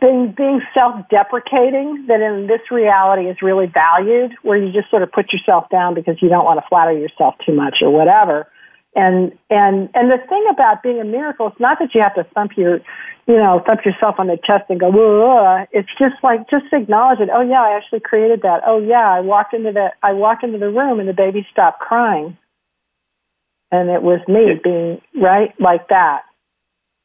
being 0.00 0.34
being 0.36 0.60
self-deprecating 0.76 2.06
that 2.08 2.20
in 2.20 2.48
this 2.48 2.62
reality 2.72 3.28
is 3.28 3.36
really 3.42 3.66
valued, 3.66 4.32
where 4.42 4.56
you 4.56 4.72
just 4.72 4.90
sort 4.90 5.04
of 5.04 5.12
put 5.12 5.32
yourself 5.32 5.68
down 5.70 5.94
because 5.94 6.16
you 6.20 6.28
don't 6.28 6.44
want 6.44 6.58
to 6.58 6.66
flatter 6.68 6.98
yourself 6.98 7.36
too 7.46 7.54
much 7.54 7.76
or 7.80 7.90
whatever. 7.90 8.48
And 8.96 9.32
and 9.50 9.88
and 9.94 10.10
the 10.10 10.18
thing 10.28 10.44
about 10.50 10.82
being 10.82 11.00
a 11.00 11.04
miracle, 11.04 11.48
it's 11.48 11.58
not 11.60 11.78
that 11.80 11.94
you 11.94 12.00
have 12.00 12.14
to 12.14 12.24
thump 12.32 12.52
your, 12.56 12.76
you 13.26 13.36
know, 13.36 13.60
thump 13.66 13.84
yourself 13.84 14.16
on 14.18 14.28
the 14.28 14.36
chest 14.46 14.64
and 14.68 14.78
go, 14.78 14.90
Whoa. 14.90 15.66
it's 15.72 15.88
just 15.98 16.14
like 16.22 16.48
just 16.48 16.66
acknowledge 16.72 17.18
it. 17.18 17.28
Oh 17.32 17.40
yeah, 17.40 17.60
I 17.62 17.76
actually 17.76 18.00
created 18.00 18.42
that. 18.42 18.62
Oh 18.66 18.78
yeah, 18.78 19.10
I 19.10 19.20
walked 19.20 19.52
into 19.52 19.72
the 19.72 19.90
I 20.02 20.12
walked 20.12 20.44
into 20.44 20.58
the 20.58 20.70
room 20.70 21.00
and 21.00 21.08
the 21.08 21.12
baby 21.12 21.44
stopped 21.50 21.80
crying, 21.80 22.36
and 23.72 23.90
it 23.90 24.02
was 24.02 24.20
me 24.28 24.60
being 24.62 25.00
right 25.20 25.52
like 25.58 25.88
that. 25.88 26.22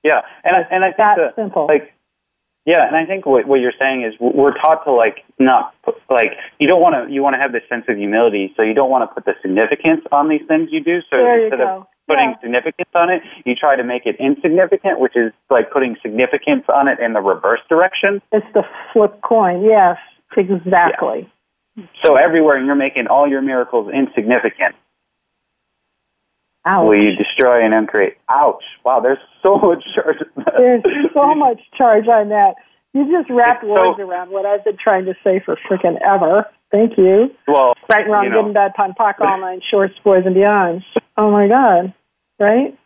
yeah, 0.04 0.22
and 0.44 0.56
I, 0.58 0.62
and 0.72 0.84
I 0.84 0.88
think 0.90 0.98
That 0.98 1.18
that, 1.18 1.36
simple. 1.36 1.66
like 1.68 1.92
Yeah, 2.70 2.86
and 2.86 2.96
I 2.96 3.04
think 3.04 3.26
what 3.26 3.48
what 3.48 3.62
you're 3.62 3.74
saying 3.82 4.04
is 4.04 4.14
we're 4.20 4.54
taught 4.54 4.84
to 4.86 4.92
like 4.92 5.26
not 5.40 5.74
put, 5.82 5.96
like 6.08 6.34
you 6.60 6.68
don't 6.68 6.80
want 6.80 6.94
to 6.94 7.12
you 7.12 7.24
want 7.24 7.34
to 7.34 7.40
have 7.40 7.52
this 7.52 7.64
sense 7.68 7.86
of 7.88 7.98
humility, 7.98 8.54
so 8.56 8.62
you 8.62 8.76
don't 8.76 8.92
want 8.92 9.10
to 9.10 9.12
put 9.12 9.26
the 9.26 9.34
significance 9.42 10.02
on 10.12 10.30
these 10.30 10.44
things 10.48 10.70
you 10.72 10.80
do. 10.84 11.02
So 11.10 11.18
There 11.18 11.46
instead 11.46 11.62
of 11.62 11.88
putting 12.08 12.36
significance 12.44 12.90
on 12.94 13.10
it, 13.10 13.24
you 13.44 13.56
try 13.56 13.76
to 13.76 13.84
make 13.84 14.06
it 14.06 14.18
insignificant, 14.20 15.00
which 15.00 15.16
is 15.16 15.32
like 15.50 15.72
putting 15.72 15.96
significance 16.04 16.66
on 16.72 16.88
it 16.88 17.00
in 17.00 17.14
the 17.14 17.22
reverse 17.22 17.62
direction. 17.70 18.22
It's 18.32 18.46
the 18.54 18.62
flip 18.94 19.20
coin. 19.24 19.64
Yes, 19.64 19.98
exactly. 20.38 21.28
So 22.06 22.18
everywhere 22.18 22.64
you're 22.64 22.76
making 22.76 23.08
all 23.08 23.28
your 23.28 23.42
miracles 23.42 23.92
insignificant. 23.92 24.76
Ouch. 26.66 26.95
You 26.95 27.16
destroy 27.16 27.64
and 27.64 27.74
uncreate? 27.74 28.18
Ouch! 28.30 28.64
Wow, 28.84 28.99
there's 28.99 29.18
so 29.41 29.57
much 29.64 29.84
charge. 29.95 30.18
There's 30.57 30.84
so 31.14 31.34
much 31.36 31.62
charge 31.78 32.07
on 32.07 32.30
that. 32.30 32.55
You 32.93 33.05
just 33.12 33.30
wrapped 33.30 33.64
It's 33.64 33.74
so- 33.74 33.89
words 33.89 33.99
around 33.99 34.32
what 34.32 34.45
I've 34.45 34.64
been 34.64 34.78
trying 34.82 35.05
to 35.05 35.14
say 35.24 35.41
for 35.43 35.57
freaking 35.70 35.97
ever. 36.05 36.45
Thank 36.72 36.97
you. 36.97 37.32
Well, 37.47 37.74
Right, 37.89 38.03
and 38.03 38.12
wrong, 38.12 38.26
you 38.26 38.30
good 38.32 38.45
and 38.45 38.53
bad, 38.53 38.74
pun, 38.76 38.93
pock, 38.93 39.16
all 39.22 39.39
nine, 39.39 39.62
shorts, 39.72 39.95
boys, 40.03 40.24
and 40.26 40.36
beyonds. 40.36 40.84
Oh 41.18 41.32
my 41.32 41.47
God. 41.47 41.93
Right? 42.39 42.78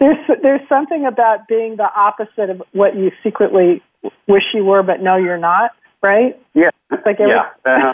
there's 0.00 0.16
there's 0.42 0.68
something 0.68 1.06
about 1.06 1.46
being 1.48 1.76
the 1.76 1.88
opposite 1.94 2.50
of 2.50 2.62
what 2.72 2.96
you 2.96 3.12
secretly 3.22 3.82
wish 4.26 4.42
you 4.54 4.64
were, 4.64 4.82
but 4.82 5.00
know 5.02 5.16
you're 5.16 5.38
not. 5.38 5.70
Right? 6.02 6.40
Yeah. 6.54 6.70
Like 6.90 7.20
every- 7.20 7.28
yeah. 7.34 7.50
Uh-huh. 7.64 7.92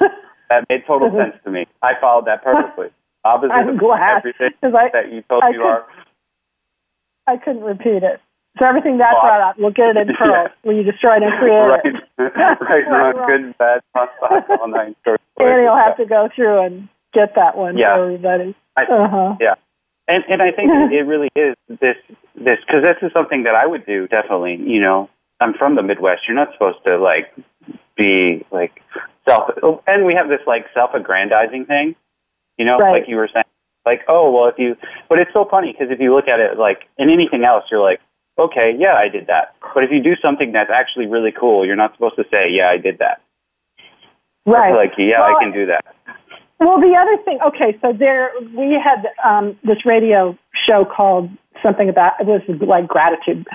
that 0.49 0.65
made 0.69 0.85
total 0.87 1.11
sense 1.11 1.35
to 1.45 1.51
me. 1.51 1.67
I 1.83 1.93
followed 2.01 2.27
that 2.27 2.43
perfectly. 2.45 2.89
Opposite 3.27 3.53
I'm 3.55 3.69
of 3.71 3.79
glad, 3.79 4.23
'cause 4.23 4.75
I- 4.75 4.89
that 4.91 5.13
you 5.13 5.23
told 5.29 5.43
I 5.43 5.49
you 5.51 5.59
could- 5.59 5.67
are. 5.67 5.85
I 7.27 7.37
couldn't 7.37 7.65
repeat 7.65 8.03
it. 8.05 8.21
So 8.61 8.67
everything 8.67 8.99
that 8.99 9.15
Oh, 9.17 9.21
brought 9.21 9.41
up, 9.41 9.59
we'll 9.59 9.71
get 9.73 9.97
it 9.97 10.09
in 10.09 10.15
pearls 10.17 10.31
Yeah. 10.33 10.49
when 10.63 10.77
you 10.77 10.83
destroy 10.85 11.17
it 11.17 11.23
and 11.25 11.33
create 11.39 11.59
right, 11.59 11.85
it. 11.85 11.95
right, 12.19 12.71
Right, 12.89 13.15
wrong. 13.17 13.27
good 13.27 13.41
and 13.41 13.59
bad, 13.59 13.83
all 13.95 14.69
nine 14.69 14.95
shorts. 15.05 15.23
Annie 15.39 15.63
will 15.65 15.77
have 15.77 15.97
to 15.99 16.07
go 16.07 16.29
through 16.35 16.61
and 16.63 16.89
get 17.13 17.35
that 17.35 17.57
one 17.57 17.77
Yeah. 17.77 17.95
for 17.97 18.05
everybody. 18.05 18.55
I- 18.77 18.85
uh-huh. 18.85 19.37
Yeah, 19.41 19.55
and 20.09 20.25
and 20.29 20.41
I 20.41 20.53
think 20.53 20.71
it 20.93 21.03
really 21.03 21.29
is 21.35 21.55
this 21.69 21.97
this 22.35 22.59
because 22.67 22.83
this 22.83 22.97
is 23.03 23.13
something 23.13 23.43
that 23.43 23.55
I 23.55 23.67
would 23.67 23.85
do 23.85 24.07
definitely. 24.09 24.55
You 24.57 24.81
know, 24.81 25.11
I'm 25.41 25.53
from 25.55 25.75
the 25.75 25.83
Midwest. 25.83 26.23
You're 26.29 26.37
not 26.37 26.53
supposed 26.53 26.83
to 26.85 26.97
like 26.97 27.35
be 27.97 28.47
like 28.51 28.81
self, 29.29 29.51
and 29.87 30.07
we 30.07 30.15
have 30.15 30.29
this 30.29 30.41
like 30.47 30.67
self-aggrandizing 30.73 31.67
thing. 31.67 31.95
You 32.59 32.65
know, 32.65 32.79
Right. 32.79 32.93
like 32.93 33.09
you 33.09 33.17
were 33.17 33.29
saying, 33.33 33.45
like 33.85 34.03
oh 34.09 34.31
well, 34.31 34.47
if 34.49 34.59
you, 34.59 34.77
but 35.09 35.19
it's 35.19 35.33
so 35.33 35.45
funny 35.45 35.73
because 35.73 35.91
if 35.91 36.01
you 36.01 36.15
look 36.15 36.29
at 36.29 36.41
it 36.41 36.59
like 36.59 36.89
in 36.99 37.11
anything 37.11 37.45
else, 37.45 37.65
you're 37.71 37.83
like. 37.83 38.01
Okay, 38.39 38.77
yeah, 38.79 38.93
I 38.93 39.09
did 39.09 39.29
that. 39.29 39.55
But 39.75 39.85
if 39.85 39.91
you 39.91 40.03
do 40.03 40.15
something 40.21 40.53
that's 40.53 40.69
actually 40.71 41.07
really 41.07 41.33
cool, 41.33 41.65
you're 41.65 41.75
not 41.75 41.95
supposed 41.95 42.17
to 42.17 42.25
say, 42.31 42.51
"Yeah, 42.51 42.69
I 42.69 42.77
did 42.77 42.99
that." 42.99 43.23
Right. 44.45 44.75
Like, 44.75 44.93
yeah, 44.99 45.21
Well, 45.21 45.37
I 45.37 45.43
can 45.43 45.53
do 45.53 45.65
that. 45.65 45.85
Well, 46.61 46.81
the 46.81 46.95
other 46.97 47.23
thing, 47.25 47.39
okay, 47.47 47.79
so 47.83 47.93
there 47.93 48.31
we 48.55 48.73
had 48.83 49.09
um, 49.25 49.59
this 49.65 49.85
radio 49.85 50.39
show 50.69 50.85
called 50.85 51.31
something 51.63 51.89
about 51.89 52.21
it 52.21 52.27
was 52.27 52.41
like 52.61 52.87
gratitude, 52.87 53.47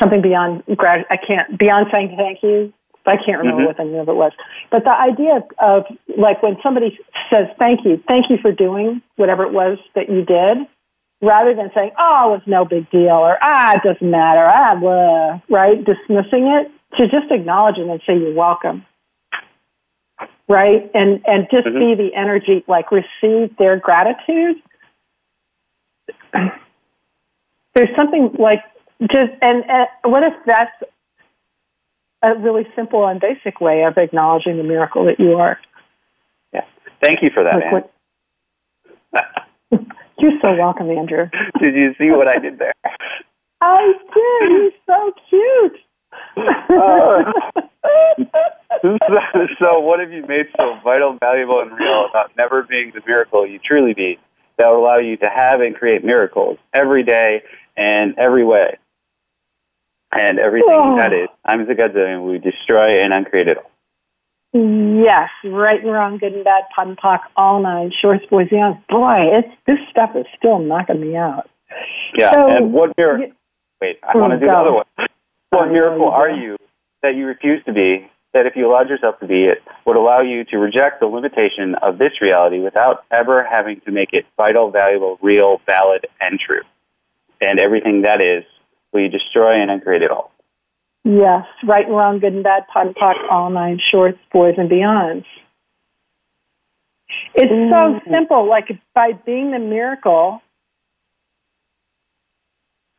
something 0.00 0.22
beyond. 0.22 0.64
I 0.68 1.16
can't 1.16 1.58
beyond 1.58 1.88
saying 1.92 2.14
thank 2.16 2.42
you. 2.42 2.72
I 3.06 3.16
can't 3.16 3.38
remember 3.38 3.62
Mhm. 3.62 3.66
what 3.66 3.76
the 3.76 3.84
name 3.84 4.00
of 4.00 4.08
it 4.08 4.16
was. 4.16 4.32
But 4.70 4.84
the 4.84 4.92
idea 4.92 5.44
of 5.58 5.86
like 6.16 6.42
when 6.42 6.60
somebody 6.62 6.98
says 7.32 7.48
thank 7.58 7.84
you, 7.84 8.02
thank 8.08 8.30
you 8.30 8.38
for 8.38 8.52
doing 8.52 9.02
whatever 9.16 9.44
it 9.44 9.52
was 9.52 9.78
that 9.94 10.08
you 10.08 10.24
did, 10.24 10.66
rather 11.20 11.54
than 11.54 11.70
saying 11.74 11.92
oh 11.98 12.34
it's 12.34 12.46
no 12.46 12.64
big 12.64 12.88
deal 12.90 13.10
or 13.14 13.38
ah 13.42 13.72
it 13.76 13.82
doesn't 13.82 14.10
matter 14.10 14.44
ah 14.46 14.74
blah, 14.74 15.40
right 15.48 15.84
dismissing 15.84 16.46
it 16.48 16.70
to 16.96 17.08
just 17.08 17.30
acknowledge 17.30 17.78
it 17.78 17.86
and 17.86 18.00
say 18.06 18.16
you're 18.16 18.34
welcome 18.34 18.84
right? 20.48 20.90
And 20.94 21.22
and 21.26 21.48
just 21.50 21.66
Mhm. 21.66 21.78
be 21.78 21.94
the 21.94 22.14
energy, 22.14 22.64
like 22.68 22.90
receive 22.92 23.56
their 23.56 23.76
gratitude. 23.76 24.62
There's 27.74 27.94
something 27.96 28.32
like 28.38 28.62
just 29.10 29.32
and, 29.42 29.68
and 29.68 29.88
what 30.04 30.22
if 30.22 30.34
that's 30.46 30.72
a 32.26 32.38
really 32.38 32.66
simple 32.74 33.06
and 33.06 33.20
basic 33.20 33.60
way 33.60 33.84
of 33.84 33.96
acknowledging 33.98 34.56
the 34.56 34.62
miracle 34.62 35.04
that 35.06 35.20
you 35.20 35.34
are? 35.34 35.58
Yeah. 36.52 36.64
Thank 37.02 37.22
you 37.22 37.30
for 37.32 37.44
that, 37.44 37.54
Like 37.54 37.72
what- 37.72 37.92
You're 40.18 40.38
so 40.40 40.54
welcome, 40.54 40.90
Andrew. 40.90 41.28
Did 41.60 41.74
you 41.74 41.94
see 41.98 42.10
what 42.10 42.26
I 42.26 42.38
did 42.38 42.58
there? 42.58 42.72
I 43.60 43.92
did. 44.14 44.62
He's 44.62 44.72
so 44.86 45.12
cute. 45.28 45.78
Oh. 46.70 47.32
so, 49.60 49.80
what 49.80 50.00
have 50.00 50.12
you 50.12 50.24
made 50.26 50.46
so 50.58 50.78
vital, 50.82 51.16
valuable, 51.20 51.60
and 51.60 51.70
real 51.72 52.06
about 52.08 52.30
never 52.36 52.62
being 52.62 52.92
the 52.94 53.02
miracle 53.06 53.46
you 53.46 53.58
truly 53.58 53.94
be 53.94 54.18
that 54.58 54.68
will 54.68 54.78
allow 54.78 54.98
you 54.98 55.16
to 55.18 55.28
have 55.28 55.60
and 55.60 55.74
create 55.74 56.04
miracles 56.04 56.58
every 56.72 57.02
day 57.02 57.42
and 57.76 58.14
every 58.18 58.44
way? 58.44 58.76
And 60.20 60.38
everything 60.38 60.68
Oh. 60.72 60.96
that 60.96 61.12
is, 61.12 61.28
I'm 61.44 61.66
the 61.66 61.74
Godzillion, 61.74 62.26
we 62.30 62.38
destroy 62.38 63.02
and 63.02 63.12
uncreate 63.12 63.48
it 63.48 63.58
all. 63.58 63.70
Yes, 64.52 65.28
right 65.44 65.82
and 65.82 65.92
wrong, 65.92 66.16
good 66.18 66.32
and 66.32 66.44
bad, 66.44 66.64
POD 66.74 66.88
and 66.88 66.96
POC, 66.98 67.20
all 67.36 67.60
nine, 67.60 67.92
shorts, 68.00 68.24
boys, 68.26 68.50
young. 68.50 68.82
Boy, 68.88 69.28
it's 69.32 69.48
this 69.66 69.78
stuff 69.90 70.16
is 70.16 70.24
still 70.36 70.58
knocking 70.58 71.00
me 71.00 71.16
out. 71.16 71.48
Yeah, 72.14 72.32
So, 72.32 72.48
and 72.48 72.72
what 72.72 72.96
miracle? 72.96 73.32
Wait, 73.82 73.98
I 74.02 74.12
Oh, 74.14 74.20
want 74.20 74.32
to 74.32 74.38
do 74.38 74.46
the 74.46 74.52
go. 74.52 74.58
other 74.58 74.72
one. 74.72 74.84
What 75.50 75.68
Oh, 75.68 75.72
miracle 75.72 76.08
are 76.08 76.30
you 76.30 76.56
that 77.02 77.14
you 77.16 77.26
refuse 77.26 77.62
to 77.64 77.72
be 77.72 78.08
that 78.32 78.46
if 78.46 78.56
you 78.56 78.66
allowed 78.70 78.88
yourself 78.88 79.18
to 79.20 79.26
be 79.26 79.44
it, 79.44 79.62
would 79.84 79.96
allow 79.96 80.20
you 80.20 80.44
to 80.44 80.58
reject 80.58 81.00
the 81.00 81.06
limitation 81.06 81.74
of 81.76 81.98
this 81.98 82.20
reality 82.20 82.58
without 82.60 83.04
ever 83.10 83.42
having 83.44 83.80
to 83.80 83.90
make 83.90 84.12
it 84.12 84.24
vital, 84.36 84.70
valuable, 84.70 85.18
real, 85.22 85.60
valid, 85.66 86.06
and 86.20 86.38
true. 86.40 86.60
And 87.40 87.58
everything 87.58 88.02
that 88.02 88.20
is, 88.22 88.44
will 88.96 89.02
you 89.02 89.10
destroy 89.10 89.60
and 89.60 89.70
uncreate 89.70 90.02
it 90.02 90.10
all? 90.10 90.32
Yes, 91.04 91.44
right 91.64 91.86
and 91.86 91.94
wrong, 91.94 92.18
good 92.18 92.32
and 92.32 92.42
bad, 92.42 92.64
POD 92.72 92.86
and 92.86 92.96
POC, 92.96 93.14
all 93.30 93.50
nine 93.50 93.78
shorts, 93.92 94.18
boys 94.32 94.54
and 94.56 94.68
beyonds. 94.68 95.24
It's 97.34 97.50
so 97.50 98.00
mm. 98.00 98.10
simple. 98.10 98.48
Like 98.48 98.68
by 98.94 99.12
being 99.12 99.52
the 99.52 99.58
miracle, 99.58 100.40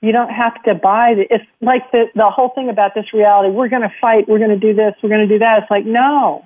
you 0.02 0.12
don't 0.12 0.30
have 0.30 0.62
to 0.64 0.76
buy 0.76 1.16
the, 1.16 1.26
it's 1.30 1.44
like 1.60 1.92
the, 1.92 2.06
the 2.16 2.30
whole 2.30 2.50
thing 2.56 2.70
about 2.70 2.94
this 2.96 3.14
reality. 3.14 3.50
We're 3.50 3.68
going 3.68 3.82
to 3.82 3.94
fight. 4.00 4.30
We're 4.30 4.40
going 4.40 4.58
to 4.58 4.60
do 4.60 4.74
this. 4.74 4.94
We're 5.02 5.10
going 5.10 5.28
to 5.28 5.34
do 5.34 5.40
that. 5.40 5.64
It's 5.64 5.72
like, 5.72 5.86
no, 5.86 6.46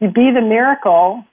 you 0.00 0.08
be 0.08 0.30
the 0.32 0.40
miracle. 0.40 1.24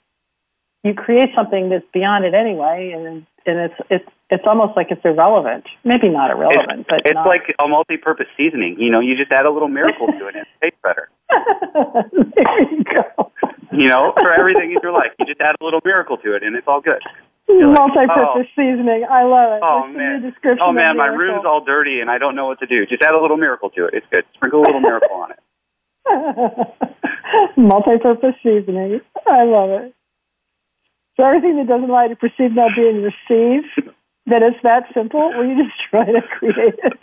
You 0.84 0.93
create 0.96 1.30
something 1.36 1.70
that's 1.70 1.86
beyond 1.93 2.26
it 2.26 2.34
anyway. 2.34 2.91
And, 2.96 3.26
and 3.46 3.72
it's, 3.72 3.82
it's, 3.89 4.10
it's 4.30 4.43
almost 4.47 4.76
like 4.76 4.88
it's 4.89 5.03
irrelevant. 5.05 5.65
Maybe 5.84 6.09
not 6.09 6.32
irrelevant, 6.32 6.82
it's, 6.82 6.89
but 6.89 7.01
it's 7.05 7.13
not. 7.13 7.28
like 7.28 7.53
a 7.59 7.67
multi-purpose 7.67 8.28
seasoning. 8.36 8.80
You 8.80 8.89
know, 8.89 8.99
you 8.99 9.15
just 9.15 9.32
add 9.32 9.45
a 9.45 9.51
little 9.51 9.67
miracle 9.67 10.07
to 10.07 10.28
it 10.28 10.36
and 10.36 10.45
it 10.45 10.61
tastes 10.61 10.80
better. 10.82 11.09
there 11.30 12.71
you 12.71 12.84
go. 12.84 13.32
You 13.71 13.88
know, 13.88 14.13
for 14.19 14.32
everything 14.32 14.71
in 14.71 14.80
your 14.82 14.93
life, 14.93 15.11
you 15.19 15.26
just 15.26 15.41
add 15.41 15.55
a 15.59 15.63
little 15.63 15.82
miracle 15.86 16.17
to 16.17 16.34
it 16.34 16.43
and 16.43 16.55
it's 16.55 16.67
all 16.67 16.82
good. 16.82 17.01
You're 17.47 17.71
Multi-purpose 17.71 18.17
oh. 18.17 18.55
seasoning. 18.55 19.05
I 19.09 19.23
love 19.23 19.53
it. 19.53 19.61
Oh 19.63 19.88
man! 19.88 20.34
Oh 20.59 20.71
man, 20.71 20.97
my 20.97 21.05
room's 21.05 21.45
all 21.45 21.63
dirty 21.63 21.99
and 21.99 22.09
I 22.09 22.17
don't 22.17 22.36
know 22.36 22.47
what 22.47 22.59
to 22.59 22.65
do. 22.65 22.88
Just 22.88 23.03
add 23.03 23.13
a 23.13 23.21
little 23.21 23.38
miracle 23.38 23.69
to 23.71 23.86
it. 23.86 23.93
It's 23.93 24.05
good. 24.11 24.26
Sprinkle 24.34 24.61
a 24.61 24.65
little 24.65 24.82
miracle 24.82 25.15
on 25.15 25.32
it. 25.32 25.39
Multi-purpose 27.57 28.36
seasoning. 28.41 29.01
I 29.28 29.43
love 29.43 29.69
it. 29.69 29.93
So 31.17 31.23
everything 31.23 31.57
that 31.57 31.67
doesn't 31.67 31.89
allow 31.89 32.03
you 32.03 32.09
to 32.09 32.15
perceive 32.15 32.53
now 32.53 32.67
being 32.76 33.03
received, 33.03 33.91
that 34.28 34.41
it's 34.41 34.57
that 34.63 34.86
simple, 34.93 35.32
you 35.45 35.63
just 35.63 35.76
try 35.89 36.05
to 36.05 36.21
create 36.21 36.80
it? 36.84 36.99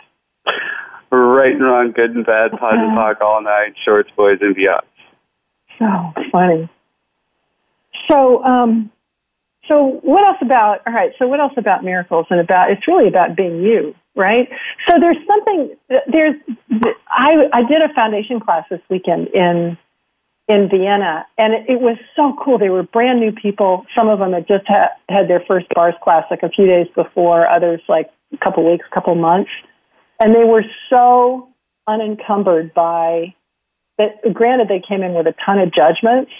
Right 1.11 1.53
and 1.53 1.63
wrong, 1.63 1.91
good 1.91 2.15
and 2.15 2.25
bad, 2.25 2.51
POD 2.51 2.73
and 2.73 2.97
POC, 2.97 3.21
all 3.21 3.41
night, 3.41 3.75
shorts, 3.85 4.09
boys, 4.15 4.39
and 4.41 4.55
beyond. 4.55 4.81
So 5.77 6.13
funny. 6.31 6.69
So, 8.09 8.43
um, 8.43 8.91
so 9.67 9.99
what 10.03 10.25
else 10.25 10.37
about? 10.41 10.81
All 10.85 10.93
right. 10.93 11.11
So 11.19 11.27
what 11.27 11.39
else 11.39 11.53
about 11.55 11.83
miracles 11.83 12.25
and 12.29 12.39
about? 12.39 12.71
It's 12.71 12.87
really 12.87 13.07
about 13.07 13.35
being 13.35 13.61
you, 13.61 13.95
right? 14.15 14.49
So 14.89 14.99
there's 14.99 15.17
something. 15.27 15.75
There's. 16.07 16.35
I 17.07 17.47
I 17.53 17.63
did 17.63 17.81
a 17.81 17.93
foundation 17.93 18.39
class 18.39 18.65
this 18.69 18.81
weekend 18.89 19.27
in 19.29 19.77
in 20.47 20.69
Vienna, 20.69 21.25
and 21.37 21.53
it, 21.53 21.79
was 21.79 21.97
so 22.15 22.35
cool. 22.43 22.57
They 22.57 22.69
were 22.69 22.83
brand 22.83 23.19
new 23.19 23.31
people. 23.31 23.85
Some 23.95 24.09
of 24.09 24.19
them 24.19 24.33
had 24.33 24.47
just 24.47 24.67
ha- 24.67 24.91
had 25.07 25.29
their 25.29 25.41
first 25.47 25.67
bars 25.73 25.95
class 26.03 26.25
like 26.29 26.43
a 26.43 26.49
few 26.49 26.67
days 26.67 26.87
before. 26.95 27.47
Others 27.47 27.81
like 27.87 28.09
a 28.33 28.37
couple 28.37 28.69
weeks, 28.69 28.85
a 28.89 28.93
couple 28.93 29.15
months, 29.15 29.49
and 30.19 30.35
they 30.35 30.43
were 30.43 30.63
so 30.89 31.49
unencumbered 31.87 32.73
by 32.73 33.33
that. 33.97 34.21
Granted, 34.33 34.67
they 34.67 34.81
came 34.85 35.01
in 35.01 35.13
with 35.13 35.27
a 35.27 35.35
ton 35.45 35.59
of 35.59 35.73
judgments, 35.73 36.31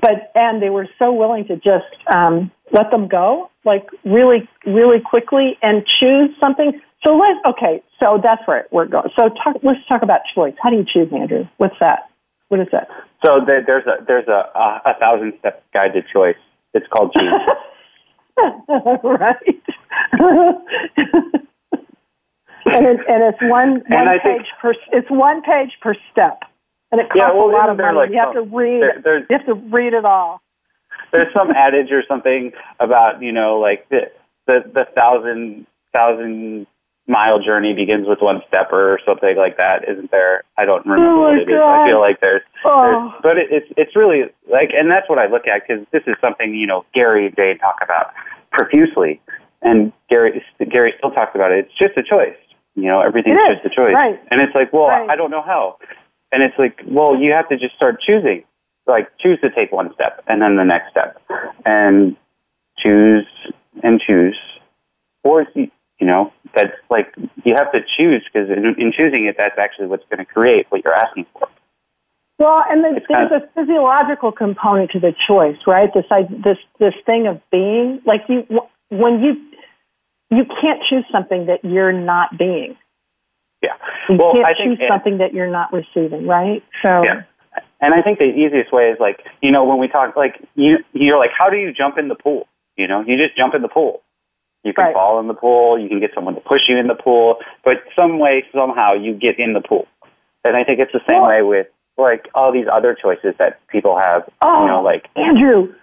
but 0.00 0.30
and 0.36 0.62
they 0.62 0.70
were 0.70 0.88
so 0.98 1.12
willing 1.12 1.46
to 1.48 1.56
just 1.56 1.90
um, 2.14 2.52
let 2.72 2.92
them 2.92 3.08
go, 3.08 3.50
like 3.64 3.88
really, 4.04 4.48
really 4.64 5.00
quickly, 5.00 5.58
and 5.62 5.84
choose 5.84 6.30
something. 6.38 6.80
So 7.04 7.16
let's 7.16 7.40
okay. 7.44 7.82
So 7.98 8.20
that's 8.22 8.46
where 8.46 8.68
we're 8.70 8.86
going. 8.86 9.10
So 9.18 9.30
talk, 9.30 9.56
let's 9.64 9.80
talk 9.88 10.02
about 10.02 10.20
choice. 10.32 10.54
How 10.62 10.70
do 10.70 10.76
you 10.76 10.84
choose, 10.84 11.12
Andrew? 11.12 11.48
What's 11.56 11.76
that? 11.80 12.09
What 12.50 12.60
is 12.60 12.66
that? 12.72 12.88
So 13.24 13.40
there, 13.46 13.62
there's 13.64 13.86
a 13.86 14.04
there's 14.06 14.26
a, 14.28 14.50
a 14.54 14.82
a 14.86 14.94
thousand 15.00 15.32
step 15.38 15.62
guide 15.72 15.92
to 15.94 16.02
choice. 16.12 16.36
It's 16.74 16.86
called 16.88 17.14
choose. 17.16 17.32
right. 19.04 19.36
and 22.66 22.86
it, 22.86 23.00
and 23.08 23.22
it's 23.22 23.38
one 23.42 23.82
one 23.88 24.08
I 24.08 24.18
page 24.18 24.22
think- 24.22 24.46
per 24.60 24.74
it's 24.92 25.10
one 25.10 25.42
page 25.42 25.72
per 25.80 25.94
step, 26.10 26.40
and 26.92 27.00
it 27.00 27.08
costs 27.08 27.16
Yeah, 27.22 27.32
well, 27.32 27.50
a 27.50 27.52
lot 27.52 27.68
of 27.70 27.76
money. 27.76 27.96
like, 27.96 28.10
you 28.10 28.18
have 28.18 28.32
to 28.34 28.42
read. 28.42 28.82
there- 29.04 29.18
you 29.20 29.26
have 29.30 29.46
to 29.46 29.54
read 29.54 29.92
it 29.94 30.04
all. 30.04 30.40
there's 31.12 31.32
some 31.32 31.50
adage 31.56 31.90
or 31.92 32.02
something 32.08 32.52
about 32.80 33.22
you 33.22 33.32
know 33.32 33.58
like 33.60 33.88
the 33.90 34.10
the, 34.46 34.64
the 34.74 34.86
thousand 34.94 35.66
thousand 35.92 36.66
mile 37.06 37.40
journey 37.42 37.72
begins 37.74 38.06
with 38.06 38.20
one 38.20 38.40
step 38.46 38.68
or 38.72 39.00
something 39.04 39.36
like 39.36 39.56
that 39.56 39.88
isn't 39.88 40.10
there 40.10 40.44
i 40.58 40.64
don't 40.64 40.84
remember 40.86 41.10
Oh, 41.10 41.20
what 41.22 41.38
it 41.38 41.48
is 41.48 41.56
God. 41.58 41.82
i 41.84 41.88
feel 41.88 42.00
like 42.00 42.20
there's, 42.20 42.42
Oh. 42.64 42.82
there's 42.82 43.22
but 43.22 43.38
it, 43.38 43.48
it's 43.50 43.66
it's 43.76 43.96
really 43.96 44.24
like 44.50 44.70
and 44.76 44.90
that's 44.90 45.08
what 45.08 45.18
i 45.18 45.26
look 45.26 45.46
at 45.48 45.62
because 45.66 45.84
this 45.92 46.02
is 46.06 46.14
something 46.20 46.54
you 46.54 46.66
know 46.66 46.84
gary 46.94 47.26
and 47.26 47.34
Dain 47.34 47.58
talk 47.58 47.78
about 47.82 48.12
profusely 48.52 49.20
and 49.62 49.92
gary 50.08 50.42
gary 50.70 50.94
still 50.98 51.10
talks 51.10 51.34
about 51.34 51.50
it 51.52 51.64
it's 51.66 51.74
just 51.78 51.96
a 51.98 52.02
choice 52.02 52.36
you 52.76 52.84
know 52.84 53.00
everything's 53.00 53.38
is, 53.50 53.56
just 53.62 53.66
a 53.72 53.74
choice 53.74 53.94
right. 53.94 54.20
and 54.30 54.40
it's 54.40 54.54
like 54.54 54.72
well 54.72 54.88
Right. 54.88 55.10
i 55.10 55.16
don't 55.16 55.30
know 55.30 55.42
how 55.42 55.78
and 56.32 56.42
it's 56.42 56.58
like 56.58 56.80
well 56.86 57.16
you 57.16 57.32
have 57.32 57.48
to 57.48 57.56
just 57.56 57.74
start 57.74 58.00
choosing 58.00 58.44
like 58.86 59.08
choose 59.18 59.40
to 59.42 59.50
take 59.50 59.72
one 59.72 59.92
step 59.94 60.22
and 60.28 60.40
then 60.42 60.54
the 60.56 60.64
next 60.64 60.90
step 60.90 61.20
and 61.66 62.16
choose 62.78 63.26
and 63.82 64.00
choose 64.00 64.38
or 65.24 65.46
you 66.00 66.06
know 66.06 66.32
that's 66.54 66.72
like 66.90 67.14
you 67.44 67.54
have 67.54 67.70
to 67.72 67.80
choose 67.96 68.24
because 68.32 68.50
in, 68.50 68.74
in 68.78 68.92
choosing 68.92 69.26
it 69.26 69.36
that's 69.38 69.58
actually 69.58 69.86
what's 69.86 70.04
going 70.10 70.18
to 70.18 70.24
create 70.24 70.66
what 70.70 70.82
you're 70.84 70.94
asking 70.94 71.26
for 71.32 71.48
Well, 72.38 72.64
and 72.68 72.82
there's, 72.82 73.02
kind 73.06 73.30
there's 73.30 73.42
a 73.42 73.46
physiological 73.54 74.32
component 74.32 74.90
to 74.92 74.98
the 75.00 75.14
choice, 75.28 75.58
right? 75.66 75.92
This 75.92 76.06
I, 76.10 76.22
this 76.22 76.58
this 76.78 76.94
thing 77.04 77.26
of 77.26 77.40
being 77.52 78.00
like 78.06 78.22
you 78.28 78.46
when 78.88 79.22
you 79.22 79.32
you 80.30 80.44
can't 80.60 80.80
choose 80.88 81.04
something 81.12 81.46
that 81.46 81.64
you're 81.64 81.92
not 81.92 82.38
being. 82.38 82.76
yeah 83.62 83.76
You 84.08 84.16
well 84.16 84.32
can't 84.32 84.46
i 84.46 84.54
think 84.54 84.78
choose 84.78 84.88
something 84.88 85.18
that 85.18 85.34
you're 85.34 85.50
not 85.50 85.72
receiving, 85.72 86.26
right? 86.26 86.64
So 86.82 87.04
Yeah. 87.04 87.22
And 87.82 87.94
I 87.94 88.02
think 88.02 88.18
the 88.18 88.26
easiest 88.26 88.72
way 88.72 88.90
is 88.90 88.98
like, 89.00 89.24
you 89.42 89.50
know, 89.50 89.64
when 89.64 89.78
we 89.78 89.88
talk, 89.88 90.14
like, 90.14 90.36
you, 90.54 90.84
you're 90.92 91.18
like, 91.18 91.30
how 91.36 91.48
do 91.48 91.56
you 91.56 91.72
jump 91.72 91.96
in 91.96 92.08
the 92.08 92.14
pool? 92.14 92.46
You 92.76 92.86
know, 92.86 93.00
you 93.00 93.16
just 93.16 93.36
jump 93.36 93.54
in 93.54 93.62
the 93.62 93.68
pool. 93.68 94.02
You 94.64 94.72
can 94.74 94.86
Right. 94.86 94.94
fall 94.94 95.18
in 95.20 95.26
the 95.26 95.34
pool. 95.34 95.78
You 95.78 95.88
can 95.88 96.00
get 96.00 96.12
someone 96.14 96.34
to 96.34 96.40
push 96.40 96.68
you 96.68 96.76
in 96.76 96.86
the 96.86 96.94
pool, 96.94 97.38
but 97.64 97.82
some 97.96 98.18
way, 98.18 98.44
somehow, 98.54 98.92
you 98.92 99.14
get 99.14 99.38
in 99.38 99.52
the 99.54 99.60
pool. 99.60 99.86
And 100.44 100.56
I 100.56 100.64
think 100.64 100.80
it's 100.80 100.92
the 100.92 101.00
same 101.06 101.20
Well- 101.22 101.30
way 101.30 101.42
with 101.42 101.66
like 101.98 102.28
all 102.34 102.50
these 102.50 102.66
other 102.70 102.94
choices 102.94 103.34
that 103.38 103.58
people 103.68 103.96
have. 103.98 104.26
Oh, 104.42 104.62
you 104.62 104.66
know, 104.68 104.82
like 104.82 105.08
Andrew. 105.16 105.74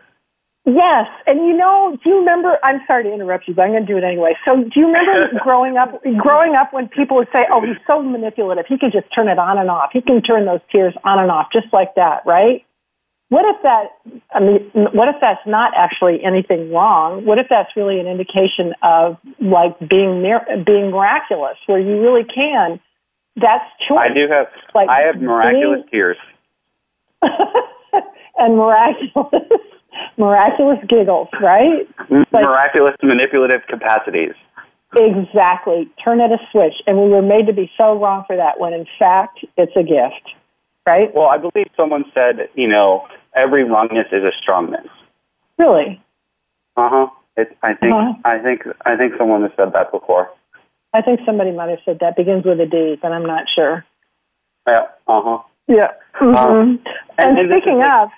Yes, 0.65 1.07
and 1.25 1.47
you 1.47 1.53
know, 1.53 1.97
do 2.03 2.09
you 2.09 2.19
remember? 2.19 2.59
I'm 2.61 2.81
sorry 2.87 3.03
to 3.03 3.13
interrupt 3.13 3.47
you, 3.47 3.53
but 3.53 3.61
I'm 3.63 3.71
going 3.71 3.85
to 3.85 3.87
do 3.93 3.97
it 3.97 4.03
anyway. 4.03 4.35
So, 4.45 4.63
do 4.63 4.79
you 4.79 4.87
remember 4.87 5.29
growing 5.43 5.77
up? 5.77 6.01
Growing 6.17 6.55
up, 6.55 6.73
when 6.73 6.89
people 6.89 7.15
would 7.17 7.29
say, 7.31 7.45
"Oh, 7.49 7.61
he's 7.61 7.77
so 7.87 8.01
manipulative. 8.03 8.65
He 8.67 8.77
can 8.77 8.91
just 8.91 9.07
turn 9.15 9.29
it 9.29 9.39
on 9.39 9.57
and 9.57 9.69
off. 9.69 9.91
He 9.93 10.01
can 10.01 10.21
turn 10.21 10.43
those 10.45 10.59
tears 10.69 10.93
on 11.05 11.19
and 11.19 11.31
off 11.31 11.47
just 11.53 11.71
like 11.71 11.95
that." 11.95 12.23
Right? 12.25 12.65
What 13.29 13.43
if 13.45 13.61
that? 13.63 13.87
I 14.33 14.39
mean, 14.39 14.71
what 14.93 15.09
if 15.09 15.15
that's 15.19 15.45
not 15.45 15.73
actually 15.75 16.23
anything 16.23 16.71
wrong? 16.71 17.25
What 17.25 17.39
if 17.39 17.47
that's 17.49 17.75
really 17.75 17.99
an 17.99 18.07
indication 18.07 18.73
of 18.81 19.17
like 19.41 19.77
being 19.79 20.21
being 20.65 20.91
miraculous, 20.91 21.57
where 21.65 21.79
you 21.79 22.01
really 22.01 22.23
can? 22.23 22.79
That's 23.35 23.65
choice. 23.87 23.99
I 24.09 24.13
do 24.13 24.27
have, 24.29 24.47
Like 24.73 24.89
I 24.89 25.01
have 25.01 25.17
miraculous 25.21 25.81
being- 25.81 25.89
tears. 25.91 26.17
and 28.37 28.55
miraculous, 28.55 29.43
miraculous 30.17 30.79
giggles, 30.87 31.27
right? 31.41 31.87
Like- 32.09 32.31
miraculous 32.31 32.95
manipulative 33.03 33.61
capacities. 33.67 34.33
Exactly. 34.95 35.89
Turn 36.03 36.21
at 36.21 36.31
a 36.31 36.37
switch. 36.51 36.73
And 36.87 36.97
we 36.97 37.09
were 37.09 37.21
made 37.21 37.45
to 37.47 37.53
be 37.53 37.69
so 37.77 37.99
wrong 37.99 38.23
for 38.25 38.37
that 38.37 38.59
when 38.59 38.73
in 38.73 38.85
fact 38.97 39.43
it's 39.57 39.73
a 39.75 39.83
gift, 39.83 40.33
right? 40.89 41.13
Well, 41.13 41.27
I 41.27 41.37
believe 41.37 41.67
someone 41.75 42.05
said, 42.13 42.49
you 42.55 42.67
know, 42.69 43.05
every 43.35 43.63
wrongness 43.63 44.07
is 44.11 44.23
a 44.23 44.31
strongness. 44.41 44.87
Really? 45.57 46.01
Uh 46.75 46.89
huh. 46.89 47.07
It, 47.35 47.57
I 47.63 47.73
think 47.73 47.93
Uh-huh. 47.93 48.13
I 48.25 48.39
think 48.39 48.63
I 48.85 48.95
think 48.95 49.13
someone 49.17 49.41
has 49.43 49.51
said 49.55 49.73
that 49.73 49.91
before. 49.91 50.29
I 50.93 51.01
think 51.01 51.19
somebody 51.25 51.51
might 51.51 51.69
have 51.69 51.79
said 51.85 51.99
that 51.99 52.15
begins 52.15 52.45
with 52.45 52.59
a 52.59 52.65
D, 52.65 52.97
but 53.01 53.11
I'm 53.11 53.25
not 53.25 53.45
sure. 53.53 53.85
Yeah. 54.67 54.87
Uh 55.07 55.21
huh. 55.21 55.39
Yeah. 55.67 55.91
hmm 56.13 56.35
Um, 56.35 56.79
and, 57.17 57.37
and 57.39 57.51
speaking 57.51 57.79
like- 57.79 57.91
of, 57.91 58.09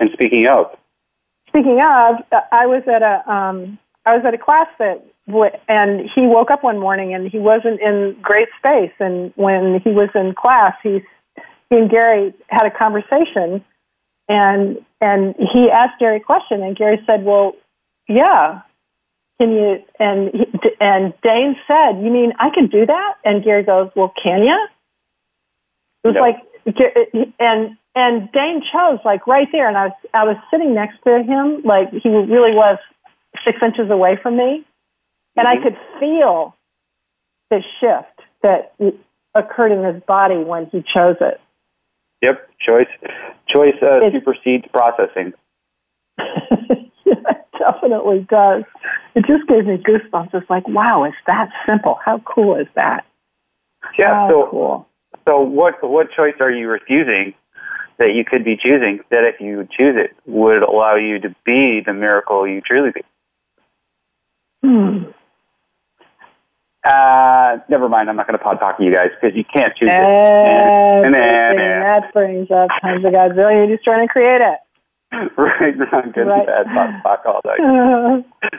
And 0.00 0.10
speaking 0.12 0.46
of, 0.46 0.66
speaking 1.48 1.80
of, 1.80 2.16
I 2.52 2.66
was 2.66 2.82
at 2.86 3.02
a 3.02 3.28
um, 3.30 3.78
I 4.06 4.16
was 4.16 4.24
at 4.26 4.34
a 4.34 4.38
class 4.38 4.66
that, 4.78 5.02
and 5.68 6.10
he 6.14 6.22
woke 6.26 6.50
up 6.50 6.62
one 6.62 6.78
morning 6.78 7.14
and 7.14 7.28
he 7.30 7.38
wasn't 7.38 7.80
in 7.80 8.16
great 8.20 8.48
space. 8.58 8.92
And 9.00 9.32
when 9.36 9.80
he 9.82 9.90
was 9.90 10.10
in 10.14 10.34
class, 10.34 10.74
he 10.82 11.00
he 11.70 11.76
and 11.78 11.90
Gary 11.90 12.34
had 12.48 12.66
a 12.66 12.70
conversation, 12.70 13.64
and 14.28 14.78
and 15.00 15.34
he 15.52 15.70
asked 15.70 15.98
Gary 15.98 16.16
a 16.16 16.20
question, 16.20 16.62
and 16.62 16.76
Gary 16.76 17.02
said, 17.06 17.24
"Well, 17.24 17.54
yeah." 18.08 18.62
Can 19.40 19.50
you 19.50 19.82
and 19.98 20.30
he, 20.32 20.46
and 20.80 21.12
Dain 21.22 21.56
said, 21.66 22.00
"You 22.00 22.10
mean 22.10 22.32
I 22.38 22.50
can 22.50 22.68
do 22.68 22.86
that?" 22.86 23.14
And 23.24 23.42
Gary 23.42 23.64
goes, 23.64 23.90
"Well, 23.96 24.14
can 24.22 24.44
you?" 24.44 24.68
It 26.04 26.08
was 26.08 26.14
No. 26.14 26.20
like 26.20 26.36
and 27.40 27.76
and 27.94 28.32
Dain 28.32 28.62
chose 28.72 29.00
like 29.04 29.26
right 29.26 29.48
there, 29.52 29.68
and 29.68 29.76
I 29.76 29.86
was 29.86 29.92
I 30.14 30.24
was 30.24 30.36
sitting 30.50 30.74
next 30.74 31.02
to 31.04 31.22
him, 31.22 31.62
like 31.64 31.90
he 31.90 32.08
really 32.08 32.54
was 32.54 32.78
six 33.44 33.58
inches 33.62 33.90
away 33.90 34.16
from 34.22 34.36
me, 34.36 34.64
and 35.36 35.46
mm-hmm. 35.46 35.58
I 35.58 35.62
could 35.62 35.76
feel 35.98 36.54
the 37.50 37.62
shift 37.80 38.20
that 38.42 38.74
occurred 39.34 39.72
in 39.72 39.84
his 39.84 40.02
body 40.04 40.38
when 40.38 40.66
he 40.66 40.82
chose 40.82 41.16
it. 41.20 41.40
Yep, 42.24 42.48
choice 42.58 42.88
choice 43.54 43.74
uh, 43.82 44.00
supersedes 44.10 44.64
processing. 44.72 45.34
it 46.18 47.44
definitely 47.58 48.26
does. 48.30 48.64
It 49.14 49.26
just 49.26 49.46
gave 49.46 49.66
me 49.66 49.76
goosebumps. 49.76 50.32
It's 50.32 50.48
like, 50.48 50.66
wow, 50.66 51.04
it's 51.04 51.16
that 51.26 51.50
simple. 51.66 51.98
How 52.02 52.20
cool 52.20 52.56
is 52.56 52.66
that? 52.76 53.04
Yeah. 53.98 54.14
How 54.14 54.30
so, 54.30 54.48
cool. 54.50 54.88
so 55.28 55.40
what 55.40 55.74
what 55.86 56.10
choice 56.12 56.36
are 56.40 56.50
you 56.50 56.66
refusing 56.66 57.34
that 57.98 58.14
you 58.14 58.24
could 58.24 58.42
be 58.42 58.56
choosing 58.56 59.00
that 59.10 59.24
if 59.24 59.38
you 59.38 59.68
choose 59.76 59.96
it 59.98 60.16
would 60.24 60.62
allow 60.62 60.94
you 60.94 61.18
to 61.20 61.28
be 61.44 61.82
the 61.84 61.92
miracle 61.92 62.48
you 62.48 62.62
truly 62.62 62.90
be? 62.90 63.02
Hmm. 64.64 65.10
Uh, 66.84 67.58
never 67.68 67.88
mind. 67.88 68.10
I'm 68.10 68.16
not 68.16 68.26
going 68.26 68.38
to 68.38 68.44
pod 68.44 68.60
talk 68.60 68.76
to 68.76 68.84
you 68.84 68.92
guys 68.92 69.08
because 69.20 69.34
you 69.36 69.44
can't 69.44 69.74
choose 69.74 69.88
it. 69.88 69.92
And, 69.92 71.14
and, 71.16 71.16
and, 71.16 71.82
that 71.82 72.12
brings 72.12 72.50
up 72.50 72.68
times 72.82 73.04
of 73.04 73.12
Godzilla. 73.12 73.56
You're 73.56 73.76
just 73.76 73.84
trying 73.84 74.06
to 74.06 74.12
create 74.12 74.42
it. 74.42 74.58
right, 75.38 75.76
not 75.76 76.12
good 76.12 76.26
right. 76.26 76.48
and 76.48 76.66
bad 76.74 77.02
pod 77.02 77.18
talk 77.24 77.26
all 77.26 77.40
day. 77.42 78.58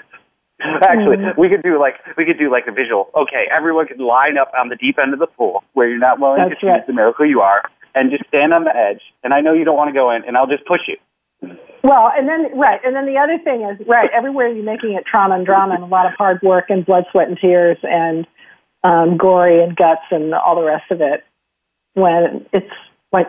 Actually, 0.82 1.18
we 1.38 1.50
could 1.50 1.62
do 1.62 1.80
like 1.80 1.96
we 2.18 2.26
could 2.26 2.40
do 2.40 2.50
like 2.50 2.66
a 2.68 2.72
visual. 2.72 3.12
Okay, 3.16 3.46
everyone 3.52 3.88
could 3.88 4.00
line 4.00 4.38
up 4.38 4.52
on 4.58 4.70
the 4.70 4.76
deep 4.76 4.98
end 4.98 5.14
of 5.14 5.20
the 5.20 5.28
pool 5.28 5.64
where 5.74 5.88
you're 5.88 6.00
not 6.00 6.20
willing 6.20 6.38
That's 6.38 6.60
to 6.62 6.68
right. 6.68 6.80
choose 6.80 6.88
the 6.88 6.94
miracle 6.94 7.26
you 7.26 7.42
are, 7.42 7.64
and 7.94 8.10
just 8.10 8.26
stand 8.30 8.54
on 8.54 8.64
the 8.64 8.76
edge. 8.76 9.02
And 9.24 9.34
I 9.34 9.42
know 9.42 9.54
you 9.54 9.66
don't 9.66 9.76
want 9.76 9.90
to 9.90 9.94
go 9.94 10.12
in, 10.12 10.24
and 10.24 10.38
I'll 10.38 10.48
just 10.48 10.66
push 10.66 10.82
you. 10.88 10.98
Well, 11.84 12.12
and 12.18 12.28
then 12.28 12.58
right, 12.58 12.80
and 12.84 12.96
then 12.96 13.06
the 13.06 13.18
other 13.18 13.38
thing 13.44 13.62
is 13.62 13.88
right. 13.88 14.10
Everywhere 14.12 14.48
you're 14.48 14.66
making 14.66 14.94
it 14.94 15.06
trauma 15.06 15.36
and 15.36 15.46
drama 15.46 15.76
and 15.76 15.84
a 15.84 15.88
lot 15.88 16.08
of 16.08 16.14
hard 16.18 16.42
work 16.42 16.66
and 16.70 16.86
blood, 16.86 17.06
sweat, 17.12 17.28
and 17.28 17.38
tears 17.40 17.78
and 17.84 18.26
um, 18.84 19.18
gory 19.18 19.62
and 19.64 19.76
guts 19.76 20.02
and 20.12 20.34
all 20.34 20.56
the 20.56 20.66
rest 20.66 20.90
of 20.90 21.02
it. 21.02 21.24
When 21.94 22.46
it's 22.52 22.72
like, 23.12 23.28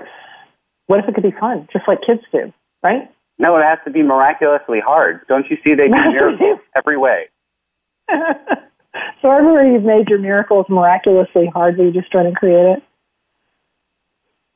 what 0.87 1.01
if 1.01 1.09
it 1.09 1.15
could 1.15 1.23
be 1.23 1.35
fun, 1.39 1.69
just 1.73 1.87
like 1.87 1.99
kids 2.07 2.23
do, 2.33 2.53
right? 2.83 3.11
No, 3.39 3.57
it 3.57 3.63
has 3.63 3.79
to 3.85 3.91
be 3.91 4.03
miraculously 4.03 4.81
hard. 4.81 5.21
Don't 5.29 5.47
you 5.51 5.59
see 5.63 5.75
they 5.75 5.89
do 5.89 5.95
miracles 6.11 6.61
every 6.75 6.97
way? 6.97 7.27
so 8.11 9.31
everywhere 9.31 9.71
you've 9.71 9.85
made 9.85 10.09
your 10.09 10.19
miracles 10.19 10.67
miraculously 10.69 11.47
hard, 11.53 11.79
are 11.79 11.85
you 11.85 11.93
just 11.93 12.11
trying 12.11 12.33
to 12.33 12.39
create 12.39 12.77
it? 12.77 12.83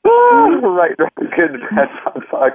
Ah, 0.07 0.47
right, 0.63 0.99
right. 0.99 1.13
Good, 1.37 1.61
bad, 1.71 1.89
fuck. 2.31 2.55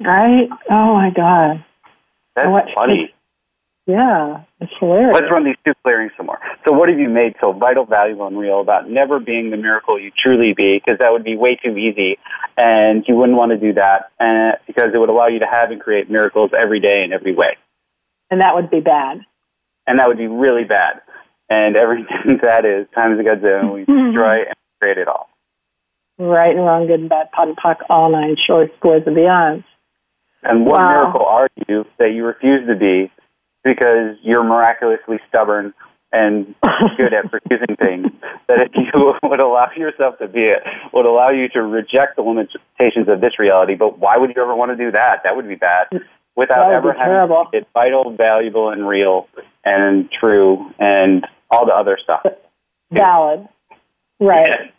right? 0.00 0.48
Oh 0.70 0.94
my 0.94 1.10
god. 1.14 1.64
That's 2.36 2.48
what, 2.48 2.66
funny. 2.74 3.14
Yeah, 3.86 4.44
it's 4.60 4.72
hilarious. 4.80 5.14
Let's 5.14 5.30
run 5.30 5.44
these 5.44 5.56
two 5.64 5.74
clearings 5.82 6.12
some 6.16 6.26
more. 6.26 6.40
So, 6.66 6.72
what 6.72 6.88
have 6.88 6.98
you 6.98 7.10
made 7.10 7.34
so 7.38 7.52
vital, 7.52 7.84
valuable, 7.84 8.26
and 8.26 8.38
real 8.38 8.60
about 8.60 8.88
never 8.88 9.20
being 9.20 9.50
the 9.50 9.58
miracle 9.58 10.00
you 10.00 10.10
truly 10.10 10.54
be? 10.54 10.78
Because 10.78 10.98
that 11.00 11.12
would 11.12 11.22
be 11.22 11.36
way 11.36 11.56
too 11.62 11.76
easy, 11.76 12.18
and 12.56 13.04
you 13.06 13.14
wouldn't 13.14 13.36
want 13.36 13.52
to 13.52 13.58
do 13.58 13.74
that, 13.74 14.10
and 14.18 14.56
because 14.66 14.94
it 14.94 14.98
would 14.98 15.10
allow 15.10 15.26
you 15.26 15.38
to 15.40 15.46
have 15.46 15.70
and 15.70 15.82
create 15.82 16.10
miracles 16.10 16.50
every 16.56 16.80
day 16.80 17.04
in 17.04 17.12
every 17.12 17.34
way. 17.34 17.58
And 18.30 18.40
that 18.40 18.54
would 18.54 18.70
be 18.70 18.80
bad. 18.80 19.20
And 19.86 19.98
that 19.98 20.08
would 20.08 20.16
be 20.16 20.28
really 20.28 20.64
bad. 20.64 21.02
And 21.48 21.76
everything 21.76 22.38
that 22.42 22.64
is 22.64 22.86
times 22.94 23.18
a 23.20 23.22
godzillion, 23.22 23.74
we 23.74 23.80
mm-hmm. 23.82 24.12
destroy 24.12 24.40
and 24.42 24.54
create 24.80 24.98
it 24.98 25.08
all. 25.08 25.28
Right 26.18 26.54
and 26.54 26.64
wrong, 26.64 26.86
good 26.86 27.00
and 27.00 27.08
bad, 27.08 27.32
pot 27.32 27.48
and 27.48 27.56
puck, 27.56 27.78
all 27.90 28.10
nine 28.10 28.36
shorts, 28.46 28.72
boys 28.80 29.02
and 29.06 29.16
beyonds. 29.16 29.64
And 30.44 30.66
what 30.66 30.78
Wow. 30.78 30.88
miracle 30.90 31.26
are 31.26 31.48
you 31.68 31.86
that 31.98 32.12
you 32.12 32.24
refuse 32.24 32.66
to 32.68 32.76
be 32.76 33.10
because 33.64 34.16
you're 34.22 34.44
miraculously 34.44 35.18
stubborn 35.28 35.72
and 36.12 36.54
good 36.96 37.12
at 37.14 37.32
refusing 37.32 37.76
things? 37.76 38.12
That 38.48 38.60
if 38.60 38.70
you 38.74 39.14
would 39.28 39.40
allow 39.40 39.70
yourself 39.74 40.18
to 40.18 40.28
be 40.28 40.42
it, 40.42 40.62
would 40.92 41.06
allow 41.06 41.30
you 41.30 41.48
to 41.50 41.62
reject 41.62 42.16
the 42.16 42.22
limitations 42.22 43.08
of 43.08 43.20
this 43.20 43.38
reality. 43.38 43.74
But 43.74 43.98
why 43.98 44.16
would 44.16 44.30
you 44.36 44.42
ever 44.42 44.54
want 44.54 44.70
to 44.70 44.76
do 44.76 44.92
that? 44.92 45.22
That 45.24 45.34
would 45.34 45.48
be 45.48 45.56
bad. 45.56 45.88
Without 46.36 46.72
ever 46.72 46.92
having 46.92 47.46
it 47.52 47.68
vital, 47.74 48.10
valuable, 48.10 48.68
and 48.70 48.88
real, 48.88 49.28
and 49.64 50.10
true, 50.10 50.72
and 50.80 51.24
all 51.50 51.64
the 51.64 51.72
other 51.72 51.96
stuff. 52.02 52.22
Valid. 52.90 53.48
Right. 54.18 54.72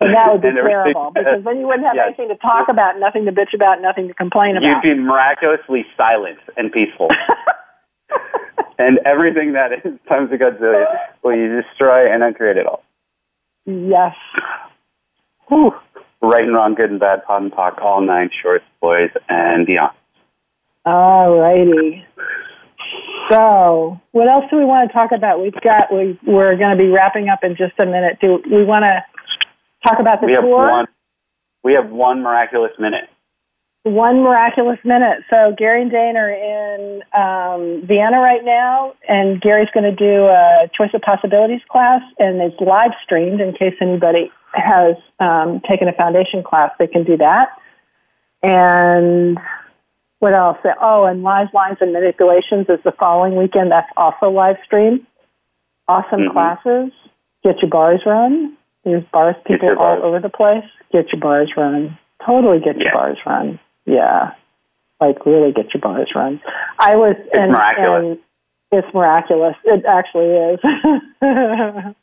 And 0.00 0.14
that 0.14 0.30
would 0.32 0.42
be 0.42 0.50
terrible 0.54 1.10
because 1.14 1.42
then 1.44 1.58
you 1.58 1.66
wouldn't 1.66 1.86
have 1.86 1.94
Yes. 1.96 2.06
anything 2.08 2.28
to 2.28 2.36
talk 2.36 2.68
about, 2.68 2.98
nothing 2.98 3.24
to 3.24 3.32
bitch 3.32 3.54
about, 3.54 3.80
nothing 3.80 4.08
to 4.08 4.14
complain 4.14 4.56
about. 4.56 4.68
You'd 4.68 4.82
be 4.82 5.00
miraculously 5.00 5.86
silent 5.96 6.38
and 6.56 6.70
peaceful. 6.70 7.08
and 8.78 8.98
everything 9.06 9.52
that 9.54 9.72
is 9.72 9.98
times 10.08 10.30
a 10.32 10.36
godzillion 10.36 10.86
will 11.22 11.34
you 11.36 11.62
destroy 11.62 12.12
and 12.12 12.22
uncreate 12.22 12.56
it 12.58 12.66
all. 12.66 12.82
Yes. 13.64 14.14
Whew. 15.48 15.74
Right 16.20 16.42
and 16.44 16.54
wrong, 16.54 16.74
good 16.74 16.90
and 16.90 17.00
bad, 17.00 17.24
pod 17.24 17.42
and 17.42 17.52
talk, 17.52 17.78
all 17.82 18.00
nine 18.00 18.30
shorts, 18.42 18.64
boys, 18.80 19.10
and 19.28 19.66
beyond. 19.66 19.92
All 20.84 21.38
righty. 21.38 22.04
So, 23.30 24.00
what 24.12 24.28
else 24.28 24.44
do 24.50 24.56
we 24.56 24.64
want 24.64 24.88
to 24.88 24.92
talk 24.92 25.12
about? 25.12 25.40
We've 25.40 25.58
got 25.62 25.92
we 25.92 26.18
we're 26.26 26.56
going 26.56 26.76
to 26.76 26.82
be 26.82 26.88
wrapping 26.88 27.28
up 27.28 27.40
in 27.42 27.56
just 27.56 27.72
a 27.78 27.86
minute. 27.86 28.18
Do 28.20 28.42
we 28.50 28.64
want 28.64 28.84
to 28.84 29.02
talk 29.86 29.98
about 29.98 30.20
the 30.20 30.26
we 30.26 30.32
have 30.34 30.42
tour? 30.42 30.70
one. 30.70 30.86
We 31.62 31.72
have 31.74 31.88
one 31.88 32.22
miraculous 32.22 32.72
minute. 32.78 33.08
One 33.84 34.22
miraculous 34.22 34.78
minute. 34.84 35.24
So 35.30 35.54
Gary 35.56 35.82
and 35.82 35.90
Dain 35.90 36.16
are 36.16 36.30
in 36.30 37.02
um, 37.14 37.86
Vienna 37.86 38.20
right 38.20 38.44
now, 38.44 38.94
and 39.08 39.40
Gary's 39.40 39.68
going 39.72 39.84
to 39.84 39.96
do 39.96 40.26
a 40.26 40.68
choice 40.76 40.90
of 40.94 41.00
possibilities 41.00 41.60
class, 41.68 42.02
and 42.18 42.40
it's 42.40 42.60
live 42.60 42.92
streamed 43.02 43.40
in 43.40 43.52
case 43.54 43.74
anybody 43.80 44.30
has 44.52 44.96
um, 45.20 45.60
taken 45.68 45.88
a 45.88 45.92
foundation 45.92 46.42
class. 46.42 46.70
They 46.78 46.86
can 46.86 47.04
do 47.04 47.16
that. 47.18 47.48
And 48.42 49.38
what 50.20 50.32
else? 50.34 50.58
Oh, 50.80 51.04
and 51.04 51.22
live 51.22 51.48
lines 51.52 51.78
and 51.80 51.92
manipulations 51.92 52.66
is 52.68 52.80
the 52.84 52.92
following 52.92 53.36
weekend. 53.36 53.70
That's 53.70 53.90
also 53.96 54.30
live 54.30 54.56
stream. 54.64 55.06
Awesome 55.88 56.20
Mhm. 56.28 56.32
classes. 56.32 56.92
Get 57.42 57.60
your 57.60 57.70
bars 57.70 58.00
run. 58.06 58.56
There's 58.84 59.04
bars 59.12 59.36
people 59.46 59.68
your 59.68 59.78
all 59.78 60.02
over 60.02 60.18
the 60.20 60.30
place. 60.30 60.64
Get 60.92 61.12
your 61.12 61.20
bars 61.20 61.52
run. 61.56 61.98
Totally 62.24 62.60
get 62.60 62.76
your 62.76 62.86
Yeah. 62.86 62.94
bars 62.94 63.18
run. 63.26 63.58
Yeah. 63.84 64.32
Like 65.00 65.26
really 65.26 65.52
get 65.52 65.74
your 65.74 65.80
bars 65.82 66.14
run. 66.14 66.40
I 66.78 66.96
was 66.96 67.16
It's 67.18 67.38
and, 67.38 67.52
miraculous. 67.52 68.04
and 68.04 68.18
it's 68.72 68.94
miraculous. 68.94 69.56
It 69.64 69.84
actually 69.84 70.30
is. 70.30 70.60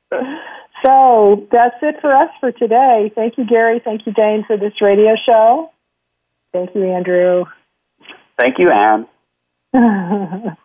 so 0.85 1.47
that's 1.51 1.75
it 1.81 1.99
for 2.01 2.11
us 2.15 2.29
for 2.39 2.51
today. 2.51 3.11
Thank 3.15 3.37
you, 3.37 3.45
Gary. 3.45 3.79
Thank 3.79 4.05
you, 4.05 4.13
Dain, 4.13 4.43
for 4.45 4.57
this 4.57 4.79
radio 4.81 5.15
show. 5.15 5.71
Thank 6.53 6.75
you, 6.75 6.83
Andrew. 6.83 7.45
Thank 8.41 8.57
you, 8.57 8.71
Anne. 8.71 9.05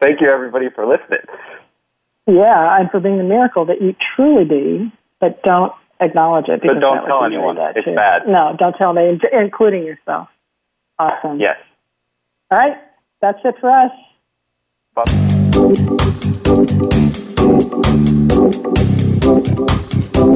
Thank 0.00 0.20
you, 0.20 0.28
everybody, 0.28 0.68
for 0.74 0.84
listening. 0.84 1.20
yeah, 2.26 2.76
and 2.80 2.90
for 2.90 2.98
being 2.98 3.18
the 3.18 3.22
miracle 3.24 3.64
that 3.66 3.80
you 3.80 3.94
truly 4.16 4.44
be, 4.44 4.92
but 5.20 5.40
don't 5.44 5.72
acknowledge 6.00 6.48
it. 6.48 6.60
because 6.60 6.80
don't 6.80 7.06
tell 7.06 7.24
anyone. 7.24 7.54
That 7.54 7.76
It's 7.76 7.84
too. 7.84 7.94
bad. 7.94 8.26
No, 8.26 8.56
don't 8.58 8.74
tell 8.76 8.92
me, 8.92 9.16
including 9.32 9.84
yourself. 9.84 10.26
Awesome. 10.98 11.38
Yes. 11.38 11.56
All 12.50 12.58
right, 12.58 12.78
that's 13.20 13.38
it 13.44 13.54
for 13.60 13.70
us. 13.70 13.92